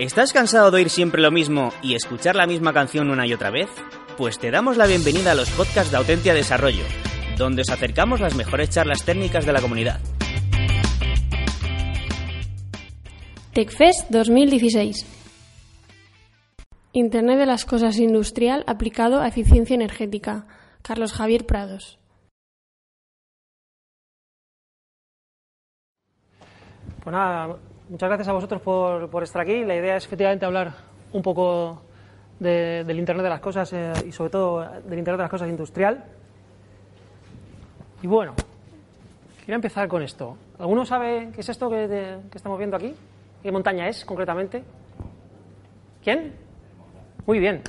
¿Estás 0.00 0.32
cansado 0.32 0.70
de 0.70 0.78
oír 0.78 0.88
siempre 0.88 1.20
lo 1.20 1.30
mismo 1.30 1.74
y 1.82 1.94
escuchar 1.94 2.34
la 2.34 2.46
misma 2.46 2.72
canción 2.72 3.10
una 3.10 3.26
y 3.26 3.34
otra 3.34 3.50
vez? 3.50 3.68
Pues 4.16 4.38
te 4.38 4.50
damos 4.50 4.78
la 4.78 4.86
bienvenida 4.86 5.32
a 5.32 5.34
los 5.34 5.50
podcasts 5.50 5.90
de 5.90 5.98
Autentia 5.98 6.32
Desarrollo, 6.32 6.84
donde 7.36 7.60
os 7.60 7.68
acercamos 7.68 8.18
las 8.18 8.34
mejores 8.34 8.70
charlas 8.70 9.04
técnicas 9.04 9.44
de 9.44 9.52
la 9.52 9.60
comunidad. 9.60 10.00
TechFest 13.52 14.08
2016 14.08 15.04
Internet 16.92 17.38
de 17.38 17.44
las 17.44 17.66
Cosas 17.66 17.98
Industrial 17.98 18.64
aplicado 18.66 19.20
a 19.20 19.28
eficiencia 19.28 19.74
energética. 19.74 20.46
Carlos 20.80 21.12
Javier 21.12 21.44
Prados. 21.44 21.98
Pues 27.04 27.12
nada, 27.12 27.58
muchas 27.90 28.08
gracias 28.08 28.28
a 28.28 28.32
vosotros 28.32 28.62
por, 28.62 29.22
estar 29.22 29.42
aquí. 29.42 29.64
La 29.64 29.76
idea 29.76 29.96
es 29.96 30.06
efectivamente 30.06 30.46
hablar 30.46 30.72
un 31.12 31.22
poco 31.22 31.82
del 32.38 32.98
Internet 32.98 33.24
de 33.24 33.28
las 33.28 33.40
Cosas 33.40 33.70
eh, 33.72 33.92
y 34.06 34.12
sobre 34.12 34.30
todo 34.30 34.60
del 34.60 34.98
Internet 34.98 35.18
de 35.18 35.24
las 35.24 35.30
Cosas 35.30 35.48
industrial. 35.48 36.02
Y 38.02 38.06
bueno, 38.06 38.34
quiero 39.44 39.56
empezar 39.56 39.88
con 39.88 40.02
esto. 40.02 40.36
¿Alguno 40.58 40.86
sabe 40.86 41.30
qué 41.34 41.42
es 41.42 41.48
esto 41.48 41.68
que, 41.68 42.18
que 42.30 42.38
estamos 42.38 42.56
viendo 42.56 42.76
aquí? 42.76 42.94
¿Qué 43.42 43.52
montaña 43.52 43.88
es 43.88 44.04
concretamente? 44.04 44.62
¿Quién? 46.02 46.32
Muy 47.26 47.38
bien, 47.38 47.60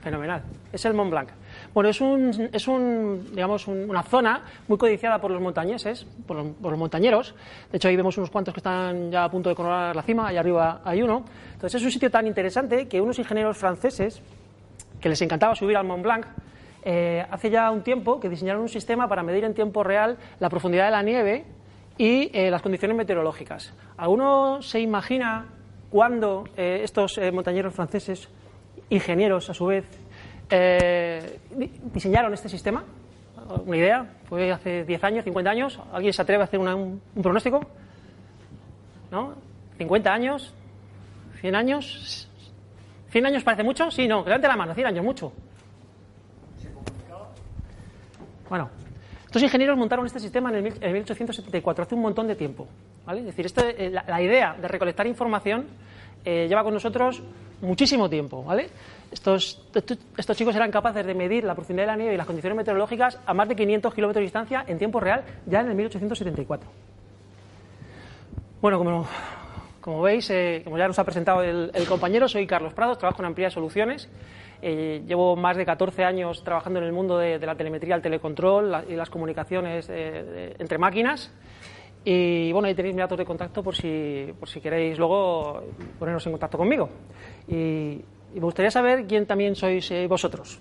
fenomenal. 0.00 0.42
Es 0.72 0.84
el 0.84 0.94
Mont 0.94 1.10
Blanc. 1.10 1.30
Bueno, 1.72 1.88
es, 1.88 2.00
un, 2.00 2.50
es 2.52 2.66
un, 2.66 3.28
digamos, 3.32 3.68
una 3.68 4.02
zona 4.02 4.42
muy 4.66 4.76
codiciada 4.76 5.20
por 5.20 5.30
los 5.30 5.40
montañeses, 5.40 6.04
por 6.26 6.36
los, 6.36 6.78
montañeros. 6.78 7.34
De 7.70 7.76
hecho, 7.76 7.88
ahí 7.88 7.96
vemos 7.96 8.16
unos 8.18 8.30
cuantos 8.30 8.52
que 8.52 8.58
están 8.58 9.12
ya 9.12 9.24
a 9.24 9.30
punto 9.30 9.50
de 9.50 9.54
coronar 9.54 9.94
la 9.94 10.02
cima, 10.02 10.28
allá 10.28 10.40
arriba 10.40 10.80
hay 10.84 11.00
uno. 11.02 11.24
Entonces, 11.52 11.80
es 11.80 11.84
un 11.84 11.92
sitio 11.92 12.10
tan 12.10 12.26
interesante 12.26 12.88
que 12.88 13.00
unos 13.00 13.18
ingenieros 13.20 13.56
franceses, 13.56 14.20
que 15.00 15.08
les 15.08 15.22
encantaba 15.22 15.54
subir 15.54 15.76
al 15.76 15.86
Mont 15.86 16.02
Blanc, 16.02 16.26
eh, 16.82 17.24
hace 17.30 17.50
ya 17.50 17.70
un 17.70 17.82
tiempo 17.82 18.18
que 18.18 18.28
diseñaron 18.28 18.62
un 18.62 18.68
sistema 18.68 19.06
para 19.06 19.22
medir 19.22 19.44
en 19.44 19.54
tiempo 19.54 19.84
real 19.84 20.16
la 20.40 20.48
profundidad 20.48 20.86
de 20.86 20.90
la 20.90 21.02
nieve 21.02 21.44
y 21.98 22.30
eh, 22.32 22.50
las 22.50 22.62
condiciones 22.62 22.96
meteorológicas. 22.96 23.72
¿Alguno 23.96 24.60
se 24.62 24.80
imagina 24.80 25.46
cuándo 25.90 26.44
eh, 26.56 26.80
estos 26.82 27.20
montañeros 27.32 27.74
franceses, 27.74 28.28
ingenieros 28.88 29.50
a 29.50 29.54
su 29.54 29.66
vez, 29.66 29.84
eh, 30.50 31.38
diseñaron 31.92 32.32
este 32.34 32.48
sistema. 32.48 32.84
¿Una 33.66 33.76
idea? 33.76 34.06
Fue 34.28 34.52
hace 34.52 34.84
10 34.84 35.04
años, 35.04 35.24
50 35.24 35.50
años. 35.50 35.80
¿Alguien 35.92 36.12
se 36.12 36.22
atreve 36.22 36.42
a 36.42 36.44
hacer 36.44 36.60
un, 36.60 37.00
pronóstico? 37.20 37.60
¿No? 39.10 39.34
¿50 39.78 40.06
años? 40.08 40.54
¿100 41.42 41.54
años? 41.56 42.28
¿100 43.12 43.26
años 43.26 43.42
parece 43.42 43.62
mucho? 43.62 43.90
Sí, 43.90 44.06
no. 44.06 44.22
Levante 44.24 44.46
la 44.46 44.56
mano. 44.56 44.74
100 44.74 44.86
años, 44.86 45.04
mucho. 45.04 45.32
Bueno, 48.48 48.68
estos 49.26 49.42
ingenieros 49.42 49.78
montaron 49.78 50.04
este 50.06 50.18
sistema 50.18 50.50
en, 50.50 50.66
el, 50.66 50.92
1874, 50.92 51.84
hace 51.84 51.94
un 51.94 52.02
montón 52.02 52.26
de 52.26 52.34
tiempo. 52.34 52.66
¿vale? 53.06 53.20
Es 53.20 53.26
decir, 53.26 53.46
este, 53.46 53.86
eh, 53.86 53.90
la, 53.90 54.20
idea 54.20 54.56
de 54.60 54.66
recolectar 54.66 55.06
información 55.06 55.66
eh, 56.24 56.46
lleva 56.48 56.64
con 56.64 56.74
nosotros 56.74 57.22
muchísimo 57.62 58.10
tiempo. 58.10 58.42
¿vale? 58.42 58.70
Estos, 59.12 59.60
estos, 60.16 60.36
chicos 60.36 60.54
eran 60.54 60.70
capaces 60.70 61.04
de 61.04 61.14
medir 61.14 61.42
la 61.42 61.54
profundidad 61.54 61.86
de 61.86 61.92
la 61.92 61.96
nieve 61.96 62.14
y 62.14 62.16
las 62.16 62.26
condiciones 62.26 62.56
meteorológicas 62.56 63.18
a 63.26 63.34
más 63.34 63.48
de 63.48 63.56
500 63.56 63.92
kilómetros 63.92 64.20
de 64.20 64.24
distancia 64.24 64.64
en 64.68 64.78
tiempo 64.78 65.00
real 65.00 65.24
ya 65.46 65.60
en 65.60 65.68
el 65.68 65.74
1874. 65.74 66.68
Bueno, 68.60 69.06
como, 69.80 70.02
veis, 70.02 70.30
eh, 70.30 70.60
como 70.62 70.78
ya 70.78 70.86
nos 70.86 70.98
ha 70.98 71.04
presentado 71.04 71.42
el, 71.42 71.86
compañero, 71.88 72.28
soy 72.28 72.46
Carlos 72.46 72.72
Prados, 72.72 72.98
trabajo 72.98 73.22
en 73.22 73.26
Amplia 73.26 73.50
Soluciones. 73.50 74.08
Eh, 74.62 75.02
llevo 75.06 75.34
más 75.34 75.56
de 75.56 75.64
14 75.64 76.04
años 76.04 76.44
trabajando 76.44 76.78
en 76.78 76.84
el 76.84 76.92
mundo 76.92 77.18
de, 77.18 77.38
la 77.38 77.56
telemetría, 77.56 77.96
el 77.96 78.02
telecontrol 78.02 78.84
y 78.88 78.94
las 78.94 79.10
comunicaciones 79.10 79.88
eh, 79.90 80.54
entre 80.58 80.78
máquinas. 80.78 81.32
Y 82.04 82.52
bueno, 82.52 82.68
ahí 82.68 82.74
tenéis 82.74 82.94
mis 82.94 83.02
datos 83.02 83.18
de 83.18 83.24
contacto 83.24 83.62
por 83.62 83.74
si, 83.74 84.32
por 84.38 84.48
si 84.48 84.60
queréis 84.60 84.98
luego 84.98 85.62
ponernos 85.98 86.24
en 86.26 86.32
contacto 86.32 86.58
conmigo. 86.58 86.88
Y 88.34 88.38
me 88.38 88.44
gustaría 88.44 88.70
saber 88.70 89.06
quién 89.06 89.26
también 89.26 89.54
sois 89.56 89.90
eh, 89.90 90.06
vosotros. 90.06 90.60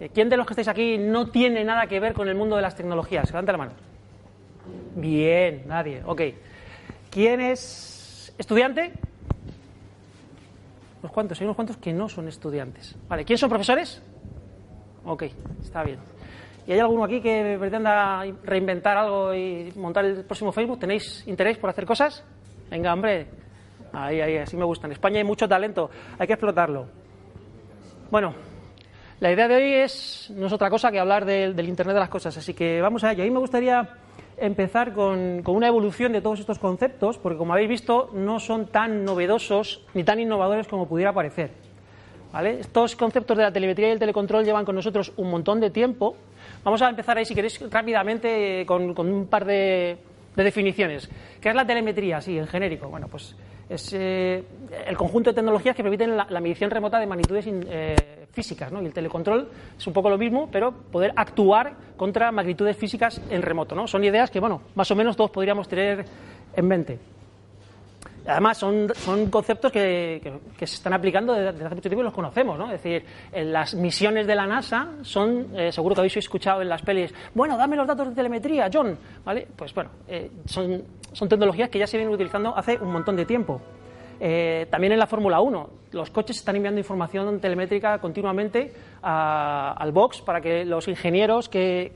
Eh, 0.00 0.10
¿Quién 0.12 0.28
de 0.28 0.36
los 0.36 0.46
que 0.46 0.52
estáis 0.52 0.68
aquí 0.68 0.98
no 0.98 1.28
tiene 1.28 1.64
nada 1.64 1.86
que 1.86 2.00
ver 2.00 2.12
con 2.12 2.28
el 2.28 2.34
mundo 2.34 2.56
de 2.56 2.62
las 2.62 2.74
tecnologías? 2.74 3.28
Levanta 3.30 3.52
la 3.52 3.58
mano. 3.58 3.72
Bien, 4.96 5.62
nadie. 5.66 6.02
Ok. 6.04 6.22
¿Quién 7.10 7.40
es 7.40 8.34
estudiante? 8.38 8.92
Unos 11.00 11.12
cuantos, 11.12 11.40
hay 11.40 11.44
unos 11.44 11.56
cuantos 11.56 11.76
que 11.76 11.92
no 11.92 12.08
son 12.08 12.28
estudiantes. 12.28 12.96
Vale, 13.08 13.24
¿quién 13.24 13.38
son 13.38 13.48
profesores? 13.48 14.02
Ok, 15.04 15.24
está 15.62 15.84
bien. 15.84 15.98
¿Y 16.66 16.72
hay 16.72 16.80
alguno 16.80 17.04
aquí 17.04 17.20
que 17.20 17.56
pretenda 17.60 18.24
reinventar 18.42 18.96
algo 18.96 19.34
y 19.34 19.70
montar 19.76 20.06
el 20.06 20.24
próximo 20.24 20.50
Facebook? 20.50 20.78
¿Tenéis 20.78 21.22
interés 21.26 21.58
por 21.58 21.68
hacer 21.68 21.84
cosas? 21.84 22.24
Venga, 22.70 22.92
hombre, 22.92 23.26
Ahí, 23.94 24.20
ahí, 24.20 24.36
así 24.36 24.56
me 24.56 24.64
gusta. 24.64 24.86
En 24.86 24.92
España 24.92 25.18
hay 25.18 25.24
mucho 25.24 25.48
talento, 25.48 25.90
hay 26.18 26.26
que 26.26 26.32
explotarlo. 26.32 26.86
Bueno, 28.10 28.34
la 29.20 29.32
idea 29.32 29.48
de 29.48 29.56
hoy 29.56 29.74
es, 29.74 30.32
no 30.34 30.46
es 30.46 30.52
otra 30.52 30.68
cosa 30.70 30.90
que 30.90 30.98
hablar 30.98 31.24
del, 31.24 31.58
Internet 31.68 31.94
de 31.94 32.00
las 32.00 32.08
cosas, 32.08 32.36
así 32.36 32.54
que 32.54 32.80
vamos 32.80 33.04
a 33.04 33.12
ello. 33.12 33.22
A 33.22 33.26
mí 33.26 33.30
me 33.30 33.38
gustaría 33.38 33.88
empezar 34.36 34.92
con, 34.92 35.42
con, 35.42 35.56
una 35.56 35.68
evolución 35.68 36.12
de 36.12 36.20
todos 36.20 36.40
estos 36.40 36.58
conceptos, 36.58 37.18
porque 37.18 37.38
como 37.38 37.52
habéis 37.52 37.68
visto, 37.68 38.10
no 38.12 38.40
son 38.40 38.66
tan 38.66 39.04
novedosos 39.04 39.86
ni 39.94 40.04
tan 40.04 40.20
innovadores 40.20 40.66
como 40.66 40.88
pudiera 40.88 41.12
parecer. 41.12 41.52
Estos 42.42 42.96
conceptos 42.96 43.36
de 43.36 43.44
la 43.44 43.52
telemetría 43.52 43.88
y 43.88 43.92
el 43.92 43.98
telecontrol 44.00 44.44
llevan 44.44 44.64
con 44.64 44.74
nosotros 44.74 45.12
un 45.16 45.30
montón 45.30 45.60
de 45.60 45.70
tiempo. 45.70 46.16
Vamos 46.64 46.82
a 46.82 46.90
empezar 46.90 47.16
ahí, 47.16 47.24
si 47.24 47.32
queréis, 47.32 47.60
rápidamente 47.70 48.64
con, 48.66 48.92
con 48.92 49.08
un 49.12 49.26
par 49.28 49.44
de, 49.44 49.96
de 50.34 50.42
definiciones. 50.42 51.08
¿Qué 51.40 51.50
es 51.50 51.54
la 51.54 51.64
telemetría? 51.64 52.20
Sí, 52.20 52.36
en 52.36 52.48
genérico. 52.48 52.88
Bueno, 52.88 53.06
pues 53.06 53.36
es 53.68 53.92
eh, 53.92 54.42
el 54.86 54.96
conjunto 54.96 55.30
de 55.30 55.34
tecnologías 55.34 55.74
que 55.74 55.82
permiten 55.82 56.16
la, 56.16 56.40
medición 56.40 56.70
remota 56.70 56.98
de 56.98 57.06
magnitudes 57.06 57.46
eh, 57.48 58.26
físicas. 58.30 58.70
¿no? 58.70 58.82
Y 58.82 58.86
el 58.86 58.92
telecontrol 58.92 59.48
es 59.78 59.86
un 59.86 59.92
poco 59.92 60.10
lo 60.10 60.18
mismo, 60.18 60.48
pero 60.50 60.72
poder 60.72 61.12
actuar 61.16 61.74
contra 61.96 62.30
magnitudes 62.32 62.76
físicas 62.76 63.20
en 63.30 63.42
remoto. 63.42 63.74
¿no? 63.74 63.86
Son 63.86 64.04
ideas 64.04 64.30
que, 64.30 64.40
bueno, 64.40 64.62
más 64.74 64.90
o 64.90 64.96
menos 64.96 65.16
todos 65.16 65.30
podríamos 65.30 65.68
tener 65.68 66.04
en 66.54 66.66
mente. 66.66 66.98
Además, 68.26 68.56
son, 68.56 68.88
son 68.94 69.30
conceptos 69.30 69.70
que, 69.70 70.20
se 70.58 70.64
están 70.64 70.94
aplicando 70.94 71.34
desde, 71.34 71.64
hace 71.64 71.74
mucho 71.74 71.88
tiempo 71.88 72.00
y 72.00 72.04
los 72.04 72.14
conocemos, 72.14 72.58
¿no? 72.58 72.66
Es 72.66 72.82
decir, 72.82 73.04
en 73.32 73.52
las 73.52 73.74
misiones 73.74 74.26
de 74.26 74.34
la 74.34 74.46
NASA 74.46 74.92
son, 75.02 75.48
eh, 75.54 75.70
seguro 75.70 75.94
que 75.94 76.00
habéis 76.00 76.16
escuchado 76.16 76.62
en 76.62 76.68
las 76.68 76.82
pelis, 76.82 77.12
bueno, 77.34 77.56
dame 77.56 77.76
los 77.76 77.86
datos 77.86 78.08
de 78.08 78.14
telemetría, 78.14 78.70
John, 78.72 78.98
¿vale? 79.24 79.46
Pues 79.54 79.74
bueno, 79.74 79.90
eh, 80.08 80.30
son, 80.46 80.82
son 81.12 81.28
tecnologías 81.28 81.68
que 81.68 81.78
ya 81.78 81.86
se 81.86 81.98
vienen 81.98 82.14
utilizando 82.14 82.56
hace 82.56 82.78
un 82.78 82.92
montón 82.92 83.16
de 83.16 83.26
tiempo. 83.26 83.60
Eh, 84.20 84.66
también 84.70 84.92
en 84.92 84.98
la 84.98 85.06
Fórmula 85.06 85.40
1, 85.40 85.70
los 85.92 86.10
coches 86.10 86.36
están 86.36 86.56
enviando 86.56 86.80
información 86.80 87.40
telemétrica 87.40 87.98
continuamente 87.98 88.72
al 89.02 89.92
box 89.92 90.22
para 90.22 90.40
que 90.40 90.64
los 90.64 90.88
ingenieros 90.88 91.48
que, 91.48 91.92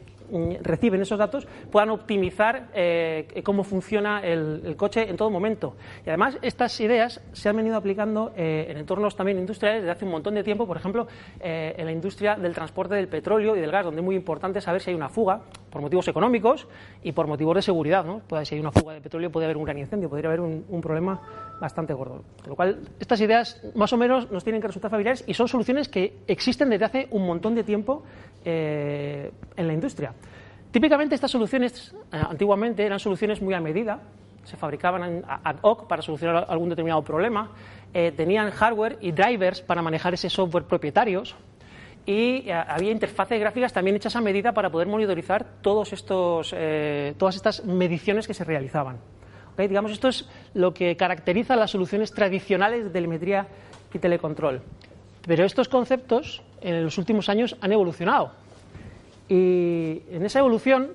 reciben 0.63 1.01
esos 1.01 1.19
datos 1.19 1.47
puedan 1.71 1.91
optimizar 1.91 2.69
eh, 2.75 3.43
cómo 3.45 3.65
funciona 3.65 4.21
el, 4.21 4.75
coche 4.77 5.09
en 5.09 5.17
todo 5.17 5.31
momento. 5.31 5.77
Y 6.05 6.09
además, 6.11 6.39
estas 6.43 6.79
ideas 6.81 7.21
se 7.33 7.49
han 7.49 7.57
venido 7.57 7.77
aplicando 7.77 8.33
eh, 8.37 8.67
en 8.69 8.77
entornos 8.77 9.17
también 9.17 9.39
industriales 9.39 9.83
desde 9.83 9.93
hace 9.93 10.05
un 10.05 10.11
montón 10.11 10.35
de 10.35 10.45
tiempo, 10.45 10.67
por 10.67 10.77
ejemplo, 10.77 11.07
eh, 11.41 11.75
en 11.77 11.87
la 11.87 11.93
industria 11.93 12.37
del 12.37 12.55
transporte 12.55 12.95
del 12.95 13.09
petróleo 13.09 13.57
y 13.57 13.61
del 13.61 13.71
gas, 13.71 13.85
donde 13.85 14.01
es 14.01 14.05
muy 14.05 14.17
importante 14.17 14.61
saber 14.61 14.81
si 14.81 14.91
hay 14.91 14.97
una 14.97 15.09
fuga 15.09 15.41
por 15.71 15.83
motivos 15.83 16.09
económicos 16.09 16.67
y 17.03 17.13
por 17.13 17.27
motivos 17.27 17.57
de 17.57 17.63
seguridad. 17.63 18.05
¿no? 18.05 18.21
Puede, 18.21 18.45
si 18.45 18.55
hay 18.55 18.61
una 18.61 18.73
fuga 18.73 18.95
de 18.95 19.01
petróleo, 19.01 19.31
puede 19.31 19.47
haber 19.47 19.57
un 19.57 19.65
gran 19.65 19.79
incendio, 19.79 20.09
podría 20.09 20.29
haber 20.29 20.41
un, 20.41 20.65
un 20.69 20.81
problema 20.81 21.21
bastante 21.61 21.93
gordo. 21.93 22.23
Con 22.41 22.51
lo 22.51 22.57
cual, 22.57 22.81
estas 23.01 23.21
ideas 23.21 23.61
más 23.75 23.93
o 23.93 23.97
menos 23.97 24.31
nos 24.31 24.45
tienen 24.45 24.61
que 24.61 24.69
resultar 24.69 24.91
familiares 24.91 25.25
y 25.27 25.35
son 25.35 25.49
soluciones 25.49 25.89
que 25.89 26.19
existen 26.27 26.71
desde 26.71 26.85
hace 26.85 27.09
un 27.11 27.27
montón 27.27 27.55
de 27.55 27.65
tiempo 27.65 28.05
en 28.45 29.33
la 29.67 29.73
industria. 29.73 30.15
Típicamente 30.71 31.15
estas 31.15 31.31
soluciones, 31.31 31.95
eh, 32.13 32.21
antiguamente, 32.29 32.85
eran 32.85 32.99
soluciones 32.99 33.41
muy 33.41 33.55
a 33.55 33.61
medida, 33.61 34.01
se 34.45 34.57
fabricaban 34.57 35.25
ad 35.27 35.57
hoc 35.63 35.87
para 35.87 36.03
solucionar 36.03 36.47
algún 36.49 36.69
determinado 36.69 37.03
problema, 37.03 37.51
eh, 37.95 38.13
tenían 38.13 38.51
hardware 38.51 38.99
y 39.01 39.13
drivers 39.13 39.63
para 39.63 39.81
manejar 39.81 40.15
ese 40.15 40.29
software 40.29 40.65
propietarios 40.65 41.35
y 42.05 42.49
eh, 42.49 42.53
había 42.53 42.91
interfaces 42.91 43.41
gráficas 43.41 43.73
también 43.73 43.97
hechas 43.97 44.17
a 44.17 44.21
medida 44.21 44.53
para 44.53 44.71
poder 44.71 44.89
monitorizar 44.89 45.45
todos 45.63 45.93
estos, 45.93 46.55
todas 47.19 47.37
estas 47.37 47.65
mediciones 47.65 48.27
que 48.27 48.35
se 48.35 48.45
realizaban. 48.45 48.99
Digamos, 49.57 49.91
esto 49.91 50.09
es 50.09 50.29
lo 50.55 50.73
que 50.73 50.97
caracteriza 50.97 51.57
las 51.57 51.73
soluciones 51.73 52.13
tradicionales 52.13 52.85
de 52.85 52.91
telemetría 52.91 53.49
y 53.93 53.99
telecontrol. 53.99 54.63
Pero 55.27 55.45
estos 55.45 55.69
conceptos 55.69 56.43
en 56.61 56.85
los 56.85 56.97
últimos 56.97 57.29
años 57.29 57.57
han 57.61 57.73
evolucionado. 57.73 58.33
Y 59.29 60.03
en 60.11 60.25
esa 60.25 60.39
evolución 60.39 60.93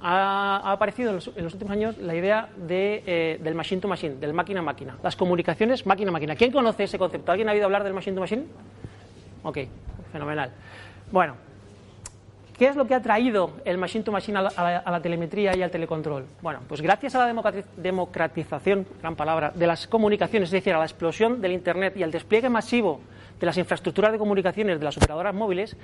ha, 0.00 0.72
aparecido 0.72 1.10
en 1.10 1.16
los, 1.16 1.28
últimos 1.28 1.70
años 1.70 1.98
la 1.98 2.14
idea 2.14 2.48
de, 2.56 3.02
eh, 3.06 3.40
del 3.42 3.54
machine 3.54 3.80
to 3.80 3.88
machine, 3.88 4.16
del 4.16 4.34
máquina 4.34 4.60
a 4.60 4.62
máquina, 4.62 4.96
las 5.02 5.16
comunicaciones 5.16 5.86
máquina 5.86 6.10
a 6.10 6.12
máquina. 6.12 6.36
¿Quién 6.36 6.52
conoce 6.52 6.84
ese 6.84 6.98
concepto? 6.98 7.32
¿Alguien 7.32 7.48
ha 7.48 7.52
oído 7.52 7.64
hablar 7.64 7.84
del 7.84 7.94
machine 7.94 8.14
to 8.14 8.20
machine? 8.20 8.44
Ok, 9.42 9.58
fenomenal. 10.12 10.50
Bueno, 11.10 11.36
¿qué 12.58 12.68
es 12.68 12.76
lo 12.76 12.86
que 12.86 12.94
ha 12.94 13.02
traído 13.02 13.52
el 13.64 13.78
machine 13.78 14.04
to 14.04 14.12
machine 14.12 14.38
a 14.38 14.42
la, 14.42 15.00
telemetría 15.02 15.56
y 15.56 15.62
al 15.62 15.70
telecontrol? 15.70 16.26
Bueno, 16.42 16.60
pues 16.68 16.80
gracias 16.80 17.14
a 17.14 17.26
la 17.26 17.34
democratización, 17.76 18.86
gran 19.00 19.16
palabra, 19.16 19.52
de 19.54 19.66
las 19.66 19.86
comunicaciones, 19.86 20.48
es 20.48 20.52
decir, 20.52 20.74
a 20.74 20.78
la 20.78 20.84
explosión 20.84 21.40
del 21.40 21.52
Internet 21.52 21.96
y 21.96 22.02
al 22.02 22.10
despliegue 22.10 22.48
masivo 22.48 23.00
de 23.38 23.46
las 23.46 23.56
infraestructuras 23.56 24.12
de 24.12 24.18
comunicaciones 24.18 24.78
de 24.78 24.84
las 24.84 24.96
operadoras 24.96 25.34
móviles, 25.34 25.76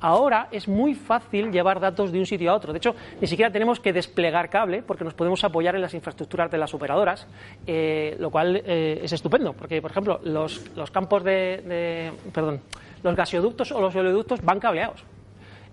ahora 0.00 0.48
es 0.50 0.68
muy 0.68 0.94
fácil 0.94 1.52
llevar 1.52 1.80
datos 1.80 2.12
de 2.12 2.18
un 2.18 2.26
sitio 2.26 2.50
a 2.50 2.54
otro. 2.54 2.72
De 2.72 2.78
hecho, 2.78 2.94
ni 3.20 3.26
siquiera 3.26 3.50
tenemos 3.50 3.80
que 3.80 3.92
desplegar 3.92 4.50
cable 4.50 4.82
porque 4.82 5.04
nos 5.04 5.14
podemos 5.14 5.42
apoyar 5.44 5.74
en 5.74 5.82
las 5.82 5.94
infraestructuras 5.94 6.50
de 6.50 6.58
las 6.58 6.74
operadoras, 6.74 7.26
eh, 7.66 8.16
lo 8.18 8.30
cual 8.30 8.62
eh, 8.64 9.00
es 9.02 9.12
estupendo, 9.12 9.52
porque, 9.52 9.80
por 9.80 9.90
ejemplo, 9.90 10.20
los, 10.24 10.60
campos 10.92 11.24
de, 11.24 12.12
perdón, 12.32 12.60
los 13.02 13.14
gasoductos 13.14 13.72
o 13.72 13.80
los 13.80 13.94
oleoductos 13.94 14.42
van 14.42 14.60
cableados. 14.60 15.04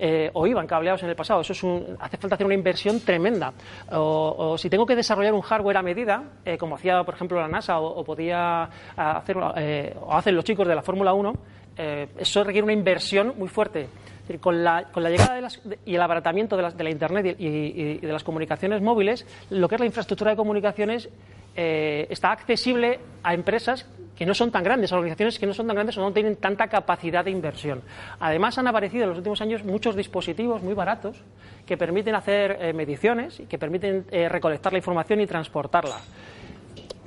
Eh, 0.03 0.31
o 0.33 0.47
iban 0.47 0.65
cableados 0.65 1.03
en 1.03 1.09
el 1.09 1.15
pasado. 1.15 1.41
Eso 1.41 1.53
es 1.53 1.63
hace 1.99 2.17
falta 2.17 2.33
hacer 2.33 2.45
una 2.47 2.55
inversión 2.55 3.01
tremenda. 3.01 3.53
O, 3.91 4.57
si 4.57 4.67
tengo 4.67 4.83
que 4.83 4.95
desarrollar 4.95 5.31
un 5.31 5.41
hardware 5.41 5.77
a 5.77 5.83
medida, 5.83 6.23
eh, 6.43 6.57
como 6.57 6.73
hacía, 6.73 7.03
por 7.03 7.13
ejemplo, 7.13 7.39
la 7.39 7.47
NASA 7.47 7.79
o, 7.79 8.03
podía 8.03 8.63
hacer, 8.97 9.37
eh, 9.57 9.95
o 10.01 10.11
hacen 10.11 10.35
los 10.35 10.43
chicos 10.43 10.67
de 10.67 10.73
la 10.73 10.81
Fórmula 10.81 11.13
1, 11.13 11.33
eso 12.17 12.43
requiere 12.43 12.63
una 12.63 12.73
inversión 12.73 13.33
muy 13.37 13.47
fuerte. 13.47 13.89
Con, 14.39 14.63
la, 14.63 14.85
con 14.91 15.03
la, 15.03 15.09
llegada 15.09 15.39
y 15.85 15.95
el 15.95 16.01
abaratamiento 16.01 16.57
de, 16.57 16.83
la 16.83 16.89
Internet 16.89 17.35
y, 17.39 17.97
de 17.97 18.11
las 18.13 18.23
comunicaciones 18.23 18.81
móviles, 18.81 19.25
lo 19.49 19.67
que 19.67 19.75
es 19.75 19.81
la 19.81 19.87
infraestructura 19.87 20.31
de 20.31 20.37
comunicaciones 20.37 21.09
está 21.55 22.31
accesible 22.31 22.99
a 23.23 23.33
empresas 23.33 23.85
que 24.21 24.25
no 24.27 24.35
son 24.35 24.51
tan 24.51 24.63
grandes, 24.63 24.91
organizaciones 24.91 25.39
que 25.39 25.47
no 25.47 25.53
son 25.55 25.65
tan 25.65 25.75
grandes 25.75 25.97
o 25.97 26.01
no 26.01 26.13
tienen 26.13 26.35
tanta 26.35 26.67
capacidad 26.67 27.25
de 27.25 27.31
inversión. 27.31 27.81
Además, 28.19 28.55
han 28.59 28.67
aparecido 28.67 29.05
en 29.05 29.09
los 29.09 29.17
últimos 29.17 29.41
años 29.41 29.63
muchos 29.63 29.95
dispositivos 29.95 30.61
muy 30.61 30.75
baratos 30.75 31.23
que 31.65 31.75
permiten 31.75 32.13
hacer 32.13 32.55
eh, 32.61 32.71
mediciones 32.71 33.39
y 33.39 33.47
que 33.47 33.57
permiten 33.57 34.05
eh, 34.11 34.29
recolectar 34.29 34.73
la 34.73 34.77
información 34.77 35.21
y 35.21 35.25
transportarla. 35.25 35.97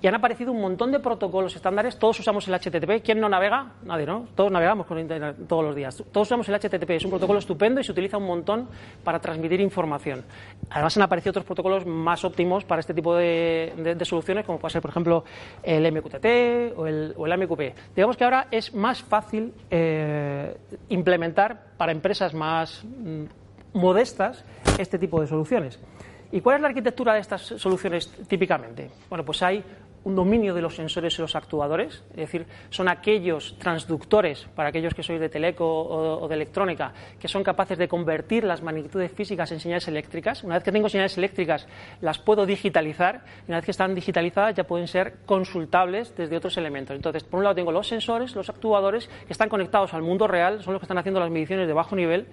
Y 0.05 0.07
han 0.07 0.17
aparecido 0.17 0.53
un 0.53 0.61
montón 0.61 0.93
de 0.93 1.01
protocolos 1.01 1.57
estándares, 1.57 1.99
todos 1.99 2.21
usamos 2.21 2.47
el 2.47 2.55
HTTP. 2.55 3.03
¿Quién 3.03 3.19
no 3.21 3.27
navega? 3.27 3.73
Nadie, 3.85 4.05
¿no? 4.05 4.27
Todos 4.35 4.53
navegamos 4.53 4.87
con 4.87 4.99
Internet 4.99 5.35
todos 5.49 5.65
los 5.65 5.75
días. 5.75 6.05
Todos 6.13 6.29
usamos 6.29 6.47
el 6.47 6.57
HTTP, 6.57 6.91
es 6.91 7.05
un 7.07 7.11
protocolo 7.11 7.39
estupendo 7.39 7.81
y 7.81 7.85
se 7.85 7.93
utiliza 7.93 8.19
un 8.19 8.27
montón 8.27 8.69
para 9.03 9.19
transmitir 9.19 9.63
información. 9.63 10.23
Además 10.69 10.95
han 10.99 11.05
aparecido 11.05 11.31
otros 11.31 11.47
protocolos 11.47 11.87
más 11.87 12.23
óptimos 12.23 12.67
para 12.67 12.81
este 12.81 12.93
tipo 12.93 13.17
de, 13.17 13.97
soluciones, 14.03 14.45
como 14.45 14.59
puede 14.59 14.73
ser, 14.73 14.83
por 14.83 14.91
ejemplo, 14.91 15.25
el 15.63 15.91
MQTT 15.91 16.77
o 16.77 16.87
el, 16.87 17.15
MQP. 17.17 17.95
Digamos 17.97 18.19
que 18.19 18.25
ahora 18.25 18.49
es 18.51 18.75
más 18.75 19.03
fácil 19.03 19.55
eh, 19.71 20.55
implementar 20.91 21.69
para 21.79 21.93
empresas 21.93 22.35
más 22.35 22.85
mm, 22.85 23.25
modestas 23.73 24.45
este 24.77 24.99
tipo 24.99 25.23
de 25.23 25.29
soluciones. 25.29 25.81
¿Y 26.35 26.41
cuál 26.41 26.57
es 26.57 26.63
la 26.63 26.69
arquitectura 26.69 27.15
de 27.15 27.21
estas 27.21 27.43
soluciones 27.43 28.09
típicamente? 28.27 28.91
Bueno, 29.09 29.25
pues 29.25 29.41
hay 29.41 29.63
un 30.05 30.15
dominio 30.15 30.55
de 30.55 30.63
los 30.63 30.77
sensores 30.77 31.19
y 31.19 31.23
los 31.23 31.35
actuadores, 31.35 32.03
es 32.11 32.17
decir, 32.17 32.47
son 32.71 32.89
aquellos 32.89 33.57
transductores, 33.59 34.47
para 34.55 34.69
aquellos 34.69 34.95
que 34.95 35.03
sois 35.03 35.21
de 35.21 35.29
teleco 35.29 35.65
o, 35.67 36.29
de 36.29 36.35
electrónica, 36.35 36.93
que 37.19 37.29
son 37.29 37.43
capaces 37.43 37.79
de 37.79 37.89
convertir 37.89 38.45
las 38.45 38.63
magnitudes 38.63 39.11
físicas 39.13 39.51
en 39.53 39.61
señales 39.61 39.89
eléctricas. 39.89 40.45
Una 40.45 40.57
vez 40.57 40.65
que 40.65 40.73
tengo 40.73 40.89
señales 40.89 41.17
eléctricas, 41.17 41.67
las 42.01 42.19
puedo 42.19 42.45
digitalizar, 42.47 43.25
y 43.47 43.51
una 43.51 43.59
vez 43.59 43.65
que 43.65 43.71
están 43.71 43.95
digitalizadas 43.95 44.55
ya 44.55 44.65
pueden 44.65 44.89
ser 44.89 45.17
consultables 45.25 46.15
desde 46.17 46.37
otros 46.37 46.57
elementos. 46.59 46.95
Entonces, 46.95 47.25
por 47.25 47.39
un 47.39 47.45
lado 47.45 47.57
tengo 47.57 47.73
los 47.73 47.89
sensores, 47.89 48.35
los 48.35 48.49
actuadores, 48.49 49.09
que 49.27 49.33
están 49.33 49.49
conectados 49.49 49.95
al 49.95 50.03
mundo 50.03 50.29
real, 50.29 50.63
son 50.63 50.75
los 50.75 50.81
que 50.81 50.85
están 50.85 50.99
haciendo 50.99 51.21
las 51.21 51.31
mediciones 51.31 51.67
de 51.67 51.73
bajo 51.73 51.97
nivel, 51.97 52.27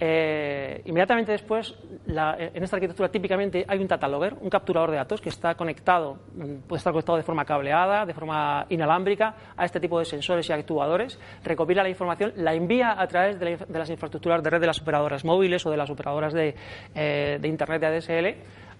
eh, 0.00 0.82
inmediatamente 0.86 1.32
después, 1.32 1.74
en 2.06 2.62
esta 2.62 2.76
arquitectura 2.76 3.08
típicamente 3.08 3.64
hay 3.66 3.78
un 3.78 3.86
data 3.86 4.08
logger, 4.08 4.34
un 4.40 4.50
capturador 4.50 4.90
de 4.90 4.96
datos 4.96 5.20
que 5.20 5.28
está 5.28 5.54
conectado, 5.54 6.18
mm, 6.34 6.66
puede 6.66 6.78
estar 6.78 6.92
conectado 6.92 7.16
de 7.16 7.22
forma 7.22 7.44
cableada, 7.44 8.04
de 8.04 8.12
forma 8.12 8.66
inalámbrica 8.68 9.34
a 9.56 9.64
este 9.64 9.78
tipo 9.78 9.98
de 9.98 10.04
sensores 10.04 10.48
y 10.48 10.52
actuadores, 10.52 11.18
recopila 11.44 11.82
la 11.82 11.88
información, 11.88 12.32
la 12.36 12.54
envía 12.54 13.00
a 13.00 13.06
través 13.06 13.38
de, 13.38 13.58
las 13.68 13.90
infraestructuras 13.90 14.42
de 14.42 14.50
red 14.50 14.60
de 14.60 14.66
las 14.66 14.80
operadoras 14.80 15.24
móviles 15.24 15.64
o 15.64 15.70
de 15.70 15.76
las 15.76 15.90
operadoras 15.90 16.32
de, 16.32 16.54
eh, 16.94 17.38
de 17.40 17.48
Internet 17.48 17.80
de 17.80 17.86
ADSL 17.86 18.34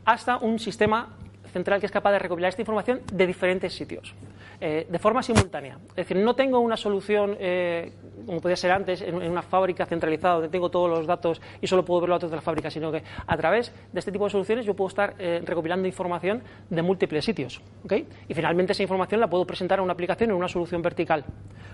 hasta 0.05 0.37
un 0.38 0.58
sistema 0.58 1.08
central 1.54 1.78
que 1.78 1.86
es 1.86 1.92
capaz 1.92 2.10
de 2.12 2.18
recopilar 2.18 2.48
esta 2.48 2.62
información 2.62 3.00
de 3.12 3.26
diferentes 3.26 3.72
sitios, 3.72 4.12
eh, 4.60 4.86
de 4.90 4.98
forma 4.98 5.22
simultánea. 5.22 5.78
Es 5.90 6.08
decir, 6.08 6.16
no 6.16 6.34
tengo 6.34 6.58
una 6.58 6.76
solución, 6.76 7.36
eh, 7.38 7.92
como 8.26 8.40
podía 8.40 8.56
ser 8.56 8.72
antes, 8.72 9.00
en, 9.00 9.14
una 9.14 9.40
fábrica 9.40 9.86
centralizada 9.86 10.34
donde 10.34 10.48
tengo 10.48 10.68
todos 10.68 10.90
los 10.90 11.06
datos 11.06 11.40
y 11.60 11.68
solo 11.68 11.84
puedo 11.84 12.00
ver 12.00 12.10
los 12.10 12.16
datos 12.16 12.30
de 12.30 12.36
la 12.36 12.42
fábrica, 12.42 12.70
sino 12.70 12.90
que 12.90 13.04
a 13.26 13.36
través 13.36 13.72
de 13.92 13.98
este 14.00 14.10
tipo 14.10 14.24
de 14.24 14.30
soluciones 14.30 14.66
yo 14.66 14.74
puedo 14.74 14.88
estar 14.88 15.14
eh, 15.18 15.42
recopilando 15.44 15.86
información 15.86 16.42
de 16.68 16.82
múltiples 16.82 17.24
sitios. 17.24 17.62
Y 18.28 18.34
finalmente 18.34 18.72
esa 18.72 18.82
información 18.82 19.20
la 19.20 19.28
puedo 19.28 19.46
presentar 19.46 19.78
a 19.78 19.82
una 19.82 19.92
aplicación 19.92 20.30
en 20.30 20.36
una 20.36 20.48
solución 20.48 20.82
vertical. 20.82 21.24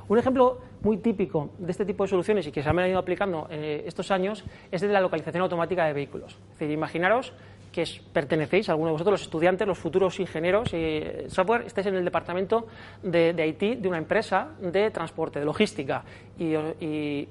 Un 0.09 0.19
ejemplo 0.19 0.59
muy 0.83 0.99
típico 0.99 1.51
de 1.59 1.71
este 1.71 1.87
tipo 1.87 2.05
de 2.05 2.09
soluciones 2.09 2.47
y 2.47 2.53
que 2.53 2.63
se 2.63 2.69
han 2.69 2.77
venido 2.77 2.99
aplicando 2.99 3.47
estos 3.51 4.11
años 4.11 4.45
es 4.71 4.81
de 4.81 4.89
la 4.89 5.01
localización 5.01 5.43
automática 5.43 5.87
de 5.87 5.93
vehículos. 5.93 6.33
Es 6.33 6.59
decir, 6.59 6.71
imaginaros 6.71 7.33
que 7.73 7.85
pertenecéis, 8.13 8.69
algunos 8.69 8.91
de 8.91 8.93
vosotros, 8.93 9.13
los 9.13 9.23
estudiantes, 9.23 9.67
los 9.67 9.79
futuros 9.79 10.19
ingenieros 10.21 10.73
y 10.75 11.03
software, 11.29 11.63
estáis 11.67 11.87
en 11.87 11.95
el 11.97 12.05
departamento 12.05 12.67
de, 13.03 13.47
IT 13.47 13.81
de 13.81 13.89
una 13.89 13.99
empresa 13.99 14.49
de 14.61 14.91
transporte, 14.91 15.39
de 15.39 15.45
logística. 15.45 16.05
Y, 16.39 17.29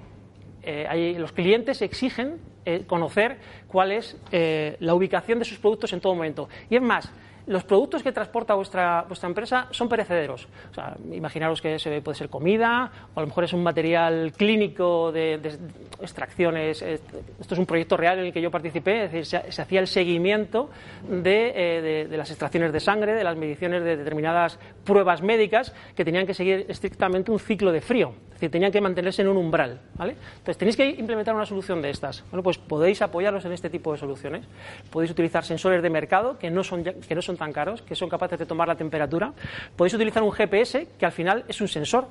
eh, 0.61 1.15
los 1.17 1.31
clientes 1.31 1.81
exigen 1.81 2.37
eh, 2.65 2.83
conocer 2.85 3.37
cuál 3.67 3.93
es 3.93 4.17
eh, 4.31 4.75
la 4.81 4.93
ubicación 4.93 5.39
de 5.39 5.45
sus 5.45 5.57
productos 5.57 5.93
en 5.93 6.01
todo 6.01 6.13
momento. 6.13 6.49
Y 6.69 6.75
es 6.75 6.81
más, 6.81 7.09
los 7.49 7.63
productos 7.63 8.03
que 8.03 8.11
transporta 8.11 8.53
vuestra, 8.53 9.05
vuestra 9.07 9.27
empresa 9.27 9.67
son 9.71 9.89
perecederos. 9.89 10.47
O 10.69 10.73
sea, 10.73 10.95
imaginaros 11.11 11.59
que 11.63 11.79
se 11.79 11.99
puede 11.99 12.15
ser 12.15 12.29
comida, 12.29 12.91
o 13.15 13.19
a 13.19 13.21
lo 13.21 13.27
mejor 13.27 13.43
es 13.43 13.53
un 13.53 13.63
material 13.63 14.31
clínico 14.37 15.11
de, 15.11 15.57
extracciones. 15.99 16.83
Esto 16.83 17.55
es 17.55 17.59
un 17.59 17.65
proyecto 17.65 17.97
real 17.97 18.19
en 18.19 18.25
el 18.25 18.33
que 18.33 18.39
yo 18.39 18.51
participé, 18.51 19.05
es 19.05 19.11
decir, 19.11 19.25
se, 19.25 19.61
hacía 19.61 19.79
el 19.79 19.87
seguimiento 19.87 20.69
eh, 21.11 22.07
de, 22.07 22.17
las 22.17 22.29
extracciones 22.29 22.71
de 22.71 22.79
sangre, 22.79 23.13
de 23.15 23.23
las 23.23 23.35
mediciones 23.35 23.83
de 23.83 23.97
determinadas 23.97 24.59
pruebas 24.83 25.23
médicas 25.23 25.73
que 25.95 26.05
tenían 26.05 26.27
que 26.27 26.35
seguir 26.35 26.67
estrictamente 26.69 27.31
un 27.31 27.39
ciclo 27.39 27.71
de 27.71 27.81
frío. 27.81 28.13
Es 28.29 28.33
decir, 28.41 28.51
tenían 28.51 28.71
que 28.71 28.79
mantenerse 28.79 29.23
en 29.23 29.27
un 29.27 29.37
umbral. 29.37 29.81
¿vale? 29.95 30.15
Entonces, 30.37 30.57
tenéis 30.57 30.77
que 30.77 30.87
implementar 30.87 31.35
una 31.35 31.47
solución 31.47 31.81
de 31.81 31.89
estas. 31.89 32.23
Bueno, 32.29 32.43
pues 32.43 32.59
podéis 32.59 33.01
apoyarlos 33.01 33.43
en 33.45 33.53
este 33.53 33.69
tipo 33.69 33.91
de 33.91 33.97
soluciones. 33.97 34.45
Podéis 34.91 35.11
utilizar 35.11 35.43
sensores 35.43 35.81
de 35.81 35.89
mercado 35.89 36.37
que 36.37 36.49
no 36.49 36.63
son, 36.63 36.83
que 36.83 37.15
no 37.15 37.21
son 37.21 37.38
tan 37.39 37.51
caros, 37.51 37.81
que 37.81 37.95
son 37.95 38.07
capaces 38.07 38.37
de 38.37 38.45
tomar 38.45 38.67
la 38.67 38.75
temperatura. 38.75 39.33
Podéis 39.75 39.95
utilizar 39.95 40.21
un 40.21 40.31
GPS, 40.31 40.87
que 40.99 41.05
al 41.05 41.11
final 41.11 41.45
es 41.47 41.59
un 41.59 41.67
sensor 41.67 42.07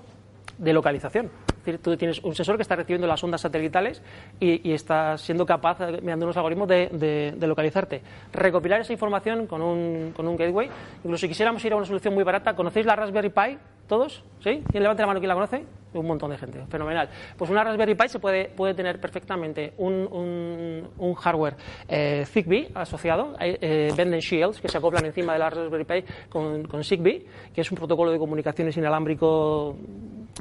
de 0.59 0.73
localización. 0.73 1.27
Es 1.49 1.65
decir, 1.65 1.79
tú 1.79 1.97
tienes 1.97 2.23
un 2.23 2.35
sensor 2.35 2.57
que 2.57 2.63
está 2.63 2.77
recibiendo 2.77 3.07
las 3.07 3.23
ondas 3.23 3.41
satelitales 3.41 4.03
y, 4.41 4.73
está 4.73 5.17
siendo 5.17 5.47
capaz, 5.47 5.79
mediante 5.79 6.25
unos 6.25 6.37
algoritmos, 6.37 6.69
de, 6.69 7.37
localizarte. 7.41 8.03
Recopilar 8.33 8.81
esa 8.81 8.93
información 8.93 9.47
con 9.47 9.63
un, 9.63 10.13
con 10.15 10.27
un 10.27 10.37
gateway. 10.37 10.69
Incluso 10.99 11.23
si 11.23 11.29
quisiéramos 11.29 11.65
ir 11.65 11.73
a 11.73 11.77
una 11.77 11.87
solución 11.87 12.15
muy 12.15 12.25
barata, 12.25 12.55
¿conocéis 12.55 12.87
la 12.87 12.97
Raspberry 12.97 13.31
Pi? 13.31 13.59
¿Todos? 13.87 14.23
¿Sí? 14.41 14.63
¿Quién 14.71 14.83
levante 14.83 15.03
la 15.03 15.07
mano 15.07 15.19
quién 15.19 15.29
la 15.29 15.35
conoce? 15.35 15.65
Un 15.95 16.07
montón 16.07 16.31
de 16.31 16.37
gente. 16.37 16.63
Fenomenal. 16.67 17.09
Pues 17.37 17.51
una 17.51 17.65
Raspberry 17.65 17.95
Pi 17.95 18.09
se 18.09 18.19
puede, 18.19 18.51
puede 18.51 18.75
tener 18.75 19.01
perfectamente 19.01 19.73
un, 19.79 21.15
hardware 21.17 21.57
eh, 21.89 22.25
Zigbee 22.27 22.69
asociado, 22.75 23.35
eh, 23.41 23.91
Bend 23.97 24.15
Shields, 24.17 24.61
que 24.61 24.69
se 24.69 24.77
acoplan 24.77 25.07
encima 25.07 25.33
de 25.33 25.39
la 25.39 25.51
Raspberry 25.51 25.85
Pi 25.85 26.05
con, 26.29 26.65
con 26.69 26.85
Zigbee, 26.85 27.27
que 27.55 27.63
es 27.63 27.71
un 27.71 27.79
protocolo 27.79 28.11
de 28.11 28.19
comunicaciones 28.19 28.77
inalámbrico 28.77 29.77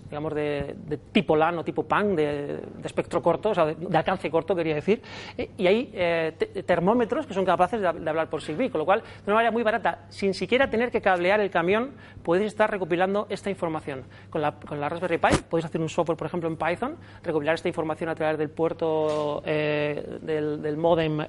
digamos, 0.10 0.34
de, 0.34 0.76
tipo 1.12 1.36
LAN 1.36 1.58
o 1.58 1.64
tipo 1.64 1.84
PAN, 1.84 2.16
de, 2.16 2.60
espectro 2.84 3.22
corto, 3.22 3.50
o 3.50 3.56
sea, 3.56 3.66
de, 3.66 3.98
alcance 3.98 4.30
corto, 4.30 4.56
quería 4.56 4.76
decir. 4.76 5.02
Eh, 5.38 5.52
y 5.58 5.68
hay 5.68 5.92
eh, 5.94 6.34
termómetros 6.66 7.26
que 7.28 7.34
son 7.34 7.46
capaces 7.46 7.82
de, 7.82 7.88
hablar 7.88 8.30
por 8.30 8.42
Zigbee, 8.42 8.70
con 8.70 8.80
lo 8.80 8.86
cual, 8.86 9.02
de 9.02 9.24
una 9.28 9.36
manera 9.36 9.52
muy 9.52 9.64
barata, 9.64 10.06
sin 10.10 10.34
siquiera 10.34 10.70
tener 10.70 10.92
que 10.92 11.02
cablear 11.02 11.40
el 11.40 11.50
camión, 11.50 11.92
puedes 12.24 12.46
estar 12.46 12.70
recopilando 12.70 13.28
esta 13.30 13.50
información. 13.50 14.04
Con 14.30 14.42
la, 14.42 14.54
con 14.54 14.80
la 14.80 14.90
Raspberry 14.90 15.18
Pi 15.18 15.36
puedes 15.50 15.66
hacer 15.66 15.82
un 15.82 15.90
software, 15.90 16.18
por 16.18 16.28
ejemplo, 16.28 16.50
en 16.50 16.58
Python, 16.58 16.96
recopilar 17.24 17.56
esta 17.56 17.68
información 17.68 18.10
a 18.10 18.16
través 18.16 18.38
del 18.38 18.50
puerto 18.50 19.42
del, 19.46 20.62
del, 20.62 20.78
modem 20.78 21.26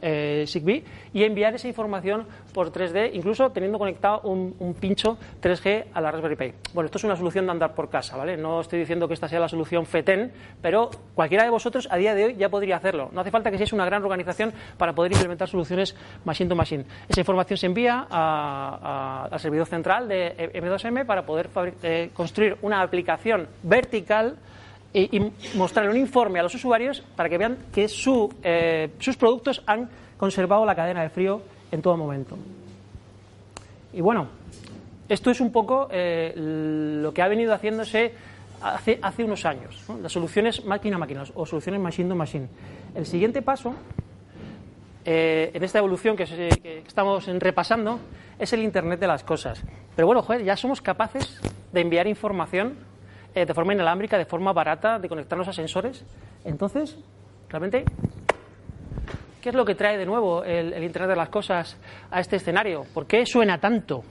Zigbee 0.47 0.85
y 1.13 1.25
enviar 1.25 1.55
esa 1.55 1.69
información 1.69 2.27
por 2.53 2.73
3D, 2.73 3.11
incluso 3.13 3.51
teniendo 3.51 3.79
conectado 3.79 4.21
un, 4.23 4.55
un 4.59 4.75
pincho 4.75 5.19
3G 5.41 5.87
a 5.93 6.01
la 6.01 6.11
Raspberry 6.11 6.37
Pi. 6.37 6.55
Bueno, 6.75 6.87
esto 6.87 6.99
es 6.99 7.05
una 7.05 7.17
solución 7.17 7.47
de 7.47 7.53
andar 7.53 7.75
por 7.75 7.89
casa, 7.89 8.17
¿vale? 8.17 8.37
No 8.37 8.63
estoy 8.69 8.81
diciendo 8.81 9.09
que 9.09 9.15
esta 9.15 9.29
sea 9.29 9.41
la 9.41 9.49
solución 9.49 9.87
FETEN, 9.87 10.31
pero 10.61 10.91
cualquiera 11.15 11.45
de 11.45 11.51
vosotros 11.51 11.89
a 11.91 11.97
día 11.97 12.15
de 12.15 12.27
hoy 12.27 12.37
ya 12.37 12.49
podría 12.49 12.77
hacerlo. 12.77 13.09
No 13.13 13.23
hace 13.23 13.31
falta 13.31 13.51
que 13.51 13.57
seáis 13.57 13.73
una 13.73 13.87
gran 13.87 14.03
organización 14.03 14.53
para 14.77 14.93
poder 14.93 15.13
implementar 15.13 15.49
soluciones 15.49 15.97
machine 16.25 16.49
to 16.49 16.55
machine. 16.55 16.85
Esa 17.09 17.21
información 17.21 17.57
se 17.57 17.67
envía 17.67 18.07
al 18.11 19.41
servidor 19.41 19.67
central 19.67 20.07
de 20.07 20.53
M2M 20.55 21.07
para 21.07 21.25
poder 21.25 21.49
eh, 21.83 22.11
construir 22.13 22.57
una 22.63 22.83
aplicación 22.83 23.49
vertical 23.63 24.37
y, 24.93 25.33
mostrar 25.55 25.89
un 25.89 25.97
informe 25.97 26.41
a 26.41 26.43
los 26.43 26.55
usuarios 26.55 27.03
para 27.17 27.29
que 27.29 27.39
vean 27.39 27.57
que 27.73 27.87
eh, 28.43 28.91
sus 28.99 29.17
productos 29.17 29.63
han 29.67 29.89
conservado 30.17 30.65
la 30.65 30.75
cadena 30.75 31.03
de 31.03 31.09
frío 31.09 31.41
en 31.71 31.83
todo 31.83 31.97
momento. 31.97 32.37
Y 33.93 34.01
bueno, 34.01 34.29
esto 35.09 35.31
es 35.31 35.41
un 35.41 35.51
poco 35.51 35.89
eh, 35.91 36.33
lo 36.37 37.15
que 37.15 37.23
ha 37.23 37.29
venido 37.29 37.55
haciéndose 37.55 38.13
hace, 38.61 39.25
unos 39.25 39.45
años, 39.45 39.85
las 40.03 40.13
soluciones 40.13 40.65
máquina-máquina 40.65 41.25
o 41.35 41.47
soluciones 41.47 41.81
machine-to-machine. 41.81 42.49
El 42.95 43.07
siguiente 43.07 43.43
paso 43.43 43.75
eh, 45.05 45.51
en 45.55 45.63
esta 45.63 45.79
evolución 45.79 46.17
que, 46.17 46.83
estamos 46.87 47.27
repasando 47.27 47.99
es 48.39 48.53
el 48.53 48.63
Internet 48.63 49.01
de 49.01 49.07
las 49.07 49.25
cosas. 49.25 49.63
Pero 49.95 50.07
bueno, 50.07 50.23
joder, 50.23 50.45
ya 50.45 50.57
somos 50.57 50.81
capaces 50.81 51.41
de 51.73 51.81
enviar 51.81 52.07
información 52.07 52.77
eh, 53.35 53.47
de 53.47 53.55
forma 53.55 53.73
inalámbrica, 53.73 54.19
de 54.19 54.27
forma 54.27 54.53
barata, 54.53 54.99
de 54.99 55.09
conectarnos 55.09 55.49
a 55.49 55.53
sensores. 55.53 56.05
Entonces, 56.45 56.97
realmente, 57.49 57.85
¿qué 59.41 59.49
es 59.49 59.55
lo 59.55 59.65
que 59.65 59.75
trae 59.75 59.99
de 59.99 60.07
nuevo 60.07 60.45
el 60.45 60.83
Internet 60.83 61.11
de 61.11 61.17
las 61.17 61.29
cosas 61.29 61.77
a 62.11 62.21
este 62.21 62.37
escenario? 62.37 62.85
¿Por 62.93 63.07
qué 63.07 63.25
suena 63.27 63.59
tanto? 63.59 64.03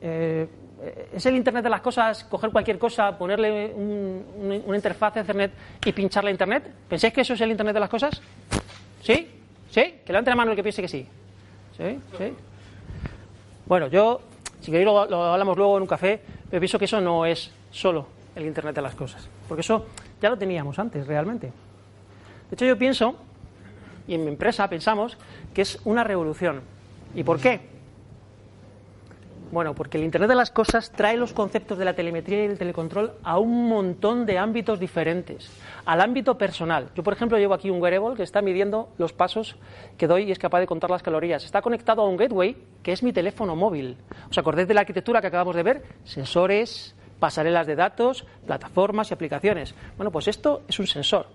Eh, 0.00 0.46
¿Es 1.12 1.24
el 1.24 1.36
Internet 1.36 1.64
de 1.64 1.70
las 1.70 1.80
cosas 1.80 2.24
coger 2.24 2.50
cualquier 2.50 2.78
cosa, 2.78 3.16
ponerle 3.16 3.72
un, 3.74 4.62
una 4.66 4.76
interfaz 4.76 5.16
a 5.16 5.20
Internet 5.20 5.52
y 5.84 5.92
pincharle 5.92 6.30
Internet? 6.30 6.70
¿Pensáis 6.88 7.14
que 7.14 7.22
eso 7.22 7.32
es 7.32 7.40
el 7.40 7.50
Internet 7.50 7.74
de 7.74 7.80
las 7.80 7.88
cosas? 7.88 8.20
¿Sí? 9.02 9.30
¿Sí? 9.70 9.94
Que 10.04 10.12
levante 10.12 10.30
la 10.30 10.36
mano 10.36 10.50
el 10.50 10.56
que 10.56 10.62
piense 10.62 10.82
que 10.82 10.88
sí. 10.88 11.06
¿Sí? 11.76 11.98
¿Sí? 12.18 12.34
Bueno, 13.64 13.88
yo, 13.88 14.20
si 14.60 14.70
queréis 14.70 14.86
lo, 14.86 15.06
lo 15.06 15.24
hablamos 15.24 15.56
luego 15.56 15.76
en 15.76 15.82
un 15.82 15.88
café, 15.88 16.20
pero 16.50 16.60
pienso 16.60 16.78
que 16.78 16.84
eso 16.84 17.00
no 17.00 17.24
es 17.24 17.50
solo 17.70 18.06
el 18.34 18.44
Internet 18.44 18.74
de 18.74 18.82
las 18.82 18.94
cosas. 18.94 19.26
Porque 19.48 19.62
eso 19.62 19.86
ya 20.20 20.28
lo 20.28 20.36
teníamos 20.36 20.78
antes, 20.78 21.06
realmente. 21.06 21.46
De 21.46 22.54
hecho, 22.54 22.66
yo 22.66 22.76
pienso, 22.76 23.16
y 24.06 24.14
en 24.14 24.24
mi 24.24 24.28
empresa 24.28 24.68
pensamos, 24.68 25.16
que 25.54 25.62
es 25.62 25.80
una 25.84 26.04
revolución. 26.04 26.60
¿Y 27.14 27.24
por 27.24 27.40
qué? 27.40 27.75
Bueno, 29.52 29.76
porque 29.76 29.96
el 29.96 30.04
Internet 30.04 30.28
de 30.28 30.34
las 30.34 30.50
Cosas 30.50 30.90
trae 30.90 31.16
los 31.16 31.32
conceptos 31.32 31.78
de 31.78 31.84
la 31.84 31.94
telemetría 31.94 32.42
y 32.42 32.46
el 32.46 32.58
telecontrol 32.58 33.12
a 33.22 33.38
un 33.38 33.68
montón 33.68 34.26
de 34.26 34.38
ámbitos 34.38 34.80
diferentes. 34.80 35.48
Al 35.84 36.00
ámbito 36.00 36.36
personal. 36.36 36.88
Yo, 36.96 37.04
por 37.04 37.12
ejemplo, 37.12 37.38
llevo 37.38 37.54
aquí 37.54 37.70
un 37.70 37.80
wearable 37.80 38.16
que 38.16 38.24
está 38.24 38.42
midiendo 38.42 38.88
los 38.98 39.12
pasos 39.12 39.56
que 39.96 40.08
doy 40.08 40.24
y 40.24 40.32
es 40.32 40.38
capaz 40.40 40.58
de 40.58 40.66
contar 40.66 40.90
las 40.90 41.02
calorías. 41.02 41.44
Está 41.44 41.62
conectado 41.62 42.02
a 42.02 42.08
un 42.08 42.16
gateway 42.16 42.56
que 42.82 42.92
es 42.92 43.04
mi 43.04 43.12
teléfono 43.12 43.54
móvil. 43.54 43.96
¿Os 44.28 44.36
acordáis 44.36 44.66
de 44.66 44.74
la 44.74 44.80
arquitectura 44.80 45.20
que 45.20 45.28
acabamos 45.28 45.54
de 45.54 45.62
ver? 45.62 45.84
Sensores, 46.02 46.96
pasarelas 47.20 47.68
de 47.68 47.76
datos, 47.76 48.26
plataformas 48.46 49.10
y 49.10 49.14
aplicaciones. 49.14 49.76
Bueno, 49.96 50.10
pues 50.10 50.26
esto 50.26 50.62
es 50.66 50.78
un 50.80 50.88
sensor. 50.88 51.28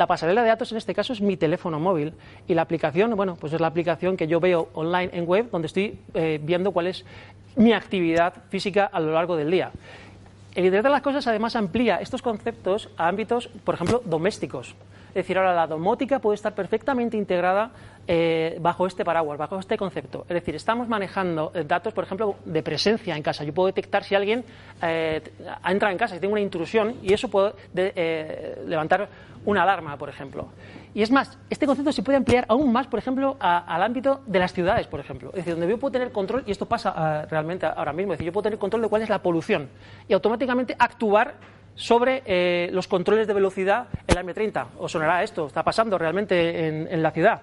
La 0.00 0.06
pasarela 0.06 0.40
de 0.40 0.48
datos 0.48 0.72
en 0.72 0.78
este 0.78 0.94
caso 0.94 1.12
es 1.12 1.20
mi 1.20 1.36
teléfono 1.36 1.78
móvil 1.78 2.14
y 2.48 2.54
la 2.54 2.62
aplicación, 2.62 3.14
bueno, 3.16 3.36
pues 3.38 3.52
es 3.52 3.60
la 3.60 3.66
aplicación 3.66 4.16
que 4.16 4.26
yo 4.26 4.40
veo 4.40 4.70
online 4.72 5.10
en 5.12 5.26
web 5.28 5.50
donde 5.50 5.66
estoy 5.66 5.98
eh, 6.14 6.40
viendo 6.42 6.72
cuál 6.72 6.86
es 6.86 7.04
mi 7.54 7.74
actividad 7.74 8.32
física 8.48 8.86
a 8.90 8.98
lo 8.98 9.12
largo 9.12 9.36
del 9.36 9.50
día. 9.50 9.72
El 10.54 10.64
Internet 10.64 10.84
de 10.84 10.88
las 10.88 11.02
Cosas 11.02 11.26
además 11.26 11.54
amplía 11.54 11.96
estos 11.96 12.22
conceptos 12.22 12.88
a 12.96 13.08
ámbitos, 13.08 13.48
por 13.62 13.74
ejemplo, 13.74 14.00
domésticos. 14.06 14.74
Es 15.10 15.14
decir, 15.14 15.38
ahora 15.38 15.54
la 15.54 15.66
domótica 15.66 16.18
puede 16.18 16.36
estar 16.36 16.54
perfectamente 16.54 17.16
integrada 17.16 17.70
eh, 18.06 18.56
bajo 18.60 18.86
este 18.86 19.04
paraguas, 19.04 19.38
bajo 19.38 19.58
este 19.58 19.76
concepto. 19.76 20.22
Es 20.28 20.34
decir, 20.34 20.54
estamos 20.54 20.88
manejando 20.88 21.52
eh, 21.54 21.64
datos, 21.64 21.92
por 21.92 22.04
ejemplo, 22.04 22.36
de 22.44 22.62
presencia 22.62 23.16
en 23.16 23.22
casa. 23.22 23.44
Yo 23.44 23.52
puedo 23.52 23.66
detectar 23.66 24.04
si 24.04 24.14
alguien 24.14 24.44
eh, 24.82 25.22
ha 25.62 25.72
entrado 25.72 25.92
en 25.92 25.98
casa, 25.98 26.14
si 26.14 26.20
tengo 26.20 26.32
una 26.32 26.40
intrusión, 26.40 26.96
y 27.02 27.12
eso 27.12 27.28
puede 27.28 27.54
levantar 28.66 29.08
una 29.44 29.62
alarma, 29.62 29.96
por 29.96 30.08
ejemplo. 30.08 30.48
Y 30.92 31.02
es 31.02 31.10
más, 31.10 31.38
este 31.48 31.66
concepto 31.66 31.92
se 31.92 32.02
puede 32.02 32.16
ampliar 32.16 32.46
aún 32.48 32.72
más, 32.72 32.86
por 32.88 32.98
ejemplo, 32.98 33.36
al 33.38 33.82
ámbito 33.82 34.22
de 34.26 34.38
las 34.38 34.52
ciudades, 34.52 34.86
por 34.86 35.00
ejemplo. 35.00 35.28
Es 35.30 35.36
decir, 35.36 35.54
donde 35.54 35.68
yo 35.68 35.78
puedo 35.78 35.92
tener 35.92 36.10
control, 36.10 36.42
y 36.46 36.50
esto 36.50 36.66
pasa 36.66 36.92
ah, 36.96 37.26
realmente 37.30 37.66
ahora 37.66 37.92
mismo, 37.92 38.12
es 38.12 38.18
decir, 38.18 38.26
yo 38.26 38.32
puedo 38.32 38.44
tener 38.44 38.58
control 38.58 38.82
de 38.82 38.88
cuál 38.88 39.02
es 39.02 39.08
la 39.08 39.22
polución 39.22 39.68
y 40.08 40.12
automáticamente 40.12 40.74
actuar 40.78 41.34
sobre 41.74 42.22
eh, 42.26 42.68
los 42.72 42.88
controles 42.88 43.26
de 43.26 43.34
velocidad 43.34 43.88
en 44.06 44.14
la 44.14 44.22
M30. 44.22 44.66
¿Os 44.78 44.92
sonará 44.92 45.22
esto? 45.22 45.46
Está 45.46 45.62
pasando 45.62 45.96
realmente 45.98 46.66
en 46.66 47.02
la 47.02 47.10
ciudad. 47.10 47.42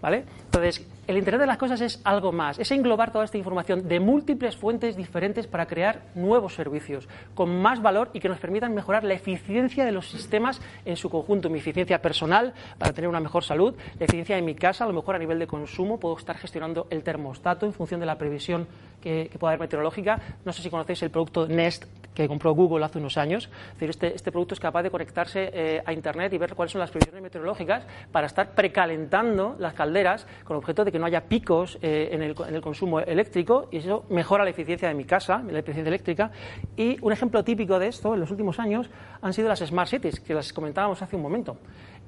¿Vale? 0.00 0.24
Entonces, 0.46 0.86
el 1.10 1.18
Internet 1.18 1.40
de 1.40 1.46
las 1.48 1.58
Cosas 1.58 1.80
es 1.80 2.00
algo 2.04 2.30
más, 2.30 2.60
es 2.60 2.70
englobar 2.70 3.10
toda 3.10 3.24
esta 3.24 3.36
información 3.36 3.88
de 3.88 3.98
múltiples 3.98 4.56
fuentes 4.56 4.96
diferentes 4.96 5.48
para 5.48 5.66
crear 5.66 6.02
nuevos 6.14 6.54
servicios 6.54 7.08
con 7.34 7.60
más 7.60 7.82
valor 7.82 8.10
y 8.12 8.20
que 8.20 8.28
nos 8.28 8.38
permitan 8.38 8.74
mejorar 8.74 9.02
la 9.02 9.14
eficiencia 9.14 9.84
de 9.84 9.90
los 9.90 10.08
sistemas 10.08 10.60
en 10.84 10.96
su 10.96 11.10
conjunto, 11.10 11.50
mi 11.50 11.58
eficiencia 11.58 12.00
personal 12.00 12.54
para 12.78 12.92
tener 12.92 13.08
una 13.08 13.18
mejor 13.18 13.42
salud, 13.42 13.74
la 13.98 14.04
eficiencia 14.04 14.36
de 14.36 14.42
mi 14.42 14.54
casa, 14.54 14.84
a 14.84 14.86
lo 14.86 14.94
mejor 14.94 15.16
a 15.16 15.18
nivel 15.18 15.40
de 15.40 15.48
consumo, 15.48 15.98
puedo 15.98 16.16
estar 16.16 16.38
gestionando 16.38 16.86
el 16.90 17.02
termostato 17.02 17.66
en 17.66 17.72
función 17.72 17.98
de 17.98 18.06
la 18.06 18.16
previsión 18.16 18.68
que, 19.00 19.30
pueda 19.38 19.52
haber 19.52 19.60
meteorológica. 19.60 20.20
No 20.44 20.52
sé 20.52 20.62
si 20.62 20.70
conocéis 20.70 21.02
el 21.02 21.10
producto 21.10 21.48
Nest 21.48 21.86
que 22.14 22.28
compró 22.28 22.52
Google 22.52 22.84
hace 22.84 22.98
unos 22.98 23.16
años. 23.16 23.48
Es 23.68 23.74
decir, 23.74 23.90
este, 23.90 24.14
este 24.14 24.30
producto 24.30 24.54
es 24.54 24.60
capaz 24.60 24.82
de 24.82 24.90
conectarse 24.90 25.50
eh, 25.52 25.82
a 25.84 25.92
Internet 25.92 26.32
y 26.32 26.38
ver 26.38 26.54
cuáles 26.54 26.72
son 26.72 26.80
las 26.80 26.90
previsiones 26.90 27.22
meteorológicas 27.22 27.84
para 28.12 28.26
estar 28.26 28.54
precalentando 28.54 29.56
las 29.58 29.74
calderas 29.74 30.26
con 30.44 30.56
objeto 30.56 30.84
de 30.84 30.92
que 30.92 30.98
no 31.00 31.06
haya 31.06 31.22
picos 31.22 31.78
eh, 31.82 32.10
en, 32.12 32.22
el, 32.22 32.34
en, 32.46 32.54
el, 32.54 32.60
consumo 32.60 33.00
eléctrico 33.00 33.68
y 33.70 33.78
eso 33.78 34.04
mejora 34.10 34.44
la 34.44 34.50
eficiencia 34.50 34.88
de 34.88 34.94
mi 34.94 35.04
casa, 35.04 35.42
la 35.50 35.58
eficiencia 35.58 35.88
eléctrica. 35.88 36.30
Y 36.76 36.96
un 37.00 37.12
ejemplo 37.12 37.42
típico 37.42 37.78
de 37.78 37.88
esto 37.88 38.14
en 38.14 38.20
los 38.20 38.30
últimos 38.30 38.58
años 38.58 38.88
han 39.20 39.32
sido 39.32 39.48
las 39.48 39.60
Smart 39.60 39.88
Cities, 39.88 40.20
que 40.20 40.34
las 40.34 40.52
comentábamos 40.52 41.00
hace 41.02 41.16
un 41.16 41.22
momento. 41.22 41.56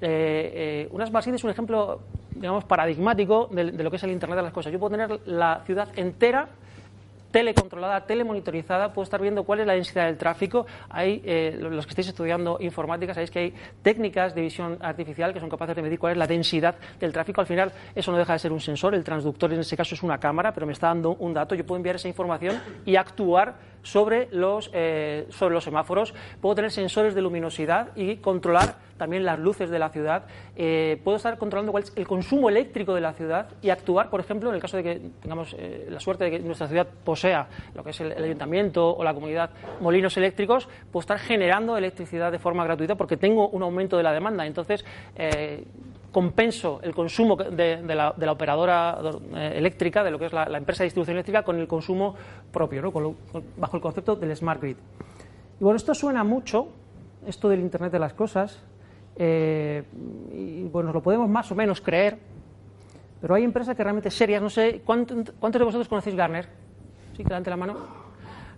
Eh, 0.01 0.89
una 0.91 1.07
Smart 1.07 1.25
City 1.25 1.37
es 1.37 1.45
un 1.45 1.51
ejemplo, 1.51 2.01
digamos, 2.35 2.65
paradigmático 2.65 3.49
de, 3.51 3.73
de 3.73 3.83
lo 3.83 3.91
que 3.91 3.97
es 3.97 4.03
el 4.03 4.11
Internet 4.11 4.37
de 4.37 4.43
las 4.43 4.53
cosas. 4.53 4.73
Yo 4.73 4.79
puedo 4.79 4.97
tener 4.97 5.21
la 5.27 5.63
ciudad 5.65 5.89
entera 5.97 6.49
telecontrolada, 7.33 8.07
telemonitorizada, 8.07 8.93
puedo 8.93 9.05
estar 9.05 9.21
viendo 9.21 9.43
cuál 9.43 9.61
es 9.61 9.67
la 9.67 9.73
densidad 9.73 10.07
del 10.07 10.19
tráfico. 10.19 10.67
Hay, 10.91 11.23
eh, 11.25 11.57
los 11.59 11.87
que 11.87 11.91
estáis 11.91 12.09
estudiando 12.09 12.59
informática, 12.61 13.15
sabéis 13.15 13.31
que 13.31 13.39
hay 13.39 13.55
técnicas 13.83 14.35
de 14.35 14.43
visión 14.43 14.79
artificial 14.81 15.33
que 15.33 15.41
son 15.41 15.49
capaces 15.49 15.75
de 15.75 15.83
medir 15.83 15.99
cuál 15.99 16.13
es 16.13 16.19
la 16.19 16.27
densidad 16.27 16.77
del 17.01 17.13
tráfico. 17.13 17.41
Al 17.41 17.47
final, 17.47 17.73
eso 17.95 18.13
no 18.13 18.19
deja 18.19 18.35
de 18.35 18.39
ser 18.39 18.53
un 18.53 18.61
sensor, 18.61 18.95
el 18.95 19.03
transductor 19.03 19.53
en 19.53 19.61
ese 19.61 19.77
caso 19.77 19.95
es 19.95 20.03
una 20.03 20.19
cámara, 20.19 20.53
pero 20.53 20.67
me 20.67 20.73
está 20.73 20.89
dando 20.89 21.15
un 21.15 21.35
dato. 21.35 21.55
Yo 21.55 21.67
puedo 21.67 21.79
enviar 21.79 21.97
esa 21.97 22.09
información 22.09 22.61
y 22.85 22.97
actuar 22.97 23.72
sobre 23.83 24.29
los, 24.33 24.71
eh, 24.73 25.27
sobre 25.31 25.55
los 25.55 25.65
semáforos. 25.65 26.15
Puedo 26.41 26.55
tener 26.55 26.71
sensores 26.71 27.15
de 27.15 27.23
luminosidad 27.23 27.95
y 27.97 28.17
controlar 28.17 28.77
también 29.03 29.25
las 29.25 29.39
luces 29.39 29.69
de 29.69 29.81
la 29.81 29.89
ciudad. 29.89 30.27
Eh, 30.55 31.01
puedo 31.03 31.17
estar 31.17 31.37
controlando 31.37 31.73
cuál 31.73 31.83
es 31.83 31.93
el 31.97 32.07
consumo 32.07 32.49
eléctrico 32.49 32.95
de 32.95 33.01
la 33.01 33.13
ciudad 33.13 33.49
y 33.61 33.71
actuar, 33.71 34.11
por 34.11 34.21
ejemplo, 34.21 34.49
en 34.49 34.55
el 34.55 34.61
caso 34.61 34.77
de 34.77 34.85
que 34.85 35.01
tengamos 35.21 35.57
eh, 35.59 35.89
la 35.91 35.99
suerte 35.99 36.23
de 36.25 36.31
que 36.31 36.39
nuestra 36.39 36.69
ciudad 36.69 36.87
posea 37.05 37.49
lo 37.75 37.83
que 37.83 37.91
es 37.91 38.01
el, 38.01 38.13
ayuntamiento 38.13 38.95
o 38.95 39.03
la 39.03 39.13
comunidad 39.13 39.51
molinos 39.81 40.17
eléctricos, 40.17 40.69
puedo 40.93 41.01
estar 41.01 41.19
generando 41.19 41.77
electricidad 41.77 42.31
de 42.31 42.39
forma 42.39 42.63
gratuita 42.65 42.95
porque 42.95 43.17
tengo 43.17 43.49
un 43.49 43.63
aumento 43.63 43.97
de 43.97 44.05
la 44.05 44.13
demanda. 44.13 44.47
Entonces, 44.47 44.85
eh, 45.17 45.65
compenso 46.13 46.81
el 46.83 46.95
consumo 46.95 47.37
de, 47.37 47.83
la, 47.95 48.33
operadora 48.33 48.99
eléctrica, 49.35 50.05
de 50.05 50.11
lo 50.11 50.19
que 50.19 50.27
es 50.27 50.33
la, 50.33 50.45
empresa 50.57 50.83
de 50.83 50.87
distribución 50.87 51.17
eléctrica, 51.17 51.43
con 51.43 51.59
el 51.59 51.67
consumo 51.67 52.15
propio, 52.53 52.83
¿no? 52.83 52.93
bajo 53.57 53.77
el 53.77 53.83
concepto 53.83 54.15
del 54.15 54.37
smart 54.37 54.61
grid. 54.61 54.77
Y 55.59 55.65
bueno, 55.65 55.77
esto 55.77 55.95
suena 55.95 56.23
mucho, 56.23 56.69
esto 57.27 57.49
del 57.49 57.61
Internet 57.61 57.93
de 57.93 57.99
las 57.99 58.13
Cosas, 58.13 58.63
eh, 59.17 59.83
y 60.33 60.65
bueno, 60.65 60.93
lo 60.93 61.03
podemos 61.03 61.29
más 61.29 61.51
o 61.51 61.55
menos 61.55 61.81
creer, 61.81 62.19
pero 63.21 63.35
hay 63.35 63.45
empresas 63.45 63.77
que 63.77 63.83
realmente 63.83 64.11
serias, 64.11 64.43
no 64.43 64.51
sé, 64.51 64.83
¿cuántos 64.85 65.25
de 65.25 65.65
vosotros 65.65 65.89
conocéis 65.89 66.17
Garner? 66.17 66.49
¿Sí? 67.17 67.23
Que 67.23 67.29
levante 67.29 67.51
la 67.51 67.57
mano. 67.57 68.03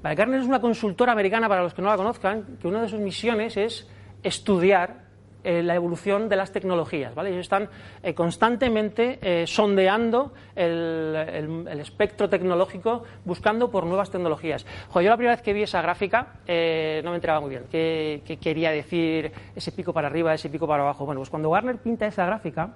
Gartner 0.03 0.41
es 0.41 0.47
una 0.47 0.61
consultora 0.61 1.13
americana, 1.13 1.49
para 1.49 1.63
los 1.63 1.73
que 1.73 1.81
no 1.81 1.89
la 1.89 1.97
conozcan, 1.97 2.59
que 2.61 2.69
una 2.69 2.83
de 2.83 2.89
sus 2.89 3.01
misiones 3.01 3.57
es 3.57 3.89
estudiar 4.23 5.04
eh, 5.45 5.63
la 5.63 5.75
evolución 5.75 6.29
de 6.31 6.37
las 6.37 6.53
tecnologías. 6.53 7.15
¿vale? 7.15 7.29
Ellos 7.29 7.43
están 7.43 7.69
eh, 8.03 8.15
constantemente 8.15 9.19
eh, 9.21 9.47
sondeando 9.47 10.33
el, 10.57 11.69
espectro 11.79 12.31
tecnológico, 12.31 13.03
buscando 13.27 13.71
por 13.71 13.85
nuevas 13.85 14.11
tecnologías. 14.11 14.65
yo 14.95 15.03
la 15.03 15.17
primera 15.17 15.37
vez 15.37 15.43
que 15.43 15.53
vi 15.53 15.63
esa 15.63 15.83
gráfica 15.83 16.39
no 16.47 17.11
me 17.11 17.17
enteraba 17.17 17.41
muy 17.41 17.51
bien 17.51 17.65
qué, 17.71 18.23
quería 18.41 18.71
decir 18.71 19.31
ese 19.55 19.71
pico 19.73 19.93
para 19.93 20.09
arriba, 20.09 20.33
ese 20.33 20.49
pico 20.49 20.67
para 20.67 20.83
abajo. 20.83 21.05
Bueno, 21.05 21.21
pues 21.21 21.29
cuando 21.29 21.51
Garner 21.51 21.77
pinta 21.77 22.07
esa 22.07 22.25
gráfica, 22.25 22.75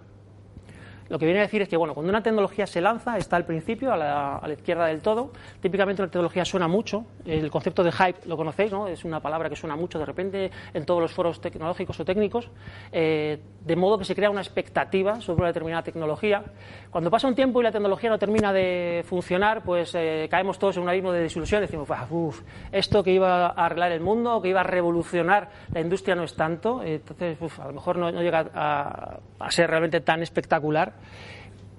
lo 1.08 1.18
que 1.18 1.24
viene 1.24 1.40
a 1.40 1.42
decir 1.42 1.62
es 1.62 1.68
que, 1.68 1.76
bueno, 1.76 1.94
cuando 1.94 2.10
una 2.10 2.22
tecnología 2.22 2.66
se 2.66 2.80
lanza, 2.80 3.16
está 3.16 3.36
al 3.36 3.46
principio, 3.46 3.92
a 3.92 3.96
la, 3.96 4.52
izquierda 4.52 4.86
del 4.86 5.00
todo. 5.00 5.32
Típicamente 5.60 6.02
una 6.02 6.10
tecnología 6.10 6.44
suena 6.44 6.68
mucho. 6.68 7.06
El 7.24 7.50
concepto 7.50 7.82
de 7.82 7.92
hype 7.92 8.26
lo 8.26 8.36
conocéis, 8.36 8.72
¿no? 8.72 8.86
Es 8.88 9.04
una 9.04 9.20
palabra 9.20 9.48
que 9.48 9.56
suena 9.56 9.76
mucho 9.76 9.98
de 9.98 10.04
repente 10.04 10.50
en 10.74 10.84
todos 10.84 11.00
los 11.00 11.12
foros 11.12 11.40
tecnológicos 11.40 11.98
o 12.00 12.04
técnicos, 12.04 12.50
eh, 12.92 13.40
de 13.64 13.76
modo 13.76 13.98
que 13.98 14.04
se 14.04 14.14
crea 14.14 14.30
una 14.30 14.40
expectativa 14.40 15.20
sobre 15.20 15.40
una 15.40 15.48
determinada 15.48 15.82
tecnología. 15.82 16.44
Cuando 16.90 17.10
pasa 17.10 17.26
un 17.26 17.34
tiempo 17.34 17.60
y 17.60 17.64
la 17.64 17.72
tecnología 17.72 18.10
no 18.10 18.18
termina 18.18 18.52
de 18.52 19.02
funcionar, 19.06 19.62
pues 19.62 19.94
eh, 19.94 20.28
caemos 20.30 20.58
todos 20.58 20.76
en 20.76 20.82
un 20.82 20.88
abismo 20.88 21.12
de 21.12 21.20
desilusión 21.20 21.62
decimos, 21.62 21.88
uff, 22.10 22.42
esto 22.72 23.02
que 23.02 23.12
iba 23.12 23.46
a 23.46 23.66
arreglar 23.66 23.92
el 23.92 24.00
mundo, 24.00 24.40
que 24.42 24.48
iba 24.48 24.60
a 24.60 24.64
revolucionar 24.64 25.48
la 25.72 25.80
industria 25.80 26.14
no 26.14 26.24
es 26.24 26.34
tanto, 26.34 26.82
entonces 26.82 27.38
a 27.58 27.66
lo 27.66 27.72
mejor 27.72 27.96
no, 27.96 28.10
llega 28.10 29.20
a 29.38 29.50
ser 29.50 29.70
realmente 29.70 30.00
tan 30.00 30.22
espectacular. 30.22 30.97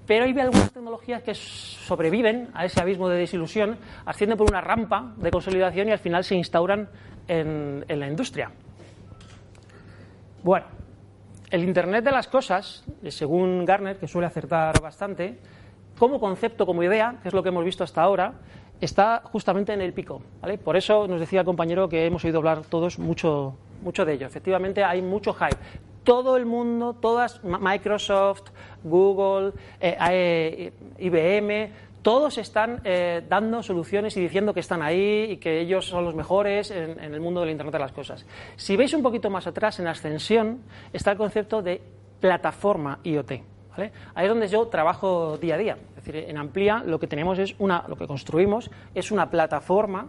Pero 0.09 0.25
hay 0.25 0.39
algunas 0.39 0.71
tecnologías 0.71 1.21
que 1.21 1.35
sobreviven 1.35 2.49
a 2.55 2.65
ese 2.65 2.81
abismo 2.81 3.07
de 3.09 3.19
desilusión, 3.19 3.77
ascienden 4.05 4.39
por 4.39 4.49
una 4.49 4.59
rampa 4.59 5.13
de 5.17 5.29
consolidación 5.29 5.88
y 5.88 5.91
al 5.91 5.99
final 5.99 6.23
se 6.23 6.33
instauran 6.33 6.89
en, 7.27 7.85
la 7.88 8.07
industria. 8.07 8.49
Bueno, 10.41 10.65
el 11.51 11.63
Internet 11.63 12.03
de 12.03 12.11
las 12.11 12.27
cosas, 12.27 12.83
según 13.09 13.65
Garner, 13.65 13.97
que 13.97 14.07
suele 14.07 14.25
acertar 14.25 14.81
bastante, 14.81 15.38
como 15.99 16.19
concepto, 16.19 16.65
como 16.65 16.81
idea, 16.81 17.17
que 17.21 17.27
es 17.27 17.33
lo 17.35 17.43
que 17.43 17.49
hemos 17.49 17.63
visto 17.63 17.83
hasta 17.83 18.01
ahora, 18.01 18.33
está 18.81 19.21
justamente 19.25 19.73
en 19.73 19.81
el 19.81 19.93
pico. 19.93 20.23
Por 20.63 20.75
eso 20.75 21.07
nos 21.07 21.19
decía 21.19 21.41
el 21.41 21.45
compañero 21.45 21.88
que 21.88 22.07
hemos 22.07 22.25
oído 22.25 22.39
hablar 22.39 22.61
todos 22.61 22.97
mucho, 22.97 23.55
mucho 23.83 24.05
de 24.05 24.13
ello. 24.13 24.25
Efectivamente, 24.25 24.83
hay 24.83 25.03
mucho 25.03 25.33
hype 25.33 25.57
todo 26.03 26.38
el 26.38 26.46
mundo, 26.46 26.94
todas, 26.94 27.44
Microsoft, 27.44 28.50
Google, 28.84 29.53
eh, 29.79 29.98
eh, 30.12 30.74
IBM, 31.00 31.72
todos 32.01 32.38
están 32.38 32.82
eh, 32.86 33.24
dando 33.27 33.62
soluciones 33.62 34.15
y 34.15 34.22
diciendo 34.22 34.53
que 34.53 34.62
están 34.62 34.82
ahí 34.82 35.32
y 35.32 35.38
que 35.38 35.60
ellos 35.60 35.86
son 35.86 36.06
los 36.06 36.15
mejores 36.15 36.72
en, 36.72 37.00
el 37.00 37.20
mundo 37.20 37.41
del 37.41 37.50
Internet 37.50 37.74
de 37.74 37.79
las 37.79 37.91
Cosas. 37.91 38.25
Si 38.56 38.77
veis 38.77 38.94
un 38.94 39.03
poquito 39.03 39.29
más 39.29 39.48
atrás, 39.48 39.79
en 39.79 39.88
Ascensión, 39.88 40.62
está 40.94 41.12
el 41.12 41.18
concepto 41.18 41.62
de 41.62 41.82
plataforma 42.20 43.00
IoT. 43.03 43.32
Ahí 44.13 44.25
es 44.25 44.29
donde 44.29 44.48
yo 44.48 44.68
trabajo 44.68 45.38
día 45.38 45.56
a 45.56 45.58
día. 45.58 45.77
Es 45.98 46.03
decir, 46.03 46.15
en 46.15 46.38
Amplia 46.38 46.84
lo 46.86 47.00
que 47.00 47.08
tenemos 47.08 47.39
es 47.39 47.56
una, 47.60 47.86
lo 47.88 47.96
que 47.96 48.08
construimos 48.08 48.70
es 48.94 49.12
una 49.12 49.29
plataforma 49.29 50.08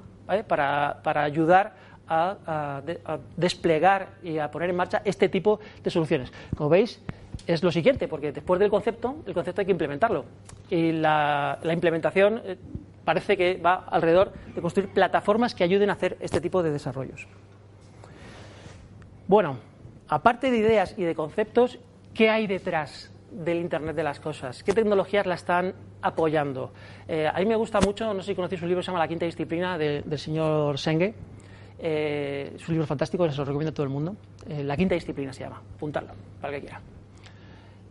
para, 0.49 1.01
para 1.05 1.23
ayudar 1.23 1.75
a, 2.11 2.83
desplegar 3.37 4.09
y 4.23 4.38
a 4.38 4.50
poner 4.50 4.71
en 4.71 4.76
marcha 4.76 5.00
este 5.05 5.29
tipo 5.29 5.61
de 5.83 5.90
soluciones. 5.90 6.33
Como 6.57 6.69
veis, 6.69 7.00
es 7.47 7.62
lo 7.62 7.71
siguiente, 7.71 8.09
porque 8.09 8.33
después 8.33 8.59
del 8.59 8.69
concepto, 8.69 9.17
el 9.26 9.33
concepto 9.33 9.61
hay 9.61 9.67
que 9.67 9.73
implementarlo. 9.73 10.25
Y 10.69 10.93
la, 10.93 11.59
implementación 11.64 12.43
eh, 12.45 12.57
parece 13.05 13.37
que 13.37 13.57
va 13.57 13.87
alrededor 13.88 14.33
de 14.55 14.61
construir 14.61 14.90
plataformas 14.90 15.55
que 15.55 15.64
ayuden 15.64 15.90
a 15.90 15.95
hacer 15.95 16.17
este 16.21 16.40
tipo 16.40 16.62
de 16.62 16.73
desarrollos. 16.73 17.26
Bueno, 19.29 19.59
aparte 20.09 20.50
de 20.50 20.59
ideas 20.59 20.95
y 20.99 21.05
de 21.05 21.14
conceptos, 21.14 21.79
¿qué 22.12 22.29
hay 22.29 22.49
detrás 22.49 23.12
del 23.31 23.59
Internet 23.59 23.95
de 23.95 24.02
las 24.02 24.19
Cosas? 24.19 24.64
¿Qué 24.64 24.73
tecnologías 24.73 25.25
la 25.26 25.37
están 25.37 25.75
apoyando? 26.02 26.73
Eh, 27.07 27.31
a 27.33 27.38
mí 27.38 27.47
me 27.47 27.55
gusta 27.55 27.81
mucho, 27.81 28.12
no 28.12 28.21
sé 28.23 28.33
si 28.33 28.35
conocéis 28.35 28.62
un 28.62 28.69
libro 28.69 28.81
que 28.81 28.87
se 28.87 28.88
llama 28.88 28.99
La 28.99 29.07
Quinta 29.07 29.26
Disciplina 29.26 29.79
del 29.79 30.19
señor 30.19 30.79
Senge 30.81 31.14
eh, 31.83 32.53
es 32.57 32.69
un 32.69 32.75
libro 32.75 32.87
fantástico, 32.87 33.29
se 33.31 33.37
lo 33.39 33.45
recomiendo 33.45 33.71
a 33.71 33.75
todo 33.75 33.85
el 33.85 33.91
mundo. 33.91 34.15
Eh, 34.49 34.63
la 34.63 34.76
quinta 34.76 34.95
disciplina 34.95 35.33
se 35.33 35.45
llama, 35.45 35.63
apuntarlo, 35.76 36.13
para 36.41 36.54
que 36.54 36.61
quiera. 36.61 36.81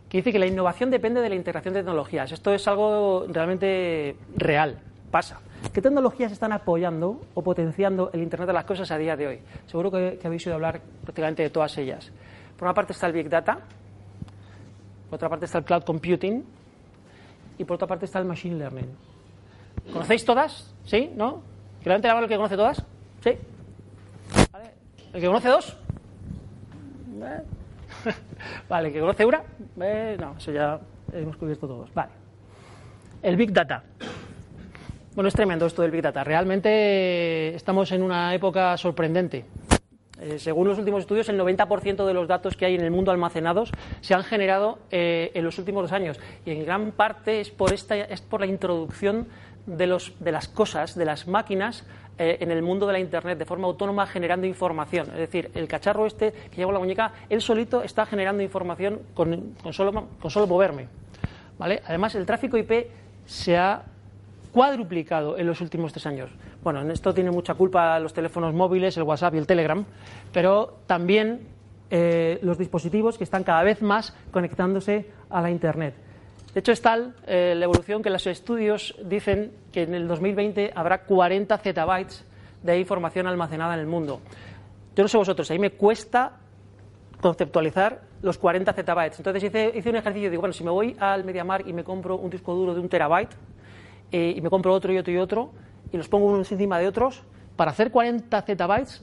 Que 0.07 0.17
dice 0.19 0.31
que 0.31 0.39
la 0.39 0.45
innovación 0.45 0.91
depende 0.91 1.21
de 1.21 1.29
la 1.29 1.35
integración 1.35 1.73
de 1.73 1.81
tecnologías. 1.81 2.31
Esto 2.31 2.53
es 2.53 2.67
algo 2.67 3.25
realmente 3.27 4.15
real, 4.35 4.79
pasa. 5.09 5.39
¿Qué 5.73 5.81
tecnologías 5.81 6.31
están 6.31 6.53
apoyando 6.53 7.19
o 7.33 7.41
potenciando 7.41 8.11
el 8.13 8.21
Internet 8.21 8.47
de 8.47 8.53
las 8.53 8.65
cosas 8.65 8.89
a 8.91 8.97
día 8.97 9.15
de 9.15 9.27
hoy? 9.27 9.39
Seguro 9.65 9.91
que, 9.91 10.19
habéis 10.23 10.45
oído 10.45 10.55
hablar 10.55 10.81
prácticamente 11.03 11.43
de 11.43 11.49
todas 11.49 11.77
ellas. 11.77 12.11
Por 12.57 12.67
una 12.67 12.73
parte 12.73 12.93
está 12.93 13.07
el 13.07 13.13
Big 13.13 13.29
Data, 13.29 13.59
por 15.09 15.15
otra 15.15 15.29
parte 15.29 15.45
está 15.45 15.57
el 15.57 15.63
Cloud 15.63 15.83
Computing 15.83 16.43
y 17.57 17.63
por 17.63 17.75
otra 17.75 17.87
parte 17.87 18.05
está 18.05 18.19
el 18.19 18.25
Machine 18.25 18.55
Learning. 18.55 18.89
¿Conocéis 19.91 20.23
todas? 20.23 20.73
¿Sí? 20.85 21.11
¿No? 21.15 21.41
¿Que 21.81 21.89
levante 21.89 22.07
la 22.07 22.13
mano 22.13 22.25
el 22.25 22.29
que 22.29 22.35
conoce 22.35 22.55
todas? 22.55 22.85
¿Sí? 23.23 23.31
¿El 25.13 25.21
que 25.21 25.27
conoce 25.27 25.49
dos? 25.49 25.77
Eh. 27.21 27.41
vale, 28.69 28.87
¿el 28.87 28.93
que 28.93 28.99
conoce 28.99 29.25
una? 29.25 29.41
Eh, 29.81 30.17
no, 30.19 30.35
eso 30.37 30.51
ya 30.51 30.79
hemos 31.13 31.35
cubierto 31.37 31.67
todos. 31.67 31.93
Vale. 31.93 32.11
El 33.21 33.35
Big 33.35 33.51
Data. 33.51 33.83
Bueno, 35.15 35.27
es 35.27 35.33
tremendo 35.33 35.65
esto 35.65 35.81
del 35.81 35.91
Big 35.91 36.01
Data. 36.01 36.23
Realmente 36.23 37.55
estamos 37.55 37.91
en 37.91 38.03
una 38.03 38.33
época 38.33 38.77
sorprendente. 38.77 39.45
Eh, 40.21 40.39
según 40.39 40.67
los 40.67 40.77
últimos 40.77 41.01
estudios, 41.01 41.29
el 41.29 41.39
90% 41.39 42.05
de 42.05 42.13
los 42.13 42.27
datos 42.27 42.55
que 42.55 42.65
hay 42.65 42.75
en 42.75 42.81
el 42.81 42.91
mundo 42.91 43.11
almacenados 43.11 43.71
se 44.01 44.13
han 44.13 44.23
generado 44.23 44.79
en 44.91 45.43
los 45.43 45.57
últimos 45.57 45.83
dos 45.83 45.91
años. 45.91 46.19
Y 46.45 46.51
en 46.51 46.65
gran 46.65 46.91
parte 46.91 47.39
es 47.41 47.49
por, 47.49 47.73
esta, 47.73 47.95
es 47.95 48.21
por 48.21 48.41
la 48.41 48.47
introducción 48.47 49.27
de, 49.65 49.87
los, 49.87 50.13
de 50.19 50.31
las 50.31 50.47
cosas, 50.47 50.95
de 50.95 51.05
las 51.05 51.27
máquinas, 51.27 51.85
eh, 52.21 52.37
en 52.41 52.51
el 52.51 52.61
mundo 52.61 52.85
de 52.85 52.91
la 52.91 52.99
Internet 52.99 53.37
de 53.37 53.45
forma 53.45 53.65
autónoma 53.67 54.05
generando 54.05 54.45
información. 54.45 55.07
Es 55.11 55.19
decir, 55.19 55.51
el 55.53 55.69
cacharro 55.69 56.05
este 56.05 56.33
que 56.33 56.57
lleva 56.57 56.73
la 56.73 56.79
muñeca, 56.79 57.13
él 57.29 57.41
solito 57.41 57.81
está 57.81 58.05
generando 58.05 58.43
información 58.43 58.99
con, 59.13 59.55
solo, 59.71 60.09
con 60.19 60.29
solo 60.29 60.45
moverme. 60.45 60.89
¿vale? 61.57 61.81
Además, 61.85 62.15
el 62.15 62.25
tráfico 62.25 62.57
IP 62.57 62.87
se 63.25 63.55
ha 63.55 63.83
cuadruplicado 64.51 65.37
en 65.37 65.47
los 65.47 65.61
últimos 65.61 65.93
tres 65.93 66.05
años. 66.05 66.29
Bueno, 66.63 66.81
en 66.81 66.91
esto 66.91 67.13
tiene 67.13 67.31
mucha 67.31 67.53
culpa 67.53 67.99
los 67.99 68.13
teléfonos 68.13 68.53
móviles, 68.53 68.97
el 68.97 69.03
WhatsApp 69.03 69.35
y 69.35 69.37
el 69.37 69.47
Telegram, 69.47 69.85
pero 70.31 70.79
también 70.87 71.47
eh, 71.91 72.39
los 72.41 72.57
dispositivos 72.57 73.17
que 73.17 73.23
están 73.23 73.43
cada 73.43 73.63
vez 73.63 73.81
más 73.81 74.15
conectándose 74.31 75.07
a 75.29 75.41
la 75.41 75.49
Internet. 75.49 75.95
De 76.53 76.61
hecho, 76.61 76.71
es 76.71 76.81
tal 76.81 77.13
eh, 77.27 77.53
la 77.55 77.65
evolución 77.65 78.01
que 78.01 78.09
los 78.09 78.25
estudios 78.25 78.95
dicen 79.03 79.51
que 79.71 79.83
en 79.83 79.93
el 79.93 80.07
2020 80.07 80.71
habrá 80.75 81.03
40 81.03 81.57
zettabytes 81.59 82.25
de 82.63 82.79
información 82.79 83.27
almacenada 83.27 83.75
en 83.75 83.79
el 83.79 83.87
mundo. 83.87 84.19
Yo 84.95 85.03
no 85.03 85.07
sé 85.07 85.17
vosotros, 85.17 85.49
a 85.49 85.53
mí 85.53 85.59
me 85.59 85.71
cuesta 85.71 86.33
conceptualizar 87.21 88.01
los 88.21 88.37
40 88.37 88.73
zettabytes. 88.73 89.19
Entonces 89.19 89.43
hice, 89.43 89.89
un 89.89 89.95
ejercicio 89.95 90.29
digo, 90.29 90.41
bueno, 90.41 90.53
si 90.53 90.63
me 90.63 90.71
voy 90.71 90.95
al 90.99 91.23
MediaMark 91.23 91.67
y 91.67 91.73
me 91.73 91.83
compro 91.83 92.17
un 92.17 92.29
disco 92.29 92.53
duro 92.55 92.73
de 92.73 92.79
un 92.79 92.89
terabyte 92.89 93.35
eh, 94.11 94.33
y 94.35 94.41
me 94.41 94.49
compro 94.49 94.73
otro 94.73 94.91
y 94.93 94.97
otro 94.97 95.13
y 95.13 95.17
otro 95.17 95.51
y 95.91 95.97
los 95.97 96.07
pongo 96.07 96.27
unos 96.27 96.51
encima 96.51 96.79
de 96.79 96.87
otros, 96.87 97.23
para 97.55 97.71
hacer 97.71 97.91
40 97.91 98.41
zettabytes, 98.43 99.01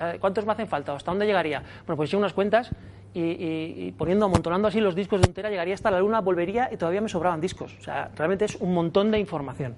eh, 0.00 0.16
¿cuántos 0.20 0.46
me 0.46 0.52
hacen 0.52 0.66
falta? 0.66 0.94
¿Hasta 0.94 1.10
dónde 1.10 1.26
llegaría? 1.26 1.62
Bueno, 1.86 1.96
pues 1.96 2.10
hice 2.10 2.16
unas 2.16 2.32
cuentas 2.32 2.70
y, 3.12 3.92
poniendo, 3.92 4.26
amontonando 4.26 4.66
así 4.66 4.80
los 4.80 4.94
discos 4.94 5.20
de 5.20 5.28
un 5.28 5.34
tera, 5.34 5.48
llegaría 5.48 5.74
hasta 5.74 5.90
la 5.90 6.00
luna, 6.00 6.20
volvería 6.20 6.68
y 6.72 6.76
todavía 6.76 7.00
me 7.00 7.08
sobraban 7.08 7.40
discos. 7.40 7.76
O 7.78 7.82
sea, 7.82 8.10
realmente 8.16 8.46
es 8.46 8.56
un 8.56 8.74
montón 8.74 9.12
de 9.12 9.18
información. 9.20 9.76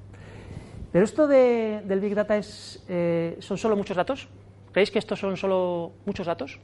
Pero 0.91 1.05
esto 1.05 1.27
del 1.27 2.01
Big 2.01 2.15
Data 2.15 2.37
es, 2.37 2.83
eh, 2.89 3.37
son 3.41 3.59
solo 3.59 3.77
muchos 3.77 3.97
datos. 3.97 4.29
¿Creéis 4.73 4.91
que 4.91 4.99
estos 4.99 5.19
son 5.19 5.37
solo 5.37 5.93
muchos 6.07 6.27
datos? 6.27 6.59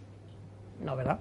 No, 0.83 0.97
¿verdad? 0.97 1.19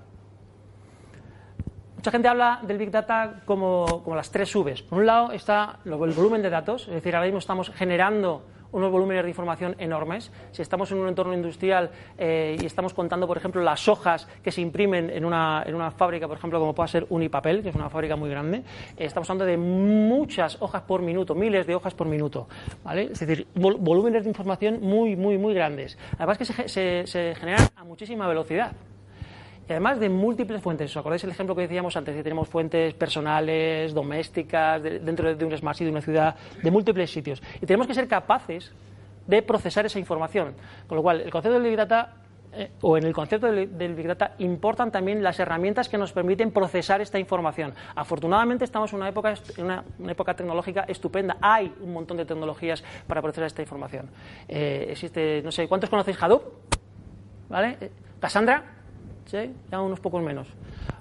Mucha 2.01 2.09
gente 2.09 2.27
habla 2.27 2.59
del 2.63 2.79
Big 2.79 2.89
Data 2.89 3.41
como, 3.45 4.01
como 4.03 4.15
las 4.15 4.31
tres 4.31 4.51
Vs. 4.55 4.81
Por 4.81 4.97
un 4.97 5.05
lado 5.05 5.31
está 5.33 5.77
el 5.85 5.91
volumen 5.91 6.41
de 6.41 6.49
datos, 6.49 6.87
es 6.87 6.95
decir, 6.95 7.13
ahora 7.13 7.27
mismo 7.27 7.37
estamos 7.37 7.69
generando 7.69 8.41
unos 8.71 8.91
volúmenes 8.91 9.21
de 9.21 9.29
información 9.29 9.75
enormes. 9.77 10.31
Si 10.51 10.63
estamos 10.63 10.91
en 10.91 10.97
un 10.97 11.09
entorno 11.09 11.35
industrial 11.35 11.91
eh, 12.17 12.57
y 12.59 12.65
estamos 12.65 12.95
contando, 12.95 13.27
por 13.27 13.37
ejemplo, 13.37 13.61
las 13.61 13.87
hojas 13.87 14.27
que 14.41 14.51
se 14.51 14.61
imprimen 14.61 15.11
en 15.11 15.25
una, 15.25 15.61
en 15.63 15.75
una 15.75 15.91
fábrica, 15.91 16.27
por 16.27 16.37
ejemplo, 16.37 16.59
como 16.59 16.73
pueda 16.73 16.87
ser 16.87 17.05
Unipapel, 17.07 17.61
que 17.61 17.69
es 17.69 17.75
una 17.75 17.91
fábrica 17.91 18.15
muy 18.15 18.31
grande, 18.31 18.63
eh, 18.97 19.05
estamos 19.05 19.29
hablando 19.29 19.45
de 19.45 19.57
muchas 19.57 20.59
hojas 20.59 20.81
por 20.81 21.03
minuto, 21.03 21.35
miles 21.35 21.67
de 21.67 21.75
hojas 21.75 21.93
por 21.93 22.07
minuto. 22.07 22.47
¿vale? 22.83 23.09
Es 23.11 23.19
decir, 23.19 23.45
volúmenes 23.53 24.23
de 24.23 24.29
información 24.29 24.79
muy, 24.81 25.15
muy, 25.15 25.37
muy 25.37 25.53
grandes. 25.53 25.99
Además 26.17 26.39
que 26.39 26.45
se, 26.45 26.67
se, 26.67 27.05
se 27.05 27.35
generan 27.35 27.67
a 27.75 27.83
muchísima 27.83 28.27
velocidad 28.27 28.71
además 29.69 29.99
de 29.99 30.09
múltiples 30.09 30.61
fuentes. 30.61 30.91
¿Os 30.91 30.97
acordáis 30.97 31.23
el 31.23 31.31
ejemplo 31.31 31.55
que 31.55 31.63
decíamos 31.63 31.95
antes? 31.95 32.15
Que 32.15 32.23
tenemos 32.23 32.47
fuentes 32.47 32.93
personales, 32.93 33.93
domésticas, 33.93 34.81
dentro 34.81 35.33
de 35.33 35.45
un 35.45 35.57
Smart 35.57 35.77
City, 35.77 35.85
de 35.85 35.91
una 35.91 36.01
ciudad, 36.01 36.35
de 36.61 36.71
múltiples 36.71 37.11
sitios. 37.11 37.41
Y 37.61 37.65
tenemos 37.65 37.87
que 37.87 37.93
ser 37.93 38.07
capaces 38.07 38.71
de 39.27 39.41
procesar 39.41 39.85
esa 39.85 39.99
información. 39.99 40.53
Con 40.87 40.97
lo 40.97 41.01
cual, 41.01 41.21
el 41.21 41.29
concepto 41.29 41.59
del 41.59 41.63
Big 41.63 41.77
Data 41.77 42.15
eh, 42.53 42.71
o 42.81 42.97
en 42.97 43.05
el 43.05 43.13
concepto 43.13 43.47
del, 43.47 43.95
Big 43.95 44.07
Data 44.07 44.35
importan 44.39 44.91
también 44.91 45.23
las 45.23 45.39
herramientas 45.39 45.87
que 45.87 45.97
nos 45.97 46.11
permiten 46.11 46.51
procesar 46.51 46.99
esta 46.99 47.17
información. 47.17 47.73
Afortunadamente 47.95 48.65
estamos 48.65 48.91
en 48.91 48.99
una 48.99 49.09
época, 49.09 49.33
en 49.57 49.63
una, 49.63 49.83
una 49.99 50.11
época 50.11 50.35
tecnológica 50.35 50.81
estupenda. 50.87 51.37
Hay 51.41 51.73
un 51.79 51.93
montón 51.93 52.17
de 52.17 52.25
tecnologías 52.25 52.83
para 53.07 53.21
procesar 53.21 53.47
esta 53.47 53.61
información. 53.61 54.09
Eh, 54.47 54.87
existe, 54.89 55.41
no 55.43 55.51
sé, 55.51 55.67
¿cuántos 55.67 55.89
conocéis 55.89 56.21
Hadoop? 56.21 56.43
¿Vale? 57.47 57.77
Eh, 57.79 57.91
¿Cassandra? 58.19 58.80
¿Sí? 59.25 59.53
Ya 59.71 59.81
unos 59.81 59.99
pocos 59.99 60.21
menos. 60.21 60.47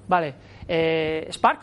Vale. 0.08 0.34
Eh, 0.66 1.28
¿Spark? 1.30 1.60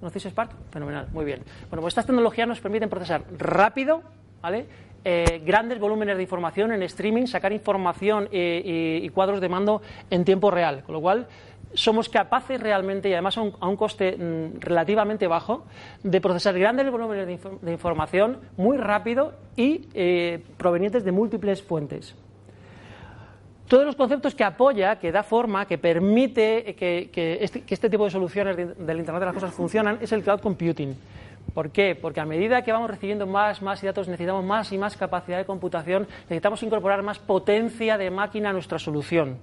¿Conocéis 0.00 0.26
Spark? 0.26 0.50
Fenomenal, 0.70 1.08
muy 1.12 1.24
bien. 1.24 1.42
Bueno, 1.70 1.80
pues 1.80 1.92
estas 1.92 2.06
tecnologías 2.06 2.46
nos 2.46 2.60
permiten 2.60 2.88
procesar 2.88 3.24
rápido, 3.38 4.02
¿vale? 4.42 4.66
Eh, 5.04 5.40
grandes 5.44 5.78
volúmenes 5.78 6.16
de 6.16 6.22
información 6.22 6.72
en 6.72 6.82
streaming, 6.82 7.26
sacar 7.26 7.52
información 7.52 8.28
y, 8.30 9.08
cuadros 9.10 9.40
de 9.40 9.48
mando 9.48 9.80
en 10.10 10.24
tiempo 10.24 10.50
real. 10.50 10.82
Con 10.84 10.94
lo 10.94 11.00
cual, 11.00 11.26
somos 11.72 12.08
capaces 12.08 12.60
realmente, 12.60 13.08
y 13.08 13.12
además 13.12 13.38
a 13.38 13.42
un, 13.42 13.54
a 13.60 13.68
un 13.68 13.76
coste 13.76 14.16
mmm, 14.16 14.60
relativamente 14.60 15.26
bajo, 15.26 15.64
de 16.02 16.20
procesar 16.20 16.58
grandes 16.58 16.90
volúmenes 16.90 17.40
de 17.62 17.72
información 17.72 18.40
muy 18.56 18.76
rápido 18.76 19.34
y 19.56 19.88
eh, 19.94 20.42
provenientes 20.56 21.04
de 21.04 21.12
múltiples 21.12 21.62
fuentes 21.62 22.14
todos 23.68 23.84
los 23.84 23.96
conceptos 23.96 24.34
que 24.34 24.44
apoya, 24.44 24.96
que 24.98 25.12
da 25.12 25.22
forma, 25.22 25.66
que 25.66 25.78
permite 25.78 26.74
que, 26.74 27.38
este, 27.40 27.64
este, 27.66 27.90
tipo 27.90 28.04
de 28.04 28.10
soluciones 28.10 28.56
de, 28.56 28.66
del 28.66 28.98
Internet 28.98 29.20
de 29.20 29.26
las 29.26 29.34
Cosas 29.34 29.54
funcionan, 29.54 29.98
es 30.00 30.12
el 30.12 30.22
cloud 30.22 30.40
computing. 30.40 30.96
¿Por 31.52 31.70
qué? 31.70 31.94
Porque 31.94 32.20
a 32.20 32.26
medida 32.26 32.62
que 32.62 32.72
vamos 32.72 32.90
recibiendo 32.90 33.26
más, 33.26 33.62
más 33.62 33.82
datos, 33.82 34.08
necesitamos 34.08 34.44
más 34.44 34.72
y 34.72 34.78
más 34.78 34.96
capacidad 34.96 35.38
de 35.38 35.44
computación, 35.44 36.06
necesitamos 36.22 36.62
incorporar 36.62 37.02
más 37.02 37.18
potencia 37.18 37.96
de 37.96 38.10
máquina 38.10 38.50
a 38.50 38.52
nuestra 38.52 38.78
solución. 38.78 39.38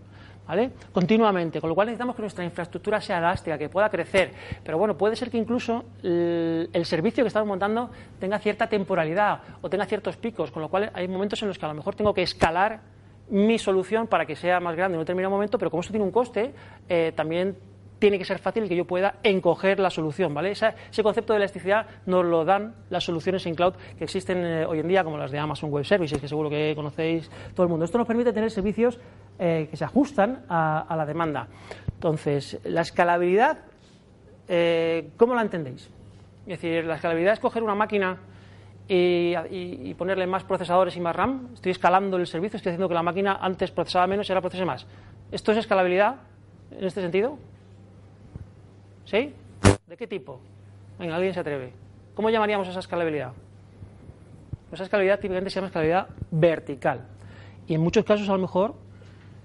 ¿Vale? 0.46 0.72
Continuamente, 0.92 1.62
con 1.62 1.70
lo 1.70 1.76
cual 1.76 1.88
necesitamos 1.88 2.18
que 2.18 2.22
nuestra 2.22 2.44
infraestructura 2.44 3.00
sea 3.00 3.20
elástica, 3.20 3.58
que 3.58 3.70
pueda 3.70 3.90
crecer. 3.90 4.34
Pero 4.62 4.78
bueno, 4.78 4.98
puede 4.98 5.16
ser 5.16 5.32
que 5.32 5.38
incluso 5.38 5.86
el, 6.04 6.70
el, 6.74 6.86
servicio 6.86 7.24
que 7.24 7.30
estamos 7.30 7.48
montando 7.48 7.90
tenga 8.20 8.38
cierta 8.40 8.68
temporalidad 8.68 9.40
o 9.62 9.70
tenga 9.70 9.86
ciertos 9.86 10.18
picos, 10.18 10.52
con 10.52 10.62
lo 10.62 10.68
cual 10.68 10.92
hay 10.94 11.08
momentos 11.08 11.42
en 11.44 11.48
los 11.48 11.58
que 11.58 11.64
a 11.64 11.70
lo 11.70 11.76
mejor 11.76 11.96
tengo 11.96 12.14
que 12.14 12.24
escalar 12.24 12.82
mi 13.34 13.58
solución 13.58 14.06
para 14.06 14.26
que 14.26 14.36
sea 14.36 14.60
más 14.60 14.76
grande 14.76 14.96
en 14.96 15.00
un 15.00 15.06
determinado 15.06 15.32
momento, 15.32 15.58
pero 15.58 15.72
como 15.72 15.82
esto 15.82 15.92
tiene 15.92 16.06
un 16.06 16.12
coste, 16.12 16.54
eh, 16.88 17.12
también 17.16 17.58
tiene 17.98 18.20
que 18.20 18.26
ser 18.26 18.38
fácil 18.38 18.68
que 18.68 18.76
yo 18.76 18.86
pueda 18.86 19.16
encoger 19.24 19.80
la 19.80 19.90
solución, 19.90 20.34
¿vale? 20.34 20.52
Esa, 20.52 20.76
ese 20.92 21.02
concepto 21.02 21.34
de 21.34 21.38
elasticidad 21.38 21.88
nos 22.06 22.26
lo 22.26 22.46
dan 22.46 22.76
las 22.90 23.06
soluciones 23.06 23.46
en 23.46 23.56
cloud 23.56 23.74
que 23.98 24.04
existen 24.04 24.46
eh, 24.46 24.66
hoy 24.66 24.80
en 24.80 24.88
día, 24.88 25.04
como 25.04 25.18
las 25.18 25.32
de 25.32 25.40
Amazon 25.40 25.72
Web 25.72 25.86
Services, 25.86 26.20
que 26.20 26.28
seguro 26.28 26.50
que 26.50 26.74
conocéis 26.76 27.32
todo 27.56 27.64
el 27.64 27.70
mundo. 27.70 27.86
Esto 27.86 27.98
nos 27.98 28.06
permite 28.06 28.34
tener 28.34 28.52
servicios 28.52 29.00
eh, 29.40 29.68
que 29.72 29.78
se 29.78 29.86
ajustan 29.86 30.44
a, 30.48 30.82
a, 30.82 30.96
la 30.96 31.06
demanda. 31.06 31.48
Entonces, 31.94 32.60
la 32.66 32.82
escalabilidad, 32.82 33.60
eh, 34.48 35.10
¿cómo 35.18 35.34
la 35.34 35.42
entendéis? 35.42 35.90
Es 36.46 36.62
decir, 36.62 36.86
la 36.86 36.96
escalabilidad 36.96 37.34
es 37.34 37.40
coger 37.40 37.64
una 37.64 37.74
máquina 37.74 38.20
y, 38.88 39.36
y, 39.50 39.94
ponerle 39.94 40.28
más 40.28 40.44
procesadores 40.44 40.96
y 40.98 41.00
más 41.00 41.16
RAM. 41.16 41.50
Estoy 41.54 41.72
escalando 41.72 42.18
el 42.18 42.28
servicio, 42.28 42.58
estoy 42.58 42.72
haciendo 42.72 42.88
que 42.88 42.94
la 42.94 43.04
máquina 43.04 43.38
antes 43.42 43.72
procesaba 43.72 44.08
menos 44.08 44.28
y 44.28 44.32
ahora 44.32 44.42
procese 44.42 44.66
más. 44.66 44.86
¿Esto 45.32 45.52
es 45.52 45.60
escalabilidad 45.60 46.18
en 46.72 46.84
este 46.84 47.02
sentido? 47.02 47.38
¿Sí? 49.06 49.34
¿De 49.88 49.98
qué 49.98 50.08
tipo? 50.08 50.40
Venga, 51.00 51.16
alguien 51.16 51.34
se 51.34 51.40
atreve. 51.40 51.74
¿Cómo 52.14 52.30
llamaríamos 52.30 52.68
esa 52.68 52.80
escalabilidad? 52.80 53.34
Esa 54.72 54.84
escalabilidad 54.84 55.18
típicamente 55.18 55.50
se 55.50 55.56
llama 55.56 55.68
escalabilidad 55.68 56.08
vertical. 56.32 57.02
Y 57.68 57.76
en 57.76 57.82
muchos 57.82 58.04
casos, 58.04 58.28
a 58.30 58.34
lo 58.34 58.40
mejor, 58.40 58.76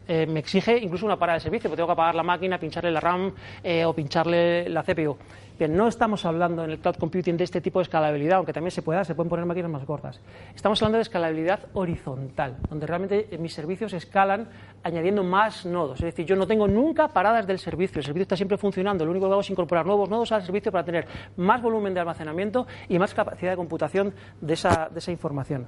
eh, 0.08 0.26
me 0.26 0.40
exige 0.40 0.78
incluso 0.78 1.04
una 1.04 1.18
parada 1.18 1.36
de 1.36 1.42
servicio, 1.42 1.68
porque 1.68 1.76
tengo 1.76 1.88
que 1.88 1.92
apagar 1.92 2.14
la 2.14 2.22
máquina, 2.22 2.58
pincharle 2.58 2.90
la 2.90 3.00
RAM 3.00 3.32
eh, 3.62 3.84
o 3.84 3.92
pincharle 3.92 4.68
la 4.70 4.82
CPU. 4.82 5.16
Bien, 5.58 5.76
no 5.76 5.88
estamos 5.88 6.24
hablando 6.24 6.64
en 6.64 6.70
el 6.70 6.78
cloud 6.78 6.96
computing 6.96 7.36
de 7.36 7.44
este 7.44 7.60
tipo 7.60 7.80
de 7.80 7.82
escalabilidad, 7.82 8.38
aunque 8.38 8.52
también 8.52 8.70
se 8.70 8.80
pueda, 8.80 9.04
se 9.04 9.14
pueden 9.14 9.28
poner 9.28 9.44
máquinas 9.44 9.70
más 9.70 9.84
cortas. 9.84 10.20
Estamos 10.54 10.80
hablando 10.80 10.98
de 10.98 11.02
escalabilidad 11.02 11.60
horizontal, 11.72 12.56
donde 12.70 12.86
realmente 12.86 13.28
mis 13.38 13.52
servicios 13.52 13.92
escalan 13.92 14.48
añadiendo 14.84 15.24
más 15.24 15.66
nodos. 15.66 15.98
Es 15.98 16.06
decir, 16.06 16.24
yo 16.24 16.36
no 16.36 16.46
tengo 16.46 16.68
nunca 16.68 17.08
paradas 17.08 17.46
del 17.46 17.58
servicio, 17.58 17.98
el 17.98 18.04
servicio 18.04 18.22
está 18.22 18.36
siempre 18.36 18.56
funcionando, 18.56 19.04
lo 19.04 19.10
único 19.10 19.26
que 19.26 19.32
hago 19.32 19.40
es 19.40 19.50
incorporar 19.50 19.84
nuevos 19.84 20.08
nodos 20.08 20.32
al 20.32 20.42
servicio 20.42 20.70
para 20.70 20.84
tener 20.84 21.06
más 21.36 21.60
volumen 21.60 21.92
de 21.92 22.00
almacenamiento 22.00 22.66
y 22.88 22.98
más 22.98 23.12
capacidad 23.12 23.50
de 23.50 23.56
computación 23.56 24.14
de 24.40 24.54
esa, 24.54 24.88
de 24.90 25.00
esa 25.00 25.10
información. 25.10 25.66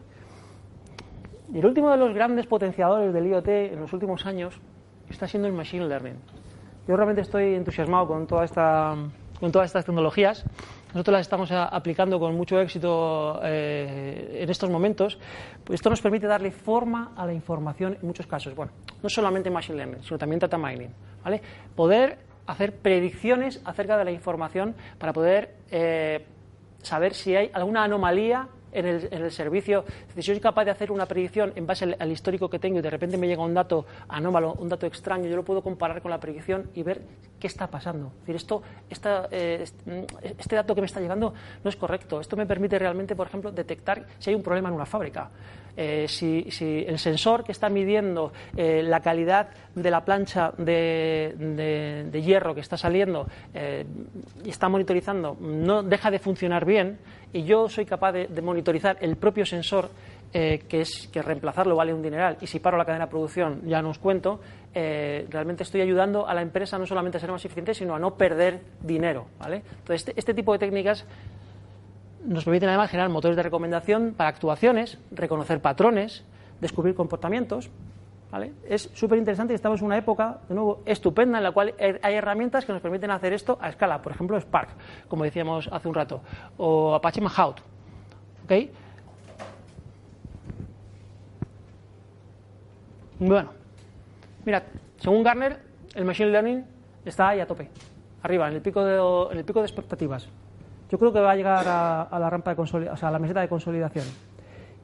Y 1.53 1.59
el 1.59 1.67
último 1.67 1.91
de 1.91 1.97
los 1.97 2.15
grandes 2.15 2.47
potenciadores 2.47 3.13
del 3.13 3.27
IoT 3.27 3.49
en 3.49 3.81
los 3.81 3.93
últimos 3.93 4.25
años 4.25 4.61
está 5.09 5.27
siendo 5.27 5.49
el 5.49 5.55
Machine 5.55 5.89
Learning. 5.89 6.15
Yo 6.87 6.97
realmente 6.97 7.23
estoy 7.23 7.55
entusiasmado 7.55 8.07
con, 8.07 8.27
todas 8.27 8.51
estas 8.51 9.85
tecnologías. 9.85 10.45
Nosotros 10.95 11.13
las 11.13 11.23
estamos 11.23 11.51
aplicando 11.51 12.21
con 12.21 12.37
mucho 12.37 12.61
éxito 12.61 13.41
eh, 13.43 14.39
en 14.43 14.49
estos 14.49 14.71
momentos. 14.71 15.19
Pues 15.65 15.79
esto 15.79 15.91
nos 15.91 16.01
permite 16.01 16.29
darle 16.29 16.53
forma 16.53 17.13
a 17.17 17.27
la 17.27 17.33
información 17.33 17.97
en 18.01 18.07
muchos 18.07 18.29
casos. 18.29 18.55
Bueno, 18.55 18.71
no 19.03 19.09
solamente 19.09 19.51
Machine 19.51 19.77
Learning, 19.77 20.03
sino 20.05 20.19
también 20.19 20.39
Data 20.39 20.57
Mining. 20.57 20.91
¿vale? 21.25 21.43
Poder 21.75 22.19
hacer 22.47 22.77
predicciones 22.77 23.61
acerca 23.65 23.99
de 23.99 24.05
la 24.05 24.13
información 24.13 24.77
para 24.99 25.13
poder 25.13 25.57
eh, 25.71 26.25
saber 26.83 27.15
si 27.15 27.35
hay 27.35 27.51
alguna 27.53 27.83
anomalía 27.83 28.49
en 28.73 28.87
el, 28.87 29.09
en 29.11 29.23
el, 29.23 29.31
servicio. 29.31 29.85
Si 30.15 30.23
soy 30.23 30.41
capaz 30.41 30.65
de 30.65 30.71
hacer 30.71 30.91
una 30.91 31.07
predicción 31.07 31.53
en 31.57 31.67
base 31.67 31.97
al, 31.99 32.13
histórico 32.13 32.49
que 32.49 32.59
tengo 32.59 32.79
y 32.79 32.83
de 32.83 32.91
repente 32.91 33.17
me 33.17 33.27
llega 33.27 33.43
un 33.43 33.55
dato 33.55 33.87
anómalo, 34.09 34.55
un 34.55 34.69
dato 34.69 34.87
extraño, 34.87 35.29
yo 35.29 35.37
lo 35.37 35.45
puedo 35.45 35.63
comparar 35.63 36.03
con 36.03 36.11
la 36.11 36.19
predicción 36.19 36.71
y 36.75 36.83
ver 36.83 37.03
qué 37.39 37.47
está 37.47 37.67
pasando. 37.67 38.13
Decir, 38.21 38.37
esto, 38.37 38.63
esta, 38.89 39.29
eh, 39.31 39.65
este 40.39 40.57
dato 40.57 40.75
que 40.75 40.81
me 40.81 40.87
está 40.87 41.01
llegando 41.01 41.35
no 41.63 41.71
es 41.71 41.77
correcto. 41.77 42.21
Esto 42.21 42.37
me 42.37 42.47
permite 42.47 42.79
realmente, 42.79 43.17
por 43.17 43.27
ejemplo, 43.27 43.51
detectar 43.51 44.07
si 44.19 44.31
hay 44.31 44.37
un 44.37 44.43
problema 44.43 44.69
en 44.69 44.75
una 44.75 44.87
fábrica. 44.87 45.31
Eh, 45.83 46.09
si, 46.09 46.45
el 46.87 46.99
sensor 46.99 47.43
que 47.43 47.53
está 47.53 47.71
midiendo 47.71 48.35
eh, 48.55 48.83
la 48.83 49.01
calidad 49.01 49.49
de 49.75 49.91
la 49.91 50.05
plancha 50.05 50.53
de, 50.59 52.21
hierro 52.23 52.55
que 52.55 52.61
está 52.61 52.77
saliendo 52.77 53.27
eh, 53.55 53.87
y 54.45 54.51
está 54.51 54.69
monitorizando 54.69 55.39
no 55.41 55.83
deja 55.83 56.11
de 56.11 56.19
funcionar 56.19 56.67
bien 56.67 56.99
y 57.33 57.45
yo 57.45 57.67
soy 57.71 57.87
capaz 57.87 58.13
de, 58.13 58.43
monitorizar 58.43 58.99
el 59.01 59.17
propio 59.17 59.47
sensor 59.47 59.89
que 60.33 60.67
es 60.71 61.09
que 61.11 61.23
reemplazarlo 61.23 61.75
vale 61.75 61.95
un 61.95 62.03
dineral 62.03 62.37
y 62.43 62.47
si 62.47 62.61
paro 62.61 62.77
la 62.77 62.85
cadena 62.85 63.07
de 63.07 63.11
producción 63.11 63.63
ya 63.65 63.81
no 63.81 63.89
os 63.89 63.99
cuento, 63.99 64.39
realmente 64.75 65.63
estoy 65.63 65.81
ayudando 65.81 66.29
a 66.29 66.35
la 66.35 66.43
empresa 66.43 66.79
no 66.79 66.87
solamente 66.87 67.17
a 67.17 67.21
ser 67.21 67.33
más 67.33 67.45
eficiente, 67.45 67.73
sino 67.73 67.95
a 67.95 67.99
no 67.99 68.15
perder 68.15 68.61
dinero. 68.83 69.27
¿vale? 69.41 69.57
Entonces, 69.79 70.07
este, 70.07 70.13
este 70.17 70.35
tipo 70.35 70.53
de 70.53 70.59
técnicas 70.61 71.05
nos 72.25 72.45
permiten 72.45 72.69
además 72.69 72.91
generar 72.91 73.11
motores 73.11 73.37
de 73.37 73.43
recomendación 73.43 74.15
para 74.17 74.31
actuaciones, 74.31 74.99
reconocer 75.11 75.61
patrones, 75.61 76.25
descubrir 76.61 76.95
comportamientos. 76.95 77.71
¿vale? 78.31 78.53
Es 78.65 78.91
súper 78.95 79.19
interesante 79.19 79.55
y 79.55 79.57
estamos 79.57 79.81
en 79.81 79.87
una 79.87 79.99
época, 79.99 80.41
de 80.49 80.55
nuevo, 80.55 80.83
estupenda 80.85 81.39
en 81.39 81.45
la 81.45 81.53
cual 81.53 81.75
hay 81.79 82.15
herramientas 82.15 82.65
que 82.65 82.73
nos 82.73 82.83
permiten 82.83 83.11
hacer 83.11 83.33
esto 83.33 83.59
a 83.61 83.69
escala. 83.69 84.01
Por 84.03 84.13
ejemplo, 84.13 84.39
Spark, 84.41 84.71
como 85.09 85.25
decíamos 85.25 85.69
hace 85.73 85.89
un 85.89 85.95
rato, 85.95 86.21
o 86.57 86.95
Apache 86.95 87.21
Mahout. 87.21 87.61
¿okay? 88.45 88.71
Bueno, 93.19 93.51
mira, 94.45 94.63
según 94.99 95.23
Garner, 95.23 95.61
el 95.95 96.05
Machine 96.05 96.31
Learning 96.31 96.65
está 97.05 97.29
ahí 97.29 97.41
a 97.41 97.47
tope, 97.47 97.69
arriba, 98.23 98.49
en 98.49 98.55
el 98.55 98.63
pico 98.63 98.85
de, 98.85 99.33
en 99.33 99.39
el 99.39 99.45
pico 99.45 99.61
de 99.61 99.67
expectativas. 99.67 100.29
Yo 100.91 100.99
creo 100.99 101.13
que 101.13 101.21
va 101.21 101.33
a 101.33 101.37
llegar 101.37 101.65
a, 101.67 102.19
la 102.19 102.31
rampa 102.31 102.55
de 102.55 102.61
o 102.63 102.97
sea, 102.97 103.09
a 103.09 103.13
la 103.13 103.19
meseta 103.19 103.41
de 103.41 103.49
consolidación. 103.49 104.05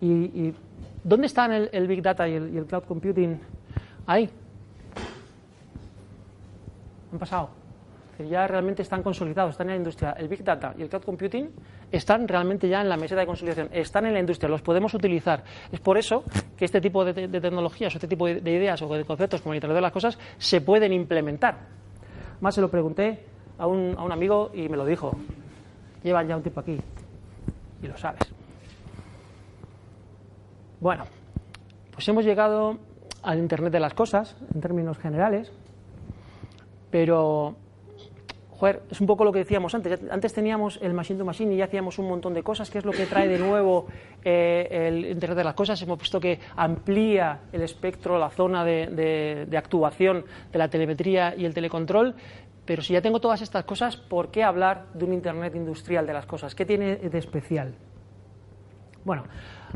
Y, 0.00 0.06
y 0.06 0.54
¿dónde 1.02 1.26
están 1.26 1.52
el, 1.52 1.86
Big 1.88 2.02
Data 2.02 2.28
y 2.28 2.34
el, 2.34 2.66
Cloud 2.66 2.84
Computing? 2.84 3.40
Ahí. 4.06 4.30
Han 7.12 7.18
pasado 7.18 7.50
ya 8.24 8.46
realmente 8.46 8.82
están 8.82 9.02
consolidados, 9.02 9.52
están 9.52 9.68
en 9.68 9.74
la 9.74 9.76
industria. 9.76 10.12
El 10.12 10.28
Big 10.28 10.42
Data 10.42 10.74
y 10.78 10.82
el 10.82 10.88
Cloud 10.88 11.02
Computing 11.02 11.50
están 11.90 12.26
realmente 12.26 12.68
ya 12.68 12.80
en 12.80 12.88
la 12.88 12.96
meseta 12.96 13.20
de 13.20 13.26
consolidación, 13.26 13.68
están 13.72 14.06
en 14.06 14.14
la 14.14 14.20
industria, 14.20 14.48
los 14.48 14.62
podemos 14.62 14.94
utilizar. 14.94 15.44
Es 15.70 15.80
por 15.80 15.98
eso 15.98 16.24
que 16.56 16.64
este 16.64 16.80
tipo 16.80 17.04
de, 17.04 17.28
tecnologías 17.28 17.94
o 17.94 17.98
este 17.98 18.08
tipo 18.08 18.26
de, 18.26 18.40
de, 18.40 18.50
ideas 18.52 18.80
o 18.82 18.88
de 18.94 19.04
conceptos 19.04 19.42
como 19.42 19.52
el 19.52 19.58
Internet 19.58 19.76
de 19.76 19.82
las 19.82 19.92
Cosas 19.92 20.18
se 20.38 20.60
pueden 20.60 20.92
implementar. 20.92 21.56
Más 22.40 22.54
se 22.54 22.60
lo 22.60 22.70
pregunté 22.70 23.24
a 23.58 23.66
un, 23.66 23.94
a 23.98 24.02
un 24.02 24.12
amigo 24.12 24.50
y 24.54 24.68
me 24.68 24.76
lo 24.76 24.86
dijo. 24.86 25.16
Llevan 26.06 26.28
ya 26.28 26.36
un 26.36 26.42
tiempo 26.42 26.60
aquí 26.60 26.78
y 27.82 27.86
lo 27.88 27.96
sabes. 27.98 28.20
Bueno, 30.78 31.02
pues 31.90 32.06
hemos 32.08 32.24
llegado 32.24 32.78
al 33.24 33.40
Internet 33.40 33.72
de 33.72 33.80
las 33.80 33.92
Cosas 33.92 34.36
en 34.54 34.60
términos 34.60 34.98
generales, 34.98 35.50
pero 36.92 37.56
es 38.88 39.00
un 39.00 39.08
poco 39.08 39.24
lo 39.24 39.32
que 39.32 39.40
decíamos 39.40 39.74
antes. 39.74 39.98
Antes 40.08 40.32
teníamos 40.32 40.78
el 40.80 40.94
machine 40.94 41.18
to 41.18 41.24
machine 41.24 41.52
y 41.52 41.56
ya 41.56 41.64
hacíamos 41.64 41.98
un 41.98 42.06
montón 42.06 42.34
de 42.34 42.44
cosas. 42.44 42.70
¿Qué 42.70 42.78
es 42.78 42.84
lo 42.84 42.92
que 42.92 43.06
trae 43.06 43.26
de 43.26 43.40
nuevo 43.40 43.86
eh, 44.24 44.68
el 44.86 45.06
Internet 45.06 45.38
de 45.38 45.44
las 45.44 45.54
Cosas? 45.54 45.82
Hemos 45.82 45.98
visto 45.98 46.20
que 46.20 46.38
amplía 46.54 47.40
el 47.50 47.62
espectro, 47.62 48.16
la 48.16 48.30
zona 48.30 48.64
de, 48.64 49.44
de 49.48 49.58
actuación 49.58 50.24
de 50.52 50.58
la 50.60 50.68
telemetría 50.68 51.34
y 51.36 51.46
el 51.46 51.52
telecontrol. 51.52 52.14
Pero 52.66 52.82
si 52.82 52.92
ya 52.92 53.00
tengo 53.00 53.20
todas 53.20 53.40
estas 53.42 53.64
cosas, 53.64 53.96
¿por 53.96 54.30
qué 54.30 54.42
hablar 54.42 54.92
de 54.92 55.04
un 55.04 55.12
Internet 55.12 55.54
industrial 55.54 56.06
de 56.06 56.12
las 56.12 56.26
cosas? 56.26 56.54
¿Qué 56.54 56.66
tiene 56.66 56.96
de 56.96 57.18
especial? 57.18 57.74
Bueno, 59.04 59.22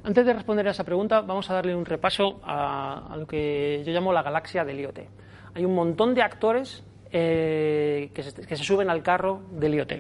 antes 0.02 0.26
de 0.26 0.32
responder 0.32 0.66
a 0.66 0.72
esa 0.72 0.82
pregunta, 0.82 1.20
vamos 1.20 1.48
a 1.50 1.54
darle 1.54 1.76
un 1.76 1.84
repaso 1.84 2.40
a, 2.42 3.14
lo 3.16 3.28
que 3.28 3.80
yo 3.86 3.92
llamo 3.92 4.12
la 4.12 4.24
galaxia 4.24 4.64
del 4.64 4.80
IoT. 4.80 4.98
Hay 5.54 5.64
un 5.64 5.72
montón 5.72 6.14
de 6.14 6.22
actores 6.22 6.82
eh, 7.12 8.10
que, 8.12 8.24
se, 8.24 8.56
suben 8.56 8.90
al 8.90 9.04
carro 9.04 9.42
del 9.52 9.74
IoT. 9.74 9.92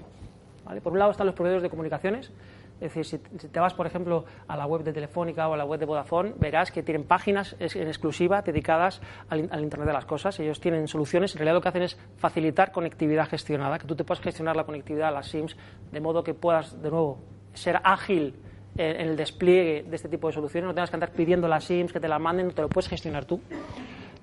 Por 0.82 0.92
un 0.92 0.98
lado 0.98 1.12
están 1.12 1.26
los 1.26 1.34
proveedores 1.36 1.62
de 1.62 1.70
comunicaciones, 1.70 2.32
es 2.80 2.94
decir, 2.94 3.04
si, 3.04 3.18
te 3.18 3.60
vas, 3.60 3.74
por 3.74 3.86
ejemplo, 3.86 4.24
a 4.48 4.56
la 4.56 4.66
web 4.66 4.82
de 4.82 4.92
Telefónica 4.92 5.48
o 5.48 5.54
a 5.54 5.56
la 5.56 5.64
web 5.64 5.78
de 5.78 5.86
Vodafone, 5.86 6.32
verás 6.38 6.72
que 6.72 6.82
tienen 6.82 7.04
páginas 7.04 7.54
en 7.58 7.86
exclusiva 7.88 8.42
dedicadas 8.42 9.00
al, 9.28 9.40
Internet 9.60 9.86
de 9.86 9.92
las 9.92 10.06
Cosas. 10.06 10.40
Ellos 10.40 10.60
tienen 10.60 10.88
soluciones, 10.88 11.34
en 11.34 11.38
realidad 11.38 11.54
lo 11.54 11.60
que 11.60 11.68
hacen 11.68 11.82
es 11.82 11.98
facilitar 12.16 12.72
conectividad 12.72 13.28
gestionada, 13.28 13.78
que 13.78 13.86
tú 13.86 13.94
te 13.94 14.04
puedas 14.04 14.22
gestionar 14.22 14.56
la 14.56 14.64
conectividad, 14.64 15.12
las 15.12 15.28
SIMs, 15.28 15.56
de 15.92 16.00
modo 16.00 16.24
que 16.24 16.34
puedas, 16.34 16.80
de 16.82 16.90
nuevo, 16.90 17.18
ser 17.52 17.80
ágil 17.84 18.34
en 18.76 19.08
el 19.08 19.16
despliegue 19.16 19.84
de 19.88 19.96
este 19.96 20.08
tipo 20.08 20.28
de 20.28 20.32
soluciones, 20.32 20.68
no 20.68 20.74
tengas 20.74 20.90
que 20.90 20.96
andar 20.96 21.12
pidiendo 21.12 21.48
las 21.48 21.64
SIMs, 21.64 21.92
que 21.92 22.00
te 22.00 22.08
la 22.08 22.18
manden, 22.18 22.46
no 22.46 22.52
te 22.52 22.62
lo 22.62 22.68
puedes 22.68 22.88
gestionar 22.88 23.24
tú. 23.26 23.40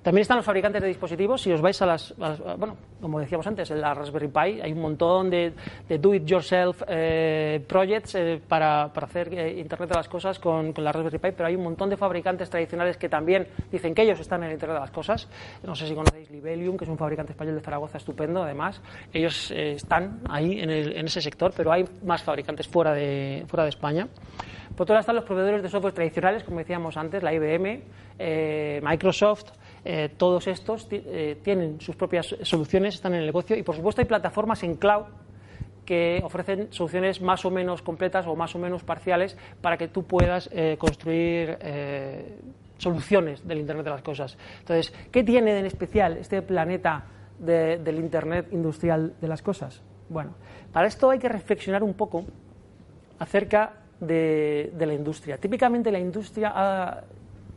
También 0.02 0.22
están 0.22 0.36
los 0.36 0.46
fabricantes 0.46 0.80
de 0.80 0.88
dispositivos. 0.88 1.42
Si 1.42 1.50
os 1.50 1.60
vais 1.60 1.80
a 1.82 1.86
las, 1.86 2.14
bueno, 2.16 2.76
como 3.00 3.18
decíamos 3.18 3.46
antes, 3.46 3.70
en 3.70 3.80
la 3.80 3.94
Raspberry 3.94 4.28
Pi 4.28 4.60
hay 4.62 4.72
un 4.72 4.80
montón 4.80 5.28
de, 5.28 5.52
do-it-yourself 5.88 6.82
eh, 6.86 7.64
projects 7.66 8.14
eh, 8.14 8.40
para, 8.46 8.84
hacer 8.84 9.34
eh, 9.34 9.58
Internet 9.58 9.90
de 9.90 9.96
las 9.96 10.08
cosas 10.08 10.38
con, 10.38 10.72
la 10.76 10.92
Raspberry 10.92 11.18
Pi, 11.18 11.32
pero 11.32 11.48
hay 11.48 11.56
un 11.56 11.64
montón 11.64 11.90
de 11.90 11.96
fabricantes 11.96 12.48
tradicionales 12.48 12.96
que 12.96 13.08
también 13.08 13.48
dicen 13.72 13.92
que 13.94 14.02
ellos 14.02 14.20
están 14.20 14.42
en 14.42 14.50
el 14.50 14.52
Internet 14.54 14.76
de 14.76 14.80
las 14.80 14.90
cosas. 14.92 15.28
No 15.64 15.74
sé 15.74 15.88
si 15.88 15.94
conocéis 15.94 16.30
Libelium, 16.30 16.76
que 16.76 16.84
es 16.84 16.90
un 16.90 16.98
fabricante 16.98 17.32
español 17.32 17.56
de 17.56 17.60
Zaragoza 17.60 17.98
estupendo, 17.98 18.42
además. 18.42 18.80
Ellos 19.12 19.50
están 19.50 20.20
ahí 20.28 20.60
en, 20.60 20.70
en, 20.70 21.06
ese 21.06 21.20
sector, 21.20 21.52
pero 21.56 21.72
hay 21.72 21.84
más 22.04 22.22
fabricantes 22.22 22.68
fuera 22.68 22.94
de, 22.94 23.44
fuera 23.48 23.64
de 23.64 23.70
España. 23.70 24.06
Por 24.76 24.84
otro 24.84 24.94
lado 24.94 25.00
están 25.00 25.16
los 25.16 25.24
proveedores 25.24 25.60
de 25.60 25.68
software 25.68 25.92
tradicionales, 25.92 26.44
como 26.44 26.58
decíamos 26.58 26.96
antes, 26.96 27.20
la 27.20 27.34
IBM, 27.34 27.82
Microsoft, 28.80 29.50
eh, 29.84 30.10
todos 30.16 30.46
estos 30.46 30.86
eh, 30.90 31.38
tienen 31.42 31.80
sus 31.80 31.96
propias 31.96 32.34
soluciones, 32.42 32.94
están 32.94 33.14
en 33.14 33.20
el 33.20 33.26
negocio 33.26 33.56
y 33.56 33.62
por 33.62 33.76
supuesto 33.76 34.00
hay 34.00 34.06
plataformas 34.06 34.62
en 34.62 34.76
cloud 34.76 35.04
que 35.84 36.20
ofrecen 36.22 36.68
soluciones 36.70 37.22
más 37.22 37.44
o 37.44 37.50
menos 37.50 37.80
completas 37.80 38.26
o 38.26 38.36
más 38.36 38.54
o 38.54 38.58
menos 38.58 38.82
parciales 38.82 39.36
para 39.62 39.78
que 39.78 39.88
tú 39.88 40.04
puedas 40.04 40.50
eh, 40.52 40.76
construir 40.78 41.58
soluciones 42.76 43.46
del 43.46 43.58
Internet 43.58 43.84
de 43.84 43.90
las 43.90 44.02
Cosas. 44.02 44.36
Entonces, 44.60 44.92
¿qué 45.10 45.24
tiene 45.24 45.58
en 45.58 45.66
especial 45.66 46.18
este 46.18 46.42
planeta 46.42 47.06
del 47.38 47.98
Internet 47.98 48.48
industrial 48.52 49.14
de 49.20 49.28
las 49.28 49.42
cosas? 49.42 49.82
Bueno, 50.08 50.34
para 50.72 50.86
esto 50.86 51.10
hay 51.10 51.18
que 51.18 51.28
reflexionar 51.28 51.82
un 51.82 51.94
poco 51.94 52.24
acerca 53.18 53.72
de, 54.00 54.72
de 54.74 54.86
la 54.86 54.94
industria. 54.94 55.38
Típicamente 55.38 55.90
la 55.90 55.98
industria 55.98 56.52
ha, 56.54 57.02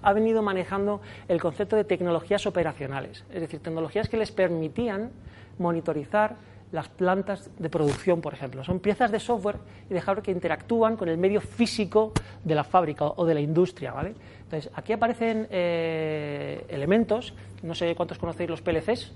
ha 0.01 0.13
venido 0.13 0.41
manejando 0.41 1.01
el 1.27 1.39
concepto 1.41 1.75
de 1.75 1.83
tecnologías 1.83 2.45
operacionales, 2.45 3.23
es 3.31 3.41
decir, 3.41 3.59
tecnologías 3.59 4.09
que 4.09 4.17
les 4.17 4.31
permitían 4.31 5.11
monitorizar 5.57 6.35
las 6.71 6.87
plantas 6.87 7.49
de 7.59 7.69
producción, 7.69 8.21
por 8.21 8.33
ejemplo. 8.33 8.63
Son 8.63 8.79
piezas 8.79 9.11
de 9.11 9.19
software 9.19 9.57
y 9.89 9.93
de 9.93 10.01
hardware 10.01 10.23
que 10.23 10.31
interactúan 10.31 10.95
con 10.95 11.09
el 11.09 11.17
medio 11.17 11.41
físico 11.41 12.13
de 12.43 12.55
la 12.55 12.63
fábrica 12.63 13.05
o 13.05 13.25
de 13.25 13.33
la 13.33 13.41
industria. 13.41 13.91
¿vale? 13.91 14.13
Entonces, 14.43 14.71
aquí 14.75 14.93
aparecen 14.93 15.47
eh, 15.49 16.65
elementos, 16.69 17.33
no 17.61 17.75
sé 17.75 17.93
cuántos 17.95 18.17
conocéis 18.17 18.49
los 18.49 18.61
PLCs, 18.61 19.11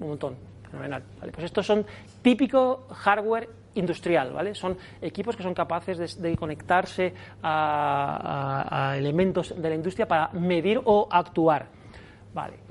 un 0.00 0.08
montón, 0.08 0.36
fenomenal. 0.70 1.02
Pues 1.20 1.44
estos 1.44 1.66
son 1.66 1.84
típico 2.22 2.86
hardware 2.90 3.48
industrial, 3.74 4.32
¿vale? 4.32 4.54
Son 4.54 4.76
equipos 5.00 5.36
que 5.36 5.42
son 5.42 5.54
capaces 5.54 6.20
de, 6.20 6.36
conectarse 6.36 7.14
a, 7.42 8.94
elementos 8.96 9.54
de 9.60 9.68
la 9.68 9.74
industria 9.74 10.06
para 10.06 10.28
medir 10.32 10.80
o 10.84 11.08
actuar, 11.10 11.66
¿vale? 12.34 12.68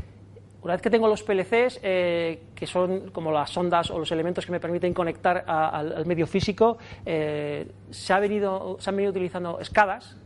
Una 0.61 0.73
vez 0.73 0.81
que 0.81 0.89
tengo 0.89 1.07
los 1.07 1.23
PLCs, 1.23 1.79
eh, 1.81 2.47
que 2.53 2.65
son 2.67 3.11
como 3.11 3.31
las 3.31 3.55
ondas 3.55 3.89
o 3.91 3.99
los 3.99 4.11
elementos 4.11 4.45
que 4.45 4.51
me 4.51 4.59
permiten 4.59 4.93
conectar 4.93 5.45
al, 5.47 6.05
medio 6.05 6.27
físico, 6.27 6.77
eh, 7.05 7.71
se, 7.89 8.11
ha 8.11 8.19
venido, 8.19 8.75
se 8.79 8.89
han 8.89 8.95
venido 8.95 9.11
utilizando 9.11 9.59
escadas 9.59 10.17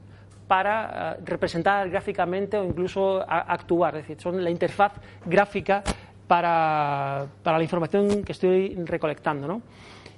para 0.48 1.14
eh, 1.14 1.22
representar 1.26 1.90
gráficamente 1.90 2.58
o 2.58 2.64
incluso 2.64 3.24
actuar, 3.28 3.98
es 3.98 4.08
decir, 4.08 4.22
son 4.22 4.44
la 4.44 4.50
interfaz 4.50 4.94
gráfica 5.26 5.84
para, 6.28 7.28
para 7.44 7.58
la 7.58 7.64
información 7.64 8.24
que 8.24 8.32
estoy 8.32 8.76
recolectando, 8.86 9.48
¿no? 9.48 9.62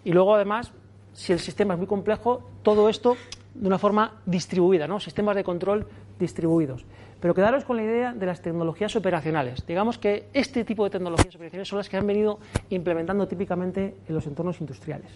Y 0.03 0.11
luego, 0.11 0.35
además, 0.35 0.71
si 1.13 1.33
el 1.33 1.39
sistema 1.39 1.73
es 1.73 1.77
muy 1.77 1.87
complejo, 1.87 2.43
todo 2.63 2.89
esto 2.89 3.15
de 3.53 3.67
una 3.67 3.77
forma 3.77 4.21
distribuida, 4.25 4.87
¿no? 4.87 4.99
sistemas 4.99 5.35
de 5.35 5.43
control 5.43 5.87
distribuidos. 6.19 6.85
Pero 7.19 7.33
quedaros 7.33 7.63
con 7.63 7.77
la 7.77 7.83
idea 7.83 8.13
de 8.13 8.25
las 8.25 8.41
tecnologías 8.41 8.95
operacionales. 8.95 9.65
Digamos 9.65 9.97
que 9.97 10.27
este 10.33 10.65
tipo 10.65 10.83
de 10.83 10.89
tecnologías 10.89 11.33
operacionales 11.35 11.67
son 11.67 11.77
las 11.77 11.87
que 11.87 11.97
han 11.97 12.05
venido 12.05 12.39
implementando 12.69 13.27
típicamente 13.27 13.95
en 14.07 14.15
los 14.15 14.27
entornos 14.27 14.59
industriales. 14.59 15.09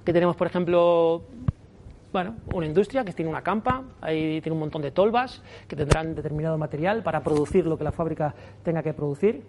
Aquí 0.00 0.12
tenemos, 0.12 0.36
por 0.36 0.46
ejemplo, 0.46 1.22
bueno, 2.12 2.36
una 2.54 2.64
industria 2.64 3.04
que 3.04 3.12
tiene 3.12 3.30
una 3.30 3.42
campa, 3.42 3.82
ahí 4.00 4.40
tiene 4.40 4.54
un 4.54 4.60
montón 4.60 4.80
de 4.80 4.92
tolvas 4.92 5.42
que 5.68 5.76
tendrán 5.76 6.14
determinado 6.14 6.56
material 6.56 7.02
para 7.02 7.22
producir 7.22 7.66
lo 7.66 7.76
que 7.76 7.84
la 7.84 7.92
fábrica 7.92 8.34
tenga 8.62 8.82
que 8.82 8.94
producir. 8.94 9.42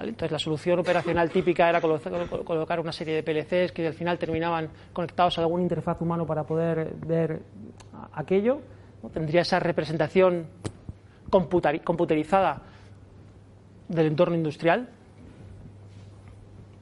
Entonces, 0.00 0.30
la 0.30 0.38
solución 0.38 0.78
operacional 0.78 1.30
típica 1.30 1.68
era 1.68 1.80
colocar 1.80 2.80
una 2.80 2.92
serie 2.92 3.14
de 3.14 3.22
PLCs 3.22 3.72
que 3.72 3.86
al 3.86 3.94
final 3.94 4.18
terminaban 4.18 4.68
conectados 4.92 5.38
a 5.38 5.42
alguna 5.42 5.62
interfaz 5.62 6.00
humano 6.00 6.26
para 6.26 6.44
poder 6.44 6.94
ver 7.06 7.42
aquello. 8.12 8.60
Tendría 9.12 9.42
esa 9.42 9.60
representación 9.60 10.46
computerizada 11.30 12.62
del 13.88 14.06
entorno 14.06 14.34
industrial. 14.34 14.88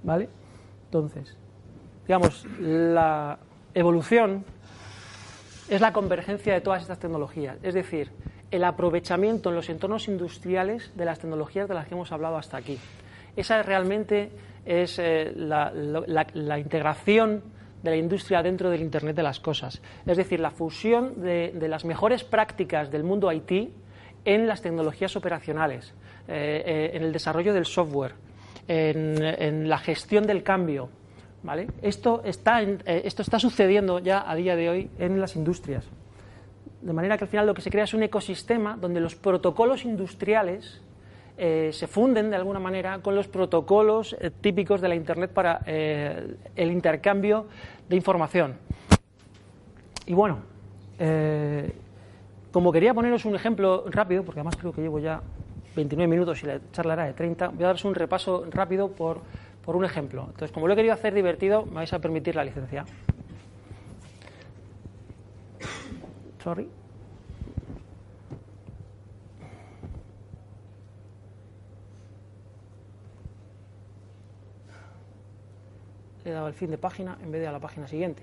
¿Vale? 0.03 0.29
Entonces, 0.87 1.37
digamos, 2.07 2.47
la 2.61 3.39
evolución 3.75 4.45
es 5.69 5.81
la 5.81 5.93
convergencia 5.93 6.55
de 6.55 6.61
todas 6.61 6.83
estas 6.83 6.99
tecnologías. 6.99 7.57
Es 7.63 7.75
decir, 7.75 8.11
el 8.51 8.65
aprovechamiento 8.65 9.49
en 9.49 9.57
los 9.57 9.69
entornos 9.69 10.09
industriales 10.09 10.93
de 10.95 11.05
las 11.05 11.19
tecnologías 11.19 11.69
de 11.69 11.75
las 11.75 11.89
que 11.89 11.95
hemos 11.95 12.13
hablado 12.13 12.37
hasta 12.37 12.57
aquí. 12.57 12.79
Esa 13.37 13.63
realmente 13.63 14.31
es 14.65 14.99
eh, 14.99 15.33
la, 15.35 16.59
integración 16.59 17.43
de 17.83 17.91
la 17.91 17.97
industria 17.97 18.43
dentro 18.43 18.71
del 18.71 18.81
Internet 18.81 19.17
de 19.17 19.23
las 19.23 19.41
Cosas. 19.41 19.83
Es 20.07 20.17
decir, 20.17 20.41
la 20.41 20.51
fusión 20.51 21.21
de, 21.21 21.53
las 21.69 21.85
mejores 21.85 22.25
prácticas 22.25 22.91
del 22.91 23.05
mundo 23.05 23.31
IT 23.31 23.71
en 24.25 24.47
las 24.47 24.63
tecnologías 24.63 25.17
operacionales, 25.17 25.93
eh, 26.29 26.63
eh, 26.65 26.91
en 26.95 27.03
el 27.03 27.13
desarrollo 27.13 27.53
del 27.53 27.67
software, 27.67 28.15
en, 28.67 29.69
la 29.69 29.79
gestión 29.79 30.27
del 30.27 30.43
cambio. 30.43 30.89
¿vale? 31.43 31.67
Esto, 31.83 32.23
está 32.25 32.63
esto 32.63 33.21
está 33.21 33.39
sucediendo 33.39 33.99
ya 33.99 34.25
a 34.27 34.35
día 34.35 34.57
de 34.57 34.71
hoy 34.71 34.91
en 34.99 35.21
las 35.21 35.37
industrias. 35.37 35.85
De 36.81 36.93
manera 36.93 37.19
que 37.19 37.25
al 37.25 37.31
final 37.31 37.47
lo 37.47 37.55
que 37.55 37.61
se 37.61 37.71
crea 37.71 37.85
es 37.85 37.93
un 37.93 38.03
ecosistema 38.03 38.79
donde 38.81 39.01
los 39.01 39.15
protocolos 39.15 39.85
industriales 39.85 40.81
eh, 41.37 41.71
se 41.73 41.89
funden 41.89 42.31
de 42.31 42.37
alguna 42.37 42.61
manera 42.61 43.01
con 43.01 43.17
los 43.17 43.27
protocolos 43.27 44.17
eh, 44.21 44.31
típicos 44.31 44.81
de 44.81 44.89
la 44.89 44.95
Internet 44.95 45.33
para 45.33 45.63
eh, 45.67 46.37
el 46.55 46.71
intercambio 46.71 47.47
de 47.89 47.97
información. 47.97 48.57
Y 50.07 50.15
bueno, 50.15 50.39
como 52.53 52.71
quería 52.71 52.95
poneros 52.95 53.25
un 53.25 53.35
ejemplo 53.35 53.85
rápido, 53.91 54.23
porque 54.23 54.41
además 54.41 54.57
creo 54.57 54.73
que 54.73 54.81
llevo 54.81 55.01
ya 55.01 55.21
29 55.75 56.09
minutos 56.09 56.41
y 56.45 56.47
la 56.47 56.61
charla 56.71 56.93
era 56.93 57.05
de 57.07 57.15
30, 57.15 57.49
voy 57.49 57.65
a 57.65 57.67
daros 57.67 57.85
un 57.85 57.97
repaso 57.97 58.47
rápido 58.51 58.93
por, 58.93 59.21
por 59.65 59.75
un 59.75 59.85
ejemplo. 59.85 60.27
Entonces, 60.27 60.53
como 60.53 60.69
lo 60.69 60.75
he 60.75 60.77
querido 60.77 60.95
hacer 60.95 61.15
divertido, 61.15 61.67
me 61.67 61.75
vais 61.77 61.93
a 61.93 61.99
permitir 61.99 62.37
la 62.37 62.45
licencia. 62.45 62.85
Sorry. 66.43 66.69
Le 76.25 76.31
he 76.31 76.35
dado 76.35 76.49
el 76.49 76.55
fin 76.55 76.71
de 76.71 76.79
página 76.79 77.19
en 77.23 77.31
vez 77.31 77.41
de 77.41 77.49
a 77.49 77.53
la 77.53 77.61
página 77.61 77.87
siguiente. 77.87 78.23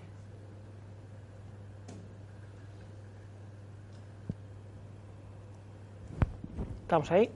¿Estamos 6.82 7.10
ahí? 7.12 7.30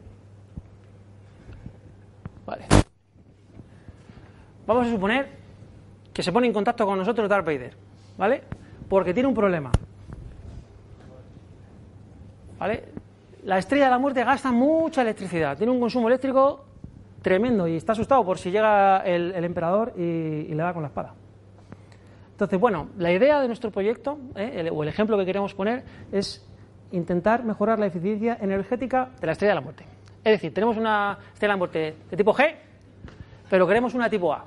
Vale. 2.45 2.65
vamos 4.67 4.87
a 4.87 4.89
suponer 4.89 5.29
que 6.13 6.21
se 6.21 6.31
pone 6.31 6.47
en 6.47 6.53
contacto 6.53 6.85
con 6.85 6.97
nosotros 6.97 7.29
Darth 7.29 7.45
Vader, 7.45 7.73
¿vale? 8.17 8.43
Porque 8.89 9.13
tiene 9.13 9.29
un 9.29 9.35
problema. 9.35 9.71
¿Vale? 12.59 12.83
La 13.43 13.57
estrella 13.57 13.85
de 13.85 13.91
la 13.91 13.99
muerte 13.99 14.23
gasta 14.23 14.51
mucha 14.51 15.03
electricidad, 15.03 15.57
tiene 15.57 15.71
un 15.71 15.79
consumo 15.79 16.07
eléctrico 16.07 16.64
tremendo 17.25 17.67
y 17.67 17.75
está 17.75 17.93
asustado 17.93 18.23
por 18.23 18.37
si 18.37 18.51
llega 18.51 18.99
el, 18.99 19.43
emperador 19.43 19.93
y, 19.97 20.53
le 20.53 20.57
da 20.57 20.73
con 20.73 20.83
la 20.83 20.89
espada. 20.89 21.15
Entonces, 22.33 22.59
bueno, 22.59 22.89
la 22.99 23.11
idea 23.11 23.41
de 23.41 23.47
nuestro 23.47 23.71
proyecto, 23.71 24.19
¿eh? 24.35 24.69
o 24.71 24.83
el 24.83 24.89
ejemplo 24.89 25.17
que 25.17 25.25
queremos 25.25 25.55
poner, 25.55 25.83
es 26.11 26.47
intentar 26.91 27.43
mejorar 27.43 27.79
la 27.79 27.87
eficiencia 27.87 28.37
energética 28.39 29.09
de 29.19 29.25
la 29.25 29.31
estrella 29.31 29.53
de 29.53 29.55
la 29.55 29.61
muerte. 29.61 29.85
Es 30.23 30.33
decir, 30.33 30.53
tenemos 30.53 30.77
una 30.77 31.17
estrella 31.33 31.53
de 31.53 31.53
la 31.53 31.57
muerte 31.57 31.95
de 32.11 32.15
tipo 32.15 32.31
G, 32.31 32.57
pero 33.49 33.65
queremos 33.65 33.95
una 33.95 34.07
tipo 34.07 34.31
A. 34.31 34.45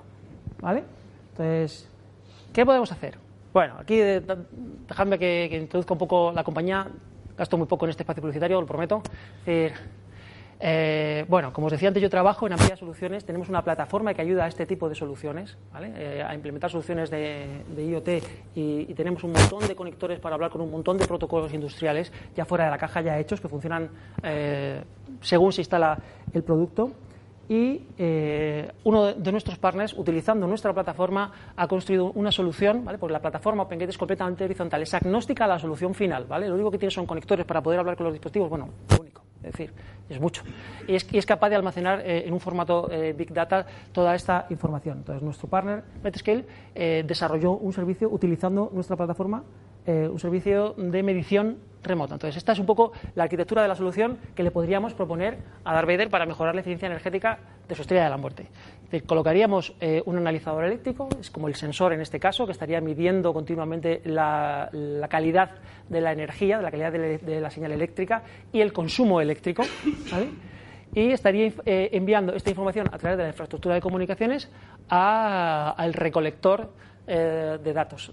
¿Vale? 0.61 0.85
Entonces, 1.33 1.91
¿qué 2.53 2.65
podemos 2.65 2.93
hacer? 2.93 3.19
Bueno, 3.53 3.75
aquí 3.81 3.97
dejadme 3.97 5.19
que, 5.19 5.59
introduzca 5.61 5.95
un 5.95 5.99
poco 5.99 6.31
la 6.31 6.45
compañía. 6.45 6.87
Gasto 7.37 7.59
muy 7.59 7.67
poco 7.67 7.87
en 7.87 7.91
este 7.91 8.05
espacio 8.05 8.21
publicitario, 8.21 8.61
lo 8.61 8.67
prometo. 8.69 9.03
Eh, 10.61 11.25
bueno, 11.29 11.53
como 11.53 11.69
os 11.69 11.73
decía 11.73 11.89
antes, 11.89 12.03
yo 12.03 12.11
trabajo 12.11 12.47
en 12.47 12.53
Amplia 12.53 12.77
Soluciones. 12.77 13.25
Tenemos 13.25 13.49
una 13.49 13.63
plataforma 13.63 14.13
que 14.15 14.23
ayuda 14.23 14.45
a 14.45 14.49
este 14.49 14.67
tipo 14.67 14.89
de 14.89 14.95
soluciones, 14.95 15.57
eh, 15.81 16.25
a 16.27 16.35
implementar 16.35 16.71
soluciones 16.71 17.11
de, 17.11 17.63
IoT 17.77 18.09
y, 18.55 18.95
tenemos 18.95 19.23
un 19.23 19.33
montón 19.33 19.67
de 19.69 19.77
conectores 19.77 20.19
para 20.19 20.35
hablar 20.35 20.51
con 20.51 20.61
un 20.61 20.71
montón 20.71 20.99
de 20.99 21.07
protocolos 21.07 21.55
industriales 21.55 22.13
ya 22.35 22.45
fuera 22.45 22.65
de 22.65 22.71
la 22.71 22.79
caja, 22.79 23.01
ya 23.01 23.19
hechos, 23.19 23.41
que 23.41 23.49
funcionan 23.49 23.89
eh, 24.23 24.83
según 25.21 25.53
se 25.53 25.61
instala 25.61 25.99
el 26.33 26.43
producto. 26.43 26.91
Y 27.51 27.81
uno 28.85 29.15
de 29.15 29.33
nuestros 29.33 29.57
partners, 29.57 29.95
utilizando 29.97 30.47
nuestra 30.47 30.75
plataforma, 30.75 31.33
ha 31.57 31.67
construido 31.67 32.13
una 32.13 32.31
solución, 32.31 32.85
¿vale? 32.85 32.99
porque 32.99 33.15
la 33.15 33.21
plataforma 33.21 33.63
OpenGate 33.63 33.91
es 33.91 33.97
completamente 33.97 34.45
horizontal, 34.45 34.83
es 34.83 34.93
agnóstica 34.93 35.47
a 35.47 35.49
la 35.49 35.59
solución 35.59 35.95
final. 35.95 36.27
¿vale? 36.27 36.47
Lo 36.47 36.57
único 36.57 36.71
que 36.71 36.77
tiene 36.77 36.91
son 36.91 37.07
conectores 37.07 37.47
para 37.47 37.63
poder 37.63 37.81
hablar 37.81 37.97
con 37.97 38.05
los 38.05 38.13
dispositivos, 38.13 38.51
bueno, 38.51 38.69
lo 38.91 39.01
único 39.01 39.28
es 39.43 39.53
decir, 39.53 39.73
es 40.09 40.21
mucho. 40.21 40.43
Y 40.87 40.95
es, 40.95 41.27
capaz 41.27 41.51
de 41.51 41.57
almacenar 41.57 42.01
eh, 42.01 42.27
en 42.27 42.33
un 42.33 42.41
formato 42.41 42.91
eh, 42.91 43.13
Big 43.13 43.33
Data 43.33 43.67
toda 43.93 44.15
esta 44.15 44.47
información. 44.51 44.99
Entonces, 44.99 45.23
nuestro 45.23 45.49
partner, 45.49 45.85
Metascale, 46.03 46.45
eh, 46.75 47.05
desarrolló 47.07 47.53
un 47.53 47.73
servicio 47.73 48.09
utilizando 48.11 48.71
nuestra 48.73 48.97
plataforma, 48.97 49.45
un 49.89 50.19
servicio 50.19 50.75
de 50.77 51.03
medición 51.03 51.57
remota. 51.83 52.15
Entonces, 52.15 52.37
esta 52.37 52.53
es 52.53 52.59
un 52.59 52.67
poco 52.67 52.93
la 53.15 53.25
arquitectura 53.25 53.63
de 53.63 53.69
la 53.69 53.75
solución 53.75 54.19
que 54.35 54.43
le 54.43 54.51
podríamos 54.51 54.93
proponer 54.93 55.39
a 55.65 55.73
Darth 55.73 56.11
para 56.11 56.27
mejorar 56.27 56.55
la 56.55 56.61
eficiencia 56.61 56.87
energética 56.87 57.39
de 57.67 57.75
su 57.75 57.83
estrella 57.83 58.05
de 58.05 58.11
la 58.11 58.19
muerte. 58.19 58.49
colocaríamos 59.07 59.75
un 60.05 60.17
analizador 60.19 60.65
eléctrico, 60.65 61.09
es 61.19 61.31
como 61.31 61.49
el 61.49 61.55
sensor 61.55 61.95
en 61.95 62.01
este 62.01 62.21
caso, 62.21 62.45
que 62.45 62.53
estaría 62.53 62.81
midiendo 62.81 63.33
continuamente 63.33 64.03
la, 64.05 64.69
calidad 65.09 65.53
de 65.89 66.01
la 66.01 66.13
energía, 66.13 66.59
de 66.59 66.63
la 66.63 66.71
calidad 66.71 66.93
de 66.93 67.41
la 67.41 67.51
señal 67.51 67.73
eléctrica 67.73 68.23
y 68.53 68.61
el 68.61 68.73
consumo 68.73 69.21
eléctrico. 69.21 69.63
Y 70.95 71.11
estaría 71.11 71.53
eh, 71.67 71.91
enviando 71.93 72.35
esta 72.35 72.51
información 72.51 72.89
a 72.93 72.99
través 72.99 73.19
de 73.19 73.25
la 73.25 73.29
infraestructura 73.31 73.75
de 73.75 73.81
comunicaciones 73.81 74.51
al 74.89 75.93
recolector 75.93 76.73
eh, 77.07 77.59
de 77.63 77.73
datos. 77.73 78.13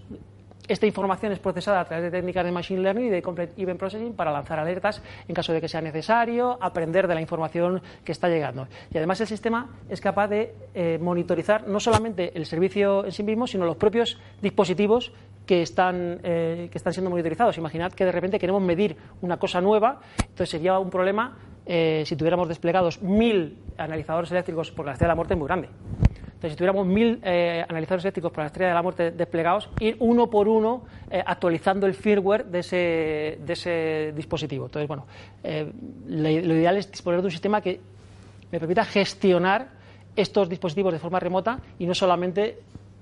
Esta 0.68 0.86
información 0.86 1.32
es 1.32 1.38
procesada 1.38 1.80
a 1.80 1.84
través 1.84 2.04
de 2.04 2.10
técnicas 2.10 2.44
de 2.44 2.50
Machine 2.50 2.82
Learning 2.82 3.06
y 3.06 3.10
de 3.10 3.22
Complete 3.22 3.60
Event 3.60 3.78
Processing 3.78 4.14
para 4.14 4.32
lanzar 4.32 4.58
alertas 4.58 5.00
en 5.28 5.34
caso 5.34 5.52
de 5.52 5.60
que 5.60 5.68
sea 5.68 5.80
necesario, 5.80 6.58
aprender 6.60 7.06
de 7.06 7.14
la 7.14 7.20
información 7.20 7.80
que 8.04 8.10
está 8.10 8.28
llegando. 8.28 8.66
Y 8.92 8.98
además 8.98 9.20
el 9.20 9.28
sistema 9.28 9.70
es 9.88 10.00
capaz 10.00 10.26
de 10.28 10.54
eh, 10.74 10.98
monitorizar 11.00 11.68
no 11.68 11.78
solamente 11.78 12.36
el 12.36 12.46
servicio 12.46 13.04
en 13.04 13.12
sí 13.12 13.22
mismo, 13.22 13.46
sino 13.46 13.64
los 13.64 13.76
propios 13.76 14.18
dispositivos 14.42 15.12
que 15.46 15.62
están, 15.62 16.18
que 16.22 16.72
están 16.74 16.92
siendo 16.92 17.08
monitorizados. 17.08 17.56
Imaginad 17.56 17.92
que 17.92 18.04
de 18.04 18.10
repente 18.10 18.40
queremos 18.40 18.60
medir 18.60 18.96
una 19.20 19.36
cosa 19.36 19.60
nueva, 19.60 20.00
entonces 20.18 20.48
sería 20.48 20.76
un 20.80 20.90
problema 20.90 21.36
eh, 21.68 22.04
si 22.06 22.14
tuviéramos 22.14 22.48
desplegados 22.48 23.02
mil 23.02 23.58
analizadores 23.76 24.30
eléctricos 24.30 24.70
por 24.70 24.86
la 24.86 24.92
estrella 24.92 25.08
de 25.08 25.12
la 25.12 25.16
muerte 25.16 25.34
muy 25.34 25.48
grande. 25.48 25.68
Entonces, 26.36 26.52
si 26.52 26.56
tuviéramos 26.56 26.86
mil 26.86 27.18
eh, 27.22 27.64
analizadores 27.66 28.04
eléctricos 28.04 28.30
por 28.30 28.40
la 28.40 28.46
estrella 28.46 28.68
de 28.68 28.74
la 28.74 28.82
muerte 28.82 29.10
desplegados, 29.10 29.70
ir 29.80 29.96
uno 30.00 30.28
por 30.28 30.48
uno 30.48 30.84
eh, 31.10 31.22
actualizando 31.24 31.86
el 31.86 31.94
firmware 31.94 32.44
de 32.44 32.58
ese, 32.58 33.38
de 33.44 33.52
ese 33.54 34.12
dispositivo. 34.14 34.66
Entonces, 34.66 34.86
bueno, 34.86 35.06
lo, 36.06 36.28
ideal 36.28 36.76
es 36.76 36.90
disponer 36.90 37.20
de 37.20 37.26
un 37.26 37.30
sistema 37.30 37.62
que 37.62 37.80
me 38.52 38.60
permita 38.60 38.84
gestionar 38.84 39.68
estos 40.14 40.48
dispositivos 40.48 40.92
de 40.92 40.98
forma 40.98 41.18
remota 41.18 41.58
y 41.78 41.86
no 41.86 41.94
solamente 41.94 42.58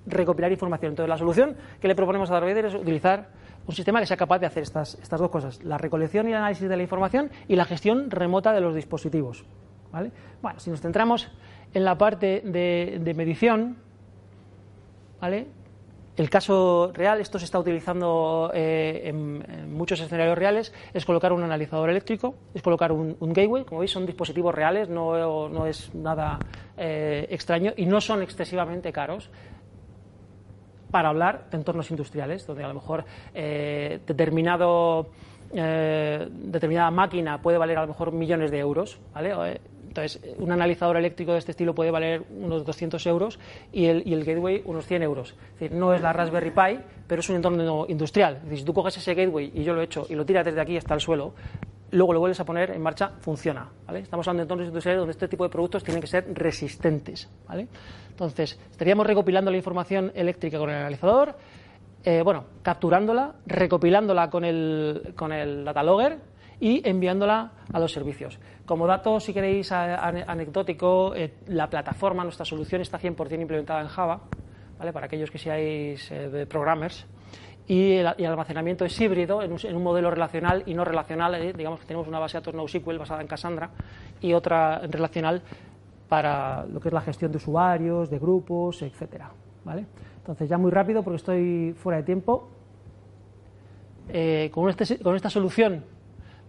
recopilar 0.07 0.53
información. 0.53 0.93
Entonces, 0.93 1.09
la 1.09 1.19
solución 1.19 1.57
que 1.81 1.89
le 1.89 1.97
proponemos 1.97 2.31
a 2.31 2.35
Darth 2.35 2.57
es 2.57 2.75
utilizar 2.75 3.29
un 3.67 3.75
sistema 3.75 4.01
que 4.01 4.07
sea 4.07 4.17
capaz 4.17 4.39
de 4.39 4.47
hacer 4.47 4.63
estas, 4.63 4.95
estas 5.03 5.19
dos 5.19 5.31
cosas, 5.31 5.63
la 5.65 5.79
recolección 5.79 6.29
y 6.29 6.31
el 6.31 6.37
análisis 6.37 6.69
de 6.69 6.77
la 6.77 6.83
información 6.83 7.31
y 7.49 7.57
la 7.57 7.65
gestión 7.65 8.11
remota 8.11 8.53
de 8.53 8.61
los 8.61 8.75
dispositivos. 8.75 9.45
¿vale? 9.91 10.11
Bueno, 10.43 10.61
si 10.61 10.71
nos 10.71 10.81
centramos 10.81 11.31
en 11.75 11.85
la 11.85 11.99
parte 11.99 12.41
de, 12.41 13.15
medición, 13.15 13.77
¿vale? 15.21 15.47
El 16.17 16.31
caso 16.31 16.93
real, 16.95 17.21
esto 17.21 17.41
se 17.41 17.45
está 17.45 17.59
utilizando 17.59 18.53
eh, 18.55 19.03
en, 19.07 19.75
muchos 19.75 20.01
escenarios 20.01 20.39
reales, 20.39 20.73
es 20.95 21.05
colocar 21.05 21.33
un 21.33 21.43
analizador 21.43 21.91
eléctrico, 21.91 22.37
es 22.55 22.63
colocar 22.63 22.93
un, 22.93 23.17
gateway, 23.21 23.65
como 23.65 23.81
veis 23.81 23.91
son 23.91 24.07
dispositivos 24.07 24.55
reales, 24.55 24.89
no, 24.89 25.67
es 25.67 25.93
nada 25.95 26.39
eh, 26.77 27.27
extraño 27.31 27.73
y 27.77 27.87
no 27.87 28.01
son 28.01 28.23
excesivamente 28.23 28.93
caros 28.93 29.29
para 30.95 31.09
hablar 31.09 31.51
de 31.51 31.57
entornos 31.57 31.91
industriales, 31.91 32.47
donde 32.47 32.63
a 32.63 32.69
lo 32.69 32.75
mejor 32.75 33.05
eh, 33.35 33.99
determinado, 34.07 35.09
eh, 35.53 36.29
determinada 36.31 36.93
máquina 36.93 37.43
puede 37.43 37.59
valer 37.59 37.79
a 37.79 37.81
lo 37.81 37.89
mejor 37.89 38.13
millones 38.13 38.53
de 38.53 38.61
euros. 38.61 39.01
¿vale? 39.13 39.61
Entonces, 39.95 40.21
un 40.39 40.51
analizador 40.51 40.97
eléctrico 40.97 41.35
de 41.35 41.39
este 41.39 41.53
estilo 41.53 41.73
puede 41.73 41.93
valer 41.93 42.25
unos 42.29 42.65
200 42.65 43.07
euros 43.07 43.39
y 43.73 43.87
el, 43.87 44.25
gateway 44.25 44.61
unos 44.65 44.87
100 44.87 45.05
euros. 45.05 45.37
Es 45.55 45.61
decir, 45.61 45.73
no 45.79 45.95
es 45.95 46.01
la 46.01 46.13
Raspberry 46.13 46.51
Pi, 46.51 46.81
pero 47.07 47.21
es 47.21 47.29
un 47.29 47.37
entorno 47.37 47.87
industrial. 47.89 48.39
Es 48.39 48.43
decir, 48.43 48.59
si 48.59 48.65
tú 48.65 48.75
coges 48.75 48.97
ese 48.97 49.15
gateway 49.15 49.53
y 49.55 49.63
yo 49.63 49.73
lo 49.73 49.83
he 49.83 49.85
hecho 49.85 50.05
y 50.11 50.17
lo 50.17 50.27
tiras 50.27 50.45
desde 50.45 50.61
aquí 50.61 50.77
hasta 50.77 50.95
el 50.95 51.01
suelo, 51.01 51.35
luego 51.93 52.13
lo 52.13 52.19
vuelves 52.19 52.41
a 52.41 52.45
poner 52.45 52.73
en 52.73 52.83
marcha, 52.83 53.13
funciona. 53.21 53.69
Estamos 53.95 54.27
hablando 54.27 54.41
de 54.41 54.45
entornos 54.47 54.67
industriales 54.67 54.99
donde 54.99 55.13
este 55.13 55.29
tipo 55.29 55.45
de 55.45 55.51
productos 55.51 55.85
tienen 55.85 56.01
que 56.01 56.09
ser 56.09 56.27
resistentes. 56.35 57.31
¿vale? 57.47 57.69
Entonces, 58.11 58.59
estaríamos 58.73 59.07
recopilando 59.07 59.53
la 59.53 59.59
información 59.59 60.11
eléctrica 60.17 60.59
con 60.59 60.71
el 60.71 60.77
analizador, 60.77 61.37
eh, 62.03 62.23
bueno, 62.23 62.47
capturándola, 62.63 63.37
recopilándola 63.47 64.29
con 64.29 64.45
el, 64.45 65.13
con 65.15 65.33
el 65.33 65.65
datalogger 65.65 66.34
y 66.61 66.87
enviándola 66.89 67.53
a 67.73 67.79
los 67.79 67.93
servicios. 67.93 68.39
Como 68.67 68.87
dato, 68.87 69.21
si 69.21 69.33
queréis, 69.33 69.71
anecdótico, 69.73 71.15
eh, 71.15 71.35
la 71.49 71.69
plataforma, 71.69 72.23
nuestra 72.23 72.45
solución 72.45 72.81
está 72.81 72.99
100% 72.99 73.41
implementada 73.41 73.81
en 73.81 73.89
Java, 73.89 74.21
¿vale? 74.79 74.93
para 74.93 75.07
aquellos 75.07 75.31
que 75.31 75.39
seáis 75.39 76.11
eh, 76.11 76.47
programmers 76.49 77.07
y 77.67 77.93
el, 77.93 78.07
almacenamiento 78.07 78.85
es 78.85 79.01
híbrido 79.01 79.43
en 79.43 79.53
un, 79.53 79.83
modelo 79.83 80.11
relacional 80.11 80.63
y 80.67 80.75
no 80.75 80.85
relacional. 80.85 81.35
Eh, 81.35 81.53
digamos 81.55 81.81
que 81.81 81.87
tenemos 81.87 82.07
una 82.07 82.19
base 82.19 82.37
de 82.37 82.41
datos 82.41 82.55
NoSQL 82.55 82.99
basada 82.99 83.23
en 83.23 83.27
Cassandra 83.27 83.71
y 84.21 84.35
otra 84.35 84.81
relacional 84.81 85.43
para 86.09 86.67
lo 86.67 86.79
que 86.81 86.89
es 86.89 86.95
la 86.95 87.01
gestión 87.01 87.33
de 87.33 87.39
usuarios, 87.39 88.11
de 88.11 88.19
grupos, 88.19 88.83
etcétera. 88.83 89.31
¿vale? 89.65 89.87
Entonces, 90.19 90.49
ya 90.49 90.59
muy 90.59 90.71
rápido 90.71 91.03
porque 91.03 91.17
estoy 91.17 91.73
fuera 91.73 91.99
de 91.99 92.05
tiempo. 92.05 92.51
Este, 94.07 94.51
con 94.51 95.17
esta 95.17 95.31
solución 95.31 95.83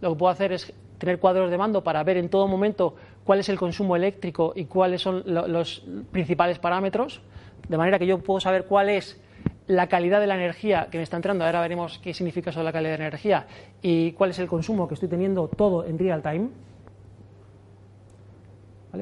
lo 0.05 0.13
que 0.13 0.19
puedo 0.19 0.31
hacer 0.31 0.53
es 0.53 0.71
tener 0.99 1.19
cuadros 1.19 1.49
de 1.49 1.57
mando 1.57 1.83
para 1.83 2.03
ver 2.03 2.17
en 2.17 2.29
todo 2.29 2.47
momento 2.47 2.95
cuál 3.23 3.39
es 3.39 3.49
el 3.49 3.57
consumo 3.57 3.95
eléctrico 3.95 4.53
y 4.55 4.65
cuáles 4.65 5.01
son 5.01 5.23
los 5.25 5.83
principales 6.11 6.59
parámetros, 6.59 7.21
de 7.67 7.77
manera 7.77 7.97
que 7.97 8.05
yo 8.05 8.19
puedo 8.19 8.39
saber 8.39 8.65
cuál 8.65 8.89
es 8.89 9.19
la 9.67 9.87
calidad 9.87 10.19
de 10.19 10.27
la 10.27 10.35
energía 10.35 10.89
que 10.91 10.97
me 10.97 11.03
está 11.03 11.15
entrando, 11.15 11.43
ahora 11.43 11.59
veremos 11.59 11.97
qué 11.97 12.13
significa 12.13 12.51
eso 12.51 12.59
de 12.59 12.65
la 12.65 12.71
calidad 12.71 12.91
de 12.91 12.97
la 12.99 13.07
energía 13.07 13.47
y 13.81 14.11
cuál 14.11 14.29
es 14.29 14.37
el 14.37 14.47
consumo 14.47 14.87
que 14.87 14.93
estoy 14.93 15.09
teniendo 15.09 15.47
todo 15.47 15.85
en 15.85 15.97
real 15.97 16.21
time. 16.21 16.49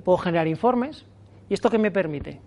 Puedo 0.03 0.17
generar 0.17 0.47
informes. 0.47 1.05
Y 1.49 1.53
esto 1.53 1.69
qué 1.69 1.77
me 1.77 1.91
permite, 1.91 2.39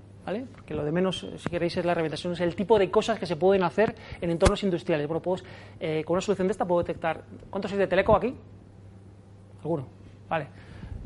Porque 0.53 0.75
lo 0.75 0.85
de 0.85 0.93
menos, 0.93 1.27
si 1.37 1.49
queréis, 1.49 1.77
es 1.77 1.85
la 1.85 1.95
reventación, 1.95 2.33
es 2.33 2.41
el 2.41 2.55
tipo 2.55 2.79
de 2.79 2.91
cosas 2.91 3.19
que 3.19 3.27
se 3.27 3.37
pueden 3.37 3.63
hacer 3.63 3.95
en 4.21 4.31
entornos 4.31 4.63
industriales. 4.63 5.07
Bueno, 5.07 5.23
puedo, 5.23 5.43
eh, 5.81 6.03
con 6.05 6.15
una 6.15 6.21
solución 6.21 6.49
de 6.49 6.53
esta 6.53 6.67
puedo 6.67 6.83
detectar, 6.83 7.25
¿cuántos 7.51 7.71
sois 7.71 7.79
de 7.79 7.87
Teleco 7.87 8.17
aquí? 8.17 8.35
¿Alguno? 9.63 9.87
Vale 10.29 10.49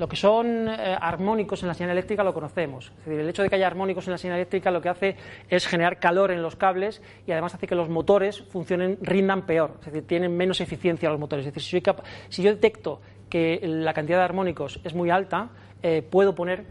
lo 0.01 0.09
que 0.09 0.17
son 0.17 0.67
eh, 0.67 0.97
armónicos 0.99 1.63
en 1.63 1.69
la 1.69 1.75
señal 1.75 1.91
eléctrica 1.91 2.25
lo 2.25 2.33
conocemos. 2.33 2.91
Es 3.01 3.05
decir, 3.05 3.21
el 3.21 3.29
hecho 3.29 3.43
de 3.43 3.51
que 3.51 3.57
haya 3.57 3.67
armónicos 3.67 4.07
en 4.07 4.13
la 4.13 4.19
señal 4.19 4.39
eléctrica 4.39 4.71
lo 4.71 4.81
que 4.81 4.89
hace 4.89 5.17
es 5.49 5.67
generar 5.67 5.99
calor 5.99 6.31
en 6.31 6.41
los 6.41 6.57
cables 6.57 7.03
y 7.27 7.33
además 7.33 7.55
hace 7.55 7.67
que 7.67 7.75
los 7.75 7.91
motores 7.91 8.41
funcionen, 8.41 8.99
rindan 9.03 9.43
peor. 9.43 9.77
Es 9.81 9.87
decir, 9.87 10.07
tienen 10.07 10.35
menos 10.35 10.63
eficiencia 10.63 11.11
los 11.11 11.21
motores. 11.21 11.47
Es 11.47 11.53
decir, 11.53 11.83
si, 12.31 12.43
yo 12.43 12.51
detecto 12.51 13.03
que 13.29 13.61
la 13.63 13.93
cantidad 13.93 14.19
de 14.19 14.25
armónicos 14.25 14.81
es 14.85 14.95
muy 14.95 15.11
alta, 15.11 15.51
eh, 15.83 16.01
puedo 16.01 16.35
poner 16.35 16.65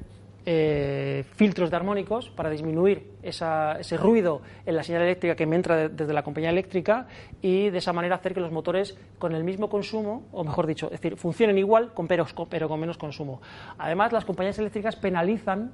eh, 0.45 1.23
filtros 1.35 1.69
de 1.69 1.75
armónicos 1.75 2.29
para 2.29 2.49
disminuir 2.49 3.11
ese 3.21 3.97
ruido 3.97 4.41
en 4.65 4.75
la 4.75 4.83
señal 4.83 5.03
eléctrica 5.03 5.35
que 5.35 5.45
me 5.45 5.55
entra 5.55 5.89
desde 5.89 6.13
la 6.13 6.23
compañía 6.23 6.49
eléctrica 6.49 7.07
y 7.41 7.69
de 7.69 7.77
esa 7.77 7.93
manera 7.93 8.15
hacer 8.15 8.33
que 8.33 8.39
los 8.39 8.51
motores 8.51 8.97
con 9.17 9.35
el 9.35 9.43
mismo 9.43 9.69
consumo, 9.69 10.23
o 10.31 10.43
mejor 10.43 10.67
dicho, 10.67 10.87
es 10.87 11.01
decir, 11.01 11.17
funcionen 11.17 11.57
igual 11.57 11.91
pero, 12.07 12.25
pero 12.49 12.67
con 12.67 12.79
menos 12.79 12.97
consumo. 12.97 13.41
Además, 13.77 14.11
las 14.11 14.25
compañías 14.25 14.57
eléctricas 14.57 14.95
penalizan 14.95 15.71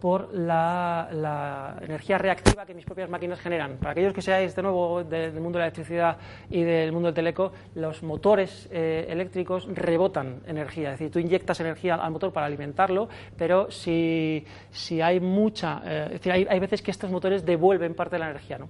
por 0.00 0.32
la, 0.34 1.78
energía 1.80 2.18
reactiva 2.18 2.66
que 2.66 2.74
mis 2.74 2.84
propias 2.84 3.08
máquinas 3.08 3.40
generan. 3.40 3.76
Para 3.76 3.92
aquellos 3.92 4.12
que 4.12 4.22
seáis 4.22 4.54
de 4.54 4.62
nuevo 4.62 5.04
del 5.04 5.32
mundo 5.40 5.58
de 5.58 5.60
la 5.60 5.66
electricidad 5.66 6.16
y 6.50 6.62
del 6.62 6.92
mundo 6.92 7.06
del 7.06 7.14
teleco, 7.14 7.52
los 7.74 8.02
motores 8.02 8.68
eh, 8.70 9.06
eléctricos 9.08 9.66
rebotan 9.72 10.40
energía, 10.46 10.92
es 10.92 10.98
decir, 10.98 11.12
tú 11.12 11.18
inyectas 11.18 11.60
energía 11.60 11.94
al 11.96 12.10
motor 12.10 12.32
para 12.32 12.46
alimentarlo, 12.46 13.08
pero 13.36 13.70
si, 13.70 14.44
si 14.70 15.00
hay 15.00 15.20
mucha, 15.20 15.82
eh, 15.84 16.02
es 16.06 16.12
decir, 16.12 16.32
hay, 16.32 16.46
hay, 16.48 16.58
veces 16.58 16.82
que 16.82 16.90
estos 16.90 17.10
motores 17.10 17.44
devuelven 17.44 17.94
parte 17.94 18.16
de 18.16 18.20
la 18.20 18.30
energía, 18.30 18.58
¿no? 18.58 18.68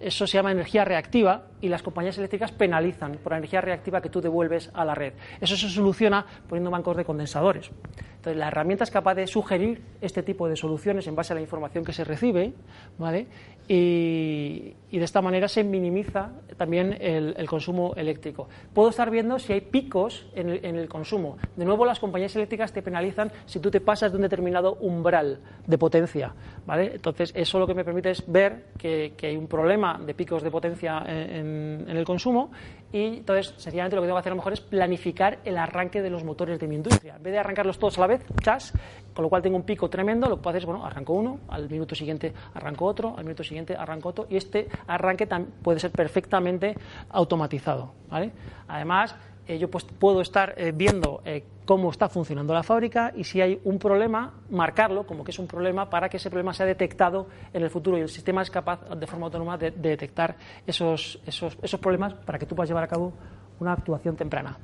Eso 0.00 0.26
se 0.26 0.38
llama 0.38 0.50
energía 0.50 0.84
reactiva 0.84 1.44
y 1.60 1.68
las 1.68 1.82
compañías 1.82 2.16
eléctricas 2.16 2.52
penalizan 2.52 3.18
por 3.22 3.32
la 3.32 3.38
energía 3.38 3.60
reactiva 3.60 4.00
que 4.00 4.08
tú 4.08 4.22
devuelves 4.22 4.70
a 4.72 4.84
la 4.86 4.94
red. 4.94 5.12
Eso 5.42 5.56
se 5.56 5.68
soluciona 5.68 6.24
poniendo 6.48 6.70
bancos 6.70 6.96
de 6.96 7.04
condensadores. 7.04 7.70
Entonces, 8.16 8.38
la 8.38 8.48
herramienta 8.48 8.84
es 8.84 8.90
capaz 8.90 9.14
de 9.14 9.26
sugerir 9.26 9.82
este 10.00 10.22
tipo 10.22 10.48
de 10.48 10.56
soluciones 10.56 11.06
en 11.06 11.14
base 11.14 11.34
a 11.34 11.36
la 11.36 11.42
información 11.42 11.84
que 11.84 11.92
se 11.92 12.04
recibe, 12.04 12.54
¿vale? 12.98 13.26
Y, 13.68 14.74
de 14.98 15.04
esta 15.04 15.22
manera 15.22 15.48
se 15.48 15.64
minimiza 15.64 16.30
también 16.56 16.96
el, 17.00 17.46
consumo 17.48 17.94
eléctrico. 17.96 18.48
Puedo 18.74 18.90
estar 18.90 19.10
viendo 19.10 19.38
si 19.38 19.52
hay 19.52 19.60
picos 19.60 20.26
en 20.34 20.48
el, 20.48 20.88
consumo. 20.88 21.38
De 21.56 21.64
nuevo, 21.64 21.84
las 21.84 22.00
compañías 22.00 22.34
eléctricas 22.36 22.72
te 22.72 22.82
penalizan 22.82 23.30
si 23.46 23.60
tú 23.60 23.70
te 23.70 23.80
pasas 23.80 24.10
de 24.12 24.16
un 24.16 24.22
determinado 24.22 24.74
umbral 24.80 25.40
de 25.66 25.78
potencia, 25.78 26.34
¿vale? 26.66 26.92
Entonces, 26.94 27.32
eso 27.34 27.58
lo 27.58 27.66
que 27.66 27.74
me 27.74 27.84
permite 27.84 28.10
es 28.10 28.24
ver 28.26 28.66
que, 28.76 29.14
hay 29.22 29.36
un 29.36 29.46
problema 29.46 30.00
de 30.04 30.14
picos 30.14 30.42
de 30.42 30.50
potencia 30.50 31.04
en, 31.06 31.86
en 31.88 31.96
el 31.96 32.04
consumo 32.04 32.50
y 32.92 33.18
entonces, 33.18 33.54
sencillamente 33.56 33.96
lo 33.96 34.02
que 34.02 34.08
tengo 34.08 34.16
que 34.16 34.20
hacer 34.20 34.32
a 34.32 34.34
lo 34.34 34.40
mejor 34.40 34.52
es 34.52 34.60
planificar 34.60 35.38
el 35.44 35.56
arranque 35.58 36.02
de 36.02 36.10
los 36.10 36.24
motores 36.24 36.58
de 36.58 36.66
mi 36.66 36.74
industria. 36.74 37.16
En 37.16 37.22
vez 37.22 37.32
de 37.32 37.38
arrancarlos 37.38 37.78
todos 37.78 37.98
a 37.98 38.00
la 38.02 38.06
vez, 38.08 38.24
chas, 38.42 38.72
con 39.14 39.22
lo 39.22 39.28
cual 39.28 39.42
tengo 39.42 39.56
un 39.56 39.62
pico 39.62 39.88
tremendo, 39.88 40.28
lo 40.28 40.36
que 40.36 40.42
puedo 40.42 40.50
hacer 40.50 40.62
es, 40.62 40.66
bueno, 40.66 40.84
arranco 40.84 41.12
uno, 41.12 41.38
al 41.48 41.70
minuto 41.70 41.94
siguiente 41.94 42.32
arranco 42.54 42.86
otro, 42.86 43.14
al 43.16 43.24
minuto 43.24 43.44
siguiente 43.44 43.76
arranco 43.76 44.08
otro, 44.08 44.26
y 44.28 44.36
este 44.36 44.68
arranque 44.86 45.28
puede 45.62 45.78
ser 45.78 45.92
perfectamente 45.92 46.76
automatizado. 47.10 47.92
¿vale? 48.08 48.32
Además, 48.66 49.14
eh, 49.50 49.58
yo 49.58 49.68
pues, 49.68 49.82
puedo 49.82 50.20
estar 50.20 50.54
eh, 50.56 50.70
viendo 50.72 51.22
eh, 51.24 51.42
cómo 51.64 51.90
está 51.90 52.08
funcionando 52.08 52.54
la 52.54 52.62
fábrica 52.62 53.12
y 53.16 53.24
si 53.24 53.40
hay 53.40 53.60
un 53.64 53.80
problema, 53.80 54.32
marcarlo 54.48 55.04
como 55.04 55.24
que 55.24 55.32
es 55.32 55.40
un 55.40 55.48
problema 55.48 55.90
para 55.90 56.08
que 56.08 56.18
ese 56.18 56.30
problema 56.30 56.54
sea 56.54 56.66
detectado 56.66 57.26
en 57.52 57.64
el 57.64 57.68
futuro 57.68 57.98
y 57.98 58.02
el 58.02 58.08
sistema 58.08 58.42
es 58.42 58.50
capaz 58.50 58.78
de 58.96 59.06
forma 59.08 59.26
autónoma 59.26 59.58
de, 59.58 59.72
detectar 59.72 60.36
esos, 60.64 61.18
esos, 61.26 61.58
esos 61.60 61.80
problemas 61.80 62.14
para 62.14 62.38
que 62.38 62.46
tú 62.46 62.54
puedas 62.54 62.68
llevar 62.68 62.84
a 62.84 62.86
cabo 62.86 63.12
una 63.58 63.72
actuación 63.72 64.14
temprana. 64.14 64.56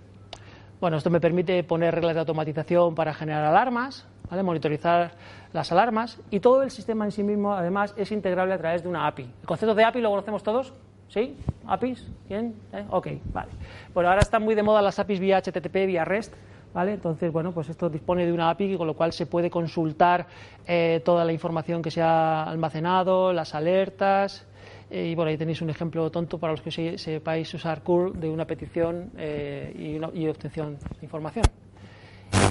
Bueno, 0.80 0.99
esto 0.99 1.11
me 1.11 1.18
permite 1.18 1.64
poner 1.64 1.93
reglas 1.93 2.14
de 2.14 2.20
automatización 2.20 2.95
para 2.95 3.12
generar 3.12 3.45
alarmas, 3.45 4.07
¿vale? 4.30 4.45
monitorizar 4.45 5.14
las 5.53 5.72
alarmas 5.72 6.20
y 6.30 6.39
todo 6.39 6.62
el 6.62 6.70
sistema 6.70 7.07
en 7.07 7.11
sí 7.11 7.24
mismo, 7.24 7.55
además, 7.55 7.93
es 7.97 8.12
integrable 8.12 8.55
a 8.55 8.59
través 8.59 8.84
de 8.84 8.89
una 8.89 9.09
API. 9.09 9.24
El 9.24 9.47
concepto 9.47 9.74
de 9.74 9.82
API 9.82 10.01
lo 10.01 10.11
conocemos 10.11 10.45
todos, 10.45 10.72
¿Sí? 11.09 11.36
¿APIs? 11.66 12.07
¿Bien? 12.28 12.54
¿Eh? 12.72 12.84
Ok, 12.90 13.09
vale. 13.32 13.50
Bueno, 13.94 14.11
ahora 14.11 14.22
están 14.22 14.42
muy 14.42 14.54
de 14.54 14.62
moda 14.62 14.82
las 14.82 14.98
APIs 14.98 15.20
vía 15.20 15.40
HTTP, 15.40 15.86
vía 15.86 16.04
REST. 16.04 16.34
¿Vale? 16.74 16.92
Entonces, 16.92 17.32
bueno, 17.32 17.52
pues 17.52 17.70
esto 17.70 17.88
dispone 17.88 18.26
de 18.26 18.32
una 18.34 18.50
API 18.50 18.76
con 18.76 18.86
lo 18.86 18.92
cual 18.92 19.14
se 19.14 19.24
puede 19.24 19.48
consultar 19.48 20.26
eh, 20.66 21.00
toda 21.07 21.24
la 21.24 21.32
información 21.32 21.80
que 21.80 21.90
se 21.90 22.02
ha 22.02 22.42
almacenado, 22.42 23.32
las 23.32 23.54
alertas. 23.54 24.46
Eh, 24.90 25.07
y 25.07 25.14
bueno, 25.14 25.30
ahí 25.30 25.38
tenéis 25.38 25.62
un 25.62 25.70
ejemplo 25.70 26.11
tonto 26.11 26.36
para 26.36 26.52
los 26.52 26.61
que 26.61 26.98
sepáis 26.98 27.54
usar 27.54 27.82
curl 27.82 28.20
de 28.20 28.28
una 28.28 28.46
petición 28.46 29.11
y, 29.16 29.96
y, 30.12 30.28
obtención 30.28 30.76
de 30.76 31.04
información. 31.04 31.46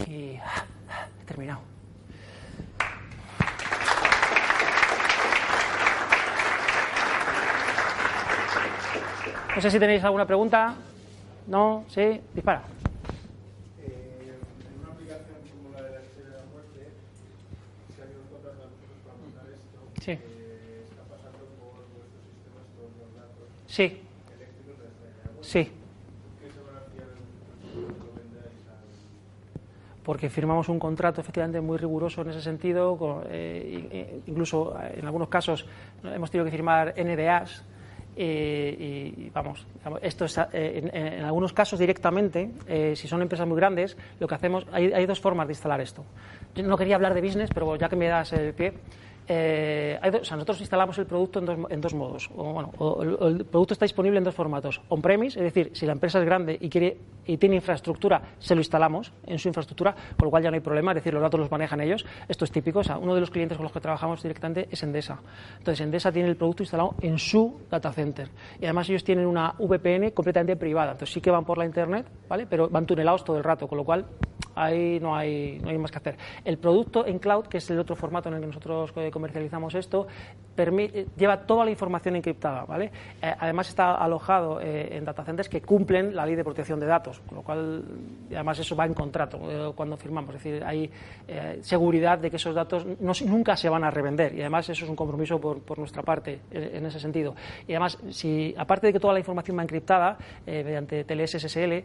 Y 0.07 0.37
ah, 0.37 0.65
he 1.21 1.25
terminado. 1.25 1.74
No 9.55 9.61
sé 9.61 9.71
si 9.71 9.79
tenéis 9.79 10.03
alguna 10.03 10.25
pregunta. 10.25 10.75
¿No? 11.47 11.85
¿Sí? 11.87 12.19
Dispara. 12.33 12.63
Eh, 13.79 14.33
sí. 20.01 20.11
eh, 20.11 20.19
sí. 23.65 24.01
Sí. 25.41 25.71
¿Qué 26.41 26.51
se 26.51 26.59
van 26.59 26.75
a 26.75 26.81
fiar 26.91 27.07
en 27.07 27.81
lo 27.81 28.11
vendáis 28.13 28.67
al 28.67 30.03
porque 30.03 30.29
firmamos 30.29 30.67
un 30.67 30.79
contrato 30.79 31.21
efectivamente 31.21 31.61
muy 31.61 31.77
riguroso 31.77 32.23
en 32.23 32.29
ese 32.31 32.41
sentido, 32.41 33.23
eh, 33.29 34.21
incluso 34.25 34.75
en 34.81 35.05
algunos 35.05 35.29
casos 35.29 35.65
hemos 36.03 36.29
tenido 36.29 36.43
que 36.45 36.51
firmar 36.51 36.93
NDAs 36.97 37.63
eh, 38.15 39.13
y 39.17 39.29
vamos, 39.29 39.65
esto 40.01 40.25
eh, 40.53 40.89
en, 40.93 41.23
algunos 41.23 41.53
casos 41.53 41.79
directamente, 41.79 42.49
eh, 42.67 42.93
si 42.95 43.07
son 43.07 43.21
empresas 43.21 43.47
muy 43.47 43.57
grandes, 43.57 43.97
lo 44.19 44.27
que 44.27 44.35
hacemos, 44.35 44.65
hay, 44.71 44.93
hay, 44.93 45.05
dos 45.05 45.19
formas 45.19 45.47
de 45.47 45.53
instalar 45.53 45.81
esto. 45.81 46.03
Yo 46.55 46.63
no 46.63 46.77
quería 46.77 46.95
hablar 46.95 47.13
de 47.13 47.21
business, 47.21 47.49
pero 47.53 47.75
ya 47.75 47.89
que 47.89 47.95
me 47.95 48.07
das 48.07 48.31
el 48.33 48.53
pie, 48.53 48.73
eh, 49.27 49.99
nosotros 50.31 50.59
instalamos 50.61 50.97
el 50.97 51.05
producto 51.05 51.39
en 51.39 51.45
dos, 51.45 51.57
en 51.69 51.81
dos 51.81 51.93
modos. 51.93 52.29
O, 52.35 52.53
bueno, 52.53 52.71
el, 53.01 53.45
producto 53.45 53.73
está 53.73 53.85
disponible 53.85 54.17
en 54.17 54.23
dos 54.23 54.35
formatos. 54.35 54.81
On-premise, 54.89 55.39
es 55.39 55.43
decir, 55.43 55.71
si 55.73 55.85
la 55.85 55.93
empresa 55.93 56.19
es 56.19 56.25
grande 56.25 56.57
y, 56.59 56.69
quiere, 56.69 56.97
y 57.25 57.37
tiene 57.37 57.55
infraestructura, 57.55 58.21
se 58.39 58.53
lo 58.55 58.61
instalamos 58.61 59.11
en 59.25 59.39
su 59.39 59.47
infraestructura, 59.47 59.95
con 60.17 60.27
lo 60.27 60.29
cual 60.29 60.43
ya 60.43 60.51
no 60.51 60.55
hay 60.55 60.61
problema, 60.61 60.91
es 60.91 60.95
decir, 60.95 61.13
los 61.13 61.21
datos 61.21 61.39
los 61.39 61.49
manejan 61.49 61.81
ellos. 61.81 62.05
Esto 62.27 62.45
es 62.45 62.51
típico. 62.51 62.79
O 62.79 62.83
sea, 62.83 62.97
uno 62.97 63.15
de 63.15 63.21
los 63.21 63.31
clientes 63.31 63.57
con 63.57 63.63
los 63.63 63.71
que 63.71 63.79
trabajamos 63.79 64.21
directamente 64.21 64.67
es 64.69 64.83
Endesa. 64.83 65.19
Entonces, 65.57 65.81
Endesa 65.81 66.11
tiene 66.11 66.29
el 66.29 66.35
producto 66.35 66.63
instalado 66.63 66.95
en 67.01 67.17
su 67.17 67.61
data 67.69 67.91
center. 67.91 68.29
Y 68.59 68.65
además 68.65 68.89
ellos 68.89 69.03
tienen 69.03 69.25
una 69.25 69.55
VPN 69.57 70.11
completamente 70.11 70.55
privada. 70.55 70.91
Entonces, 70.91 71.13
sí 71.13 71.21
que 71.21 71.31
van 71.31 71.45
por 71.45 71.57
la 71.57 71.65
Internet, 71.65 72.07
¿vale? 72.27 72.45
pero 72.45 72.69
van 72.69 72.85
tunelados 72.85 73.23
todo 73.23 73.37
el 73.37 73.43
rato, 73.43 73.67
con 73.67 73.77
lo 73.77 73.83
cual 73.83 74.05
ahí 74.55 74.99
no 74.99 75.15
hay, 75.15 75.59
no 75.61 75.69
hay 75.69 75.77
más 75.77 75.91
que 75.91 75.97
hacer. 75.97 76.17
El 76.43 76.57
producto 76.57 77.05
en 77.05 77.19
cloud, 77.19 77.45
que 77.45 77.57
es 77.57 77.69
el 77.69 77.79
otro 77.79 77.95
formato 77.95 78.29
en 78.29 78.35
el 78.35 78.41
que 78.41 78.47
nosotros 78.47 78.91
eh, 78.95 79.11
comercializamos 79.11 79.75
esto, 79.75 80.07
permite, 80.55 81.07
lleva 81.17 81.45
toda 81.45 81.65
la 81.65 81.71
información 81.71 82.15
encriptada. 82.15 82.65
¿vale? 82.65 82.91
Eh, 83.21 83.33
además 83.37 83.69
está 83.69 83.95
alojado 83.95 84.61
eh, 84.61 84.97
en 84.97 85.05
datacenters 85.05 85.49
que 85.49 85.61
cumplen 85.61 86.15
la 86.15 86.25
ley 86.25 86.35
de 86.35 86.43
protección 86.43 86.79
de 86.79 86.85
datos, 86.85 87.19
con 87.19 87.37
lo 87.37 87.43
cual 87.43 87.83
además 88.31 88.59
eso 88.59 88.75
va 88.75 88.85
en 88.85 88.93
contrato 88.93 89.39
cuando 89.75 89.97
firmamos. 89.97 90.35
Es 90.35 90.43
decir, 90.43 90.63
hay 90.63 90.89
seguridad 91.61 92.17
de 92.17 92.29
que 92.29 92.37
esos 92.37 92.55
datos 92.55 92.85
nunca 92.85 93.55
se 93.55 93.69
van 93.69 93.83
a 93.83 93.91
revender 93.91 94.33
y 94.33 94.41
además 94.41 94.69
eso 94.69 94.85
es 94.85 94.89
un 94.89 94.95
compromiso 94.95 95.39
por, 95.39 95.61
por 95.61 95.77
nuestra 95.77 96.01
parte 96.01 96.39
en, 96.51 96.85
ese 96.85 96.99
sentido. 96.99 97.35
Y 97.67 97.73
además, 97.73 97.97
si 98.09 98.53
aparte 98.57 98.87
de 98.87 98.93
que 98.93 98.99
toda 98.99 99.13
la 99.13 99.19
información 99.19 99.57
va 99.57 99.63
encriptada 99.63 100.17
mediante 100.45 101.03
TLS 101.03 101.37
SSL, 101.39 101.83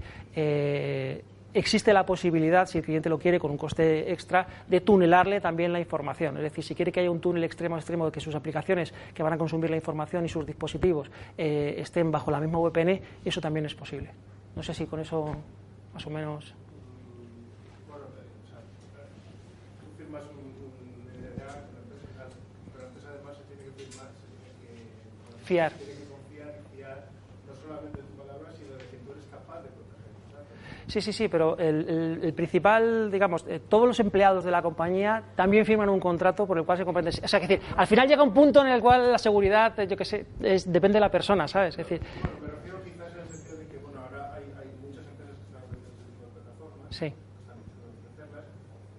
existe 1.55 1.93
la 1.93 2.07
posibilidad, 2.07 2.67
si 2.67 2.79
el 2.79 2.85
cliente 2.85 3.09
lo 3.09 3.19
quiere 3.19 3.39
con 3.39 3.51
un 3.51 3.57
coste 3.57 4.13
extra, 4.13 4.47
de 4.69 4.81
tunelarle 4.81 5.41
también 5.41 5.73
la 5.73 5.81
información. 5.81 6.37
Es 6.37 6.43
decir, 6.43 6.65
si 6.65 6.75
quiere 6.75 6.93
que 6.93 7.01
haya 7.01 7.11
un 7.11 7.21
túnel 7.21 7.45
extremo 7.45 7.77
a 7.77 7.79
extremo 7.79 8.07
de 8.07 8.13
que 8.13 8.21
sus 8.21 8.35
aplicaciones 8.35 8.93
que 9.15 9.23
van 9.23 9.33
a 9.33 9.39
consumir 9.39 9.71
la 9.71 9.77
información 9.77 10.25
y 10.25 10.29
sus 10.29 10.47
dispositivos 10.47 11.11
eh, 11.37 11.75
estén 11.79 12.11
bajo 12.11 12.31
la 12.31 12.41
misma 12.41 12.59
VPN, 12.59 13.01
eso 13.25 13.41
también 13.41 13.67
es 13.67 13.75
posible. 13.75 14.11
No 14.57 14.63
sé 14.63 14.75
si 14.75 14.87
con 14.87 15.01
eso 15.01 15.35
más 15.93 16.07
o 16.07 16.11
menos. 16.11 16.55
Fiar. 25.51 25.73
Se 25.73 25.79
tiene 25.79 25.95
que 25.95 26.07
confiar 26.07 26.55
y 26.63 26.77
fiar 26.77 27.09
no 27.49 27.55
solamente 27.57 27.99
de 27.99 28.07
tu 28.07 28.15
palabra, 28.23 28.53
sino 28.55 28.71
de 28.71 28.87
que 28.87 28.97
tú 29.03 29.11
eres 29.11 29.27
capaz 29.33 29.63
de 29.63 29.69
proteger 29.75 30.15
tus 30.15 30.31
datos. 30.31 30.55
Sí, 30.91 31.01
sí, 31.01 31.13
sí, 31.13 31.29
pero 31.29 31.57
el, 31.57 32.21
el, 32.23 32.35
principal, 32.35 33.11
digamos, 33.13 33.45
eh, 33.49 33.61
todos 33.69 33.87
los 33.87 34.01
empleados 34.01 34.43
de 34.45 34.51
la 34.51 34.61
compañía 34.61 35.23
también 35.37 35.65
firman 35.65 35.89
un 35.89 36.01
contrato 36.01 36.47
por 36.47 36.59
el 36.59 36.65
cual 36.65 36.79
se 36.79 36.85
comprende. 36.85 37.11
O 37.11 37.29
sea, 37.29 37.39
es 37.39 37.49
decir, 37.49 37.65
al 37.77 37.87
final 37.87 38.09
llega 38.09 38.23
un 38.25 38.35
punto 38.35 38.61
en 38.63 38.69
el 38.69 38.81
cual 38.81 39.13
la 39.13 39.19
seguridad, 39.19 39.79
eh, 39.79 39.87
yo 39.87 39.97
qué 39.97 40.05
sé, 40.05 40.27
es, 40.43 40.71
depende 40.71 40.97
de 40.97 41.01
la 41.01 41.11
persona, 41.11 41.47
¿sabes? 41.47 41.79
Es 41.79 41.89
decir, 41.89 42.01
me 42.43 42.49
refiero 42.49 42.83
quizás 42.83 43.13
en 43.15 43.21
el 43.21 43.29
sentido 43.29 43.57
de 43.59 43.67
que, 43.69 43.79
bueno, 43.79 44.01
ahora 44.01 44.35
hay, 44.35 44.43
hay 44.59 44.69
muchas 44.83 45.07
empresas 45.07 45.37
que 45.39 45.45
están 45.47 45.63
ofreciendo 45.63 45.95
este 45.95 46.05
tipo 46.11 46.25
de 46.27 46.31
plataformas, 46.35 46.87
sí, 46.91 47.07
están 47.07 47.59
ofrecerlas, 47.63 48.45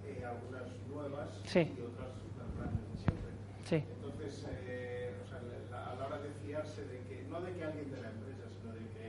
eh, 0.08 0.24
algunas 0.24 0.64
nuevas 0.88 1.28
Sí. 1.44 1.60
y 1.60 1.80
otras 1.84 2.08
las 2.40 2.50
grandes 2.56 2.88
de 2.88 2.96
siempre. 3.04 3.30
sí. 3.68 3.78
Entonces, 3.84 4.32
eh, 4.64 5.12
o 5.20 5.28
sea, 5.28 5.38
la- 5.44 5.92
a 5.92 5.94
la 6.00 6.06
hora 6.08 6.18
de 6.24 6.30
fiarse 6.40 6.80
de 6.88 7.04
que, 7.04 7.28
no 7.28 7.36
de 7.44 7.52
que 7.52 7.62
alguien 7.68 7.90
de 7.92 8.00
la 8.00 8.08
empresa, 8.16 8.48
sino 8.48 8.72
de 8.72 8.80
que 8.96 9.04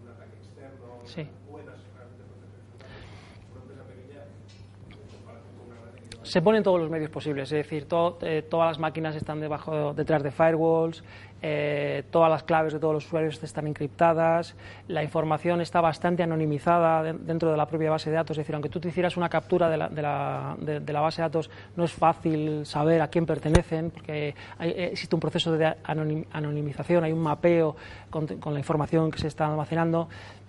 un 0.00 0.08
ataque 0.08 0.36
externo 0.40 0.88
Sí. 1.04 1.22
puedas 1.50 1.76
realmente 1.94 2.24
proteger 2.26 2.60
tus 2.66 2.80
datos, 2.80 3.04
una 3.52 3.60
empresa 3.62 3.84
pequeña, 3.86 4.20
en 4.26 5.06
comparación 5.12 5.52
con 5.56 5.64
una 5.70 5.76
grande 5.82 5.98
que 6.02 6.08
lleva 6.10 6.15
Se 6.26 6.42
ponen 6.42 6.64
todos 6.64 6.80
los 6.80 6.90
medios 6.90 7.08
posibles, 7.08 7.52
es 7.52 7.58
decir, 7.64 7.86
eh, 8.22 8.42
todas 8.50 8.66
las 8.66 8.78
máquinas 8.80 9.14
están 9.14 9.38
debajo, 9.38 9.94
detrás 9.94 10.24
de 10.24 10.32
firewalls, 10.32 11.04
eh, 11.40 12.02
todas 12.10 12.28
las 12.28 12.42
claves 12.42 12.72
de 12.72 12.80
todos 12.80 12.94
los 12.94 13.06
usuarios 13.06 13.40
están 13.44 13.68
encriptadas, 13.68 14.56
la 14.88 15.04
información 15.04 15.60
está 15.60 15.80
bastante 15.80 16.24
anonimizada 16.24 17.12
dentro 17.12 17.52
de 17.52 17.56
la 17.56 17.66
propia 17.66 17.90
base 17.90 18.10
de 18.10 18.16
datos, 18.16 18.36
es 18.36 18.38
decir, 18.38 18.56
aunque 18.56 18.68
tú 18.68 18.80
te 18.80 18.88
hicieras 18.88 19.16
una 19.16 19.28
captura 19.28 19.70
de 19.70 19.76
la, 19.76 19.88
de 19.88 20.02
la, 20.02 20.56
de, 20.58 20.92
la 20.92 21.00
base 21.00 21.22
de 21.22 21.28
datos, 21.28 21.48
no 21.76 21.84
es 21.84 21.92
fácil 21.92 22.66
saber 22.66 23.02
a 23.02 23.08
quién 23.08 23.24
pertenecen, 23.24 23.92
porque 23.92 24.34
eh, 24.58 24.88
existe 24.90 25.14
un 25.14 25.20
proceso 25.20 25.52
de 25.52 25.76
anonimización, 25.84 27.04
hay 27.04 27.12
un 27.12 27.22
mapeo 27.22 27.76
con, 28.10 28.26
la 28.52 28.58
información 28.58 29.12
que 29.12 29.18
se 29.18 29.28
está 29.28 29.46
almacenando, 29.46 30.08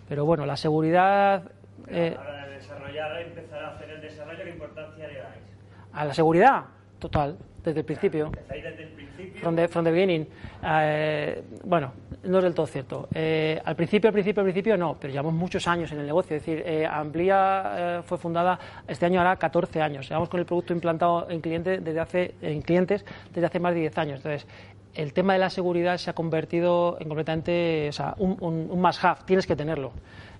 pero 0.10 0.26
bueno, 0.26 0.44
la 0.44 0.58
seguridad... 0.58 1.44
Eh, 1.88 2.18
desarrollar, 2.58 3.22
empezar 3.22 3.64
a 3.64 3.76
hacer 3.76 3.92
el 3.92 4.02
desarrollo, 4.02 4.44
¿qué 4.44 4.50
importancia 4.50 5.08
le 5.08 5.20
dais? 5.20 5.47
A 5.98 6.06
la 6.06 6.14
seguridad, 6.14 6.64
total, 7.00 7.36
desde 7.64 7.80
el 7.80 7.86
principio. 7.86 8.32
From 9.42 9.56
the, 9.56 9.68
from 9.68 9.84
the 9.84 9.90
beginning. 9.90 10.28
Eh, 10.64 11.44
bueno, 11.64 11.92
no 12.24 12.38
es 12.38 12.44
del 12.44 12.54
todo 12.54 12.68
cierto. 12.68 13.08
Eh, 13.16 13.60
al 13.66 13.76
principio, 13.76 14.10
al 14.10 14.14
principio, 14.14 14.42
al 14.42 14.46
principio 14.46 14.78
no, 14.78 14.96
pero 15.00 15.12
llevamos 15.12 15.34
muchos 15.34 15.68
años 15.68 15.92
en 15.92 16.00
el 16.00 16.06
negocio. 16.06 16.38
Es 16.38 16.46
decir, 16.46 16.62
eh, 16.68 16.86
Amplia 16.86 18.04
fue 18.06 18.20
fundada 18.20 18.60
este 18.88 19.08
año 19.08 19.20
hará 19.20 19.38
14 19.38 19.82
años. 19.82 20.08
Llevamos 20.08 20.30
con 20.30 20.40
el 20.40 20.46
producto 20.46 20.72
implantado 20.72 21.32
en, 21.32 21.42
cliente 21.42 21.80
desde 21.80 22.00
hace, 22.00 22.36
en 22.44 22.62
clientes 22.62 23.04
desde 23.34 23.48
hace 23.48 23.60
más 23.60 23.74
de 23.74 23.80
10 23.80 23.98
años. 23.98 24.18
Entonces, 24.18 24.46
el 24.94 25.14
tema 25.14 25.34
de 25.34 25.40
la 25.40 25.50
seguridad 25.50 25.98
se 25.98 26.12
ha 26.12 26.14
convertido 26.14 26.98
en 27.00 27.08
completamente, 27.08 27.88
o 27.90 27.92
sea, 27.92 28.14
un, 28.20 28.38
un, 28.40 28.68
un 28.70 28.82
must-have, 28.82 29.22
tienes 29.26 29.48
que 29.48 29.56
tenerlo. 29.56 29.94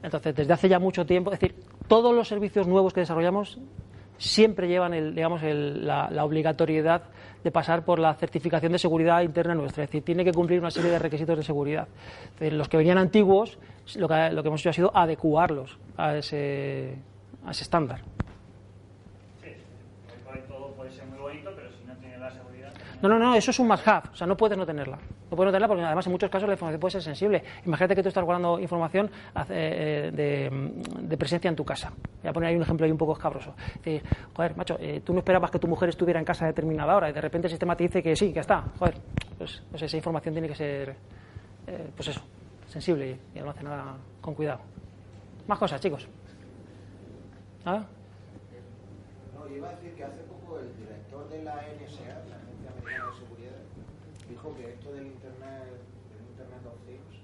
Entonces, 0.04 0.36
desde 0.36 0.54
hace 0.54 0.70
ya 0.70 0.78
mucho 0.78 1.04
tiempo, 1.08 1.34
es 1.34 1.40
decir, 1.40 1.56
todos 1.88 2.14
los 2.14 2.28
servicios 2.28 2.68
nuevos 2.68 2.94
que 2.94 3.00
desarrollamos 3.00 3.60
siempre 4.18 4.68
llevan 4.68 4.94
el, 4.94 5.14
digamos, 5.14 5.42
la, 5.44 6.24
obligatoriedad 6.24 7.04
de 7.44 7.52
pasar 7.52 7.86
por 7.86 8.00
la 8.00 8.14
certificación 8.16 8.72
de 8.72 8.80
seguridad 8.80 9.22
interna 9.22 9.56
nuestra. 9.56 9.84
Es 9.84 9.90
decir, 9.90 10.04
tiene 10.04 10.24
que 10.26 10.32
cumplir 10.32 10.60
una 10.60 10.72
serie 10.72 10.92
de 10.92 11.00
requisitos 11.00 11.38
de 11.38 11.44
seguridad. 11.44 11.88
los 12.40 12.68
que 12.68 12.78
venían 12.78 12.98
antiguos, 12.98 13.58
lo 13.96 14.08
que, 14.08 14.30
lo 14.32 14.42
que 14.42 14.48
hemos 14.48 14.62
hecho 14.62 14.70
ha 14.70 14.74
sido 14.74 14.92
adecuarlos 14.96 15.78
a 15.96 16.18
ese, 16.18 16.96
a 17.46 17.52
ese 17.52 17.64
estándar. 17.64 18.02
No, 23.02 23.10
no, 23.10 23.20
no, 23.20 23.36
eso 23.36 23.52
es 23.52 23.60
un 23.60 23.68
must 23.68 23.88
have, 23.88 24.10
o 24.12 24.16
sea, 24.16 24.26
no 24.26 24.36
puedes 24.36 24.58
no 24.58 24.66
tenerla. 24.66 24.98
No 24.98 25.36
puedes 25.36 25.48
no 25.48 25.52
tenerla 25.52 25.68
porque 25.68 25.84
además 25.84 26.06
en 26.08 26.12
muchos 26.12 26.30
casos 26.30 26.48
la 26.48 26.54
información 26.54 26.80
puede 26.80 26.92
ser 26.94 27.02
sensible. 27.04 27.44
Imagínate 27.66 27.96
que 27.96 28.02
tú 28.02 28.10
estás 28.10 28.24
guardando 28.24 28.60
información 28.60 29.10
eh, 29.50 30.12
de, 30.14 31.18
presencia 31.18 31.50
en 31.50 31.56
tu 31.56 31.64
casa. 31.64 31.92
Voy 32.22 32.30
a 32.30 32.34
poner 32.34 32.50
ahí 32.50 32.56
un 32.56 32.64
ejemplo 32.64 32.86
ahí 32.86 32.92
un 32.92 32.98
poco 32.98 33.14
escabroso. 33.14 33.54
Decir, 33.76 34.02
joder, 34.34 34.58
macho, 34.58 34.78
eh, 34.80 35.02
tú 35.04 35.14
no 35.14 35.20
esperabas 35.20 35.52
que 35.52 35.60
tu 35.60 35.68
mujer 35.68 35.90
estuviera 35.90 36.20
en 36.20 36.26
casa 36.26 36.46
a 36.46 36.48
determinada 36.48 36.96
hora 36.96 37.10
y 37.10 37.14
de 37.14 37.22
repente 37.22 37.48
el 37.48 37.52
sistema 37.52 37.76
te 37.76 37.84
dice 37.84 38.02
que 38.02 38.16
sí, 38.16 38.34
que 38.34 38.40
está. 38.40 38.64
Joder, 38.80 38.96
pues, 39.38 39.62
pues 39.70 39.84
esa 39.84 39.98
información 39.98 40.34
tiene 40.34 40.48
que 40.48 40.56
ser, 40.56 40.96
eh, 41.68 41.92
pues 41.96 42.08
eso, 42.08 42.22
sensible 42.68 43.20
y, 43.36 43.40
almacenada 43.40 43.96
con 44.22 44.34
cuidado. 44.34 44.62
Más 45.48 45.60
cosas, 45.60 45.80
chicos. 45.80 46.08
¿Ah? 47.66 47.86
No, 49.50 49.56
iba 49.56 49.70
a 49.70 49.72
decir 49.72 49.94
que 49.94 50.04
hace 50.04 50.22
poco 50.24 50.60
el 50.60 50.76
director 50.78 51.30
de 51.30 51.44
la 51.44 51.56
NSA, 51.56 52.22
dijo 54.30 54.56
que 54.56 54.70
esto 54.70 54.92
del 54.92 55.08
Internet, 55.08 55.64
del 56.12 56.28
Internet 56.30 56.66
of 56.66 56.76
Things, 56.86 57.22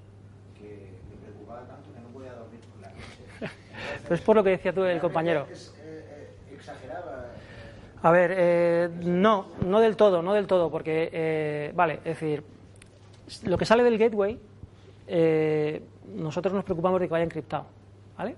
que 0.57 0.89
me 1.09 1.17
preocupaba 1.21 1.67
tanto 1.67 1.93
que 1.93 1.99
no 1.99 2.07
podía 2.09 2.33
dormir 2.33 2.59
por 2.61 2.81
la 2.81 2.89
noche. 2.89 3.55
pues 4.07 4.21
por 4.21 4.35
lo 4.37 4.43
que 4.43 4.51
decía 4.51 4.73
tú 4.73 4.83
el 4.83 4.99
compañero. 4.99 5.47
Eh, 5.49 5.55
eh, 5.83 6.53
exageraba. 6.53 7.25
A 8.01 8.11
ver, 8.11 8.33
eh, 8.35 8.89
no, 9.01 9.47
no 9.65 9.79
del 9.79 9.95
todo, 9.95 10.21
no 10.21 10.33
del 10.33 10.47
todo, 10.47 10.69
porque, 10.69 11.71
vale, 11.75 11.95
es 12.05 12.19
decir, 12.19 12.43
lo 13.43 13.57
que 13.57 13.65
sale 13.65 13.83
del 13.83 13.97
gateway, 13.97 14.39
nosotros 16.15 16.53
nos 16.53 16.63
preocupamos 16.63 16.99
de 16.99 17.07
que 17.07 17.11
vaya 17.11 17.25
encriptado, 17.25 17.65
¿vale? 18.17 18.35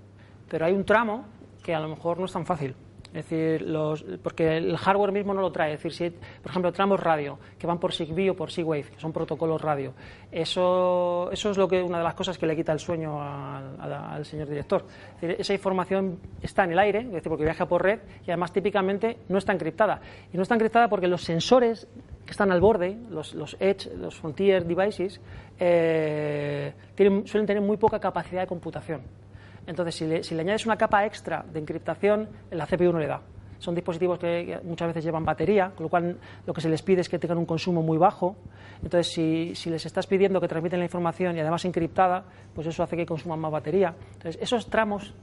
Pero 0.48 0.66
hay 0.66 0.72
un 0.72 0.84
tramo 0.84 1.24
que 1.62 1.74
a 1.74 1.80
lo 1.80 1.88
mejor 1.88 2.18
no 2.18 2.26
es 2.26 2.32
tan 2.32 2.46
fácil. 2.46 2.74
Es 3.16 3.30
decir, 3.30 3.62
los, 3.62 4.04
porque 4.22 4.58
el 4.58 4.76
hardware 4.76 5.10
mismo 5.10 5.32
no 5.32 5.40
lo 5.40 5.50
trae. 5.50 5.72
Es 5.72 5.82
decir, 5.82 5.92
si, 5.92 6.10
por 6.42 6.50
ejemplo, 6.50 6.70
tramos 6.70 7.00
radio 7.00 7.38
que 7.58 7.66
van 7.66 7.80
por 7.80 7.94
Zigbee 7.94 8.28
o 8.28 8.36
por 8.36 8.50
Z-Wave, 8.52 8.90
que 8.90 9.00
son 9.00 9.10
protocolos 9.10 9.62
radio, 9.62 9.94
eso, 10.30 11.30
eso 11.32 11.50
es 11.50 11.56
lo 11.56 11.66
que 11.66 11.82
una 11.82 11.96
de 11.96 12.04
las 12.04 12.12
cosas 12.12 12.36
que 12.36 12.46
le 12.46 12.54
quita 12.54 12.72
el 12.72 12.78
sueño 12.78 13.18
al, 13.18 14.22
señor 14.26 14.50
director. 14.50 14.84
Es 15.14 15.20
decir, 15.22 15.36
esa 15.40 15.54
información 15.54 16.18
está 16.42 16.64
en 16.64 16.72
el 16.72 16.78
aire, 16.78 17.00
es 17.00 17.12
decir, 17.12 17.30
porque 17.30 17.44
viaja 17.44 17.64
por 17.64 17.82
red 17.82 18.00
y 18.26 18.30
además 18.30 18.52
típicamente 18.52 19.16
no 19.30 19.38
está 19.38 19.54
encriptada. 19.54 19.98
Y 20.30 20.36
no 20.36 20.42
está 20.42 20.54
encriptada 20.54 20.88
porque 20.88 21.06
los 21.06 21.22
sensores 21.22 21.88
que 22.26 22.32
están 22.32 22.52
al 22.52 22.60
borde, 22.60 22.98
los, 23.08 23.34
los 23.34 23.56
Edge, 23.60 23.96
los 23.96 24.14
Frontier 24.14 24.66
Devices, 24.66 25.22
eh, 25.58 26.74
tienen, 26.94 27.26
suelen 27.26 27.46
tener 27.46 27.62
muy 27.62 27.78
poca 27.78 27.98
capacidad 27.98 28.42
de 28.42 28.46
computación. 28.46 29.25
Entonces, 29.66 29.94
si 29.94 30.34
le, 30.34 30.40
añades 30.40 30.66
una 30.66 30.76
capa 30.76 31.04
extra 31.04 31.44
de 31.52 31.58
encriptación, 31.58 32.28
la 32.50 32.66
CPU 32.66 32.92
no 32.92 32.98
le 32.98 33.06
da. 33.06 33.20
Son 33.58 33.74
dispositivos 33.74 34.18
que 34.18 34.60
muchas 34.64 34.88
veces 34.88 35.04
llevan 35.04 35.24
batería, 35.24 35.72
con 35.74 35.84
lo 35.84 35.88
cual 35.88 36.18
lo 36.46 36.52
que 36.52 36.60
se 36.60 36.68
les 36.68 36.82
pide 36.82 37.00
es 37.00 37.08
que 37.08 37.18
tengan 37.18 37.38
un 37.38 37.46
consumo 37.46 37.82
muy 37.82 37.98
bajo. 37.98 38.36
Entonces, 38.82 39.12
si, 39.12 39.70
les 39.70 39.86
estás 39.86 40.06
pidiendo 40.06 40.40
que 40.40 40.48
transmiten 40.48 40.78
la 40.78 40.84
información 40.84 41.36
y 41.36 41.40
además 41.40 41.64
encriptada, 41.64 42.24
pues 42.54 42.66
eso 42.66 42.82
hace 42.82 42.96
que 42.96 43.06
consuman 43.06 43.40
más 43.40 43.50
batería. 43.50 43.94
Entonces, 44.14 44.40
esos 44.40 44.68
tramos 44.68 45.14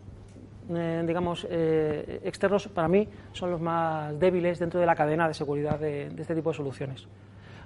eh, 0.69 1.03
digamos, 1.05 1.45
eh, 1.49 2.21
externos, 2.23 2.69
para 2.69 2.87
mí 2.87 3.07
son 3.33 3.51
los 3.51 3.59
más 3.59 4.17
débiles 4.17 4.59
dentro 4.59 4.79
de 4.79 4.85
la 4.85 4.95
cadena 4.95 5.27
de 5.27 5.33
seguridad 5.33 5.77
de 5.77 6.07
este 6.17 6.33
tipo 6.33 6.51
de 6.51 6.55
soluciones 6.55 7.05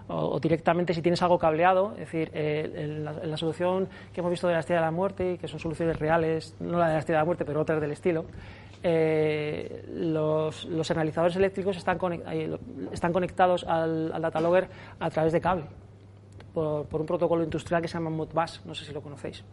o, 0.07 0.39
directamente 0.39 0.93
si 0.93 1.01
tienes 1.01 1.21
algo 1.21 1.37
cableado, 1.37 1.91
es 1.93 1.99
decir, 1.99 2.31
eh, 2.33 3.03
la, 3.23 3.37
solución 3.37 3.87
que 4.13 4.21
hemos 4.21 4.31
visto 4.31 4.47
de 4.47 4.53
la 4.53 4.59
estrella 4.59 4.81
de 4.81 4.85
la 4.85 4.91
muerte, 4.91 5.37
que 5.37 5.47
son 5.47 5.59
soluciones 5.59 5.99
reales, 5.99 6.55
no 6.59 6.77
la 6.77 6.87
de 6.87 6.93
la 6.93 6.99
estrella 6.99 7.19
de 7.19 7.21
la 7.21 7.25
muerte, 7.25 7.45
pero 7.45 7.61
otras 7.61 7.81
del 7.81 7.91
estilo, 7.91 8.25
eh, 8.83 9.85
los, 9.93 10.65
los, 10.65 10.89
analizadores 10.91 11.35
eléctricos 11.35 11.75
están, 11.77 11.99
están 12.91 13.11
conectados 13.11 13.63
al, 13.65 14.11
al 14.13 14.21
datalogger 14.21 14.69
a 14.99 15.09
través 15.09 15.33
de 15.33 15.41
cable, 15.41 15.65
por, 16.53 16.87
un 16.91 17.05
protocolo 17.05 17.43
industrial 17.43 17.81
que 17.81 17.87
se 17.87 17.95
llama 17.95 18.09
Modbus, 18.09 18.61
no 18.65 18.73
sé 18.73 18.85
si 18.85 18.93
lo 18.93 19.01
conocéis. 19.01 19.43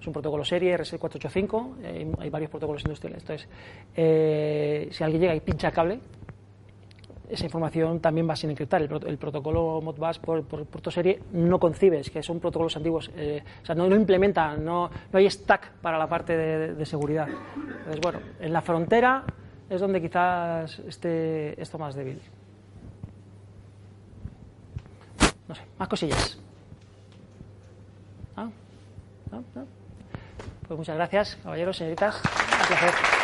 Es 0.00 0.06
un 0.06 0.12
protocolo 0.12 0.44
serie 0.44 0.76
RS485, 0.76 1.74
eh, 1.82 2.12
hay 2.18 2.28
varios 2.28 2.50
protocolos 2.50 2.82
industriales. 2.84 3.22
Entonces, 3.22 3.48
si 4.94 5.02
alguien 5.02 5.22
llega 5.22 5.34
y 5.34 5.40
pincha 5.40 5.70
cable, 5.70 5.98
esa 7.34 7.44
información 7.44 8.00
también 8.00 8.28
va 8.28 8.36
sin 8.36 8.50
encriptar. 8.50 8.82
El, 8.82 9.18
protocolo 9.18 9.80
Modbus 9.80 10.18
por, 10.18 10.44
por 10.44 10.64
puerto 10.66 10.90
serie 10.90 11.20
no 11.32 11.58
concibes, 11.58 12.10
que 12.10 12.22
son 12.22 12.40
protocolos 12.40 12.76
antiguos, 12.76 13.10
eh, 13.16 13.42
o 13.62 13.66
sea, 13.66 13.74
no, 13.74 13.88
no 13.88 13.96
implementa, 13.96 14.56
no, 14.56 14.90
no, 15.12 15.18
hay 15.18 15.28
stack 15.30 15.72
para 15.82 15.98
la 15.98 16.08
parte 16.08 16.36
de, 16.36 16.86
seguridad. 16.86 17.28
Entonces, 17.28 18.00
bueno, 18.00 18.20
en 18.40 18.52
la 18.52 18.62
frontera 18.62 19.24
es 19.68 19.80
donde 19.80 20.00
quizás 20.00 20.78
esté 20.80 21.60
esto 21.60 21.78
más 21.78 21.94
débil. 21.94 22.20
No 25.48 25.54
sé, 25.54 25.62
más 25.78 25.88
cosillas. 25.88 26.38
¿Ah? 28.36 28.50
¿Ah? 29.32 29.40
¿Ah? 29.56 29.64
Pues 30.66 30.78
muchas 30.78 30.96
gracias, 30.96 31.36
caballeros, 31.42 31.76
señoritas. 31.76 32.16
Un 32.16 32.66
placer. 32.66 33.23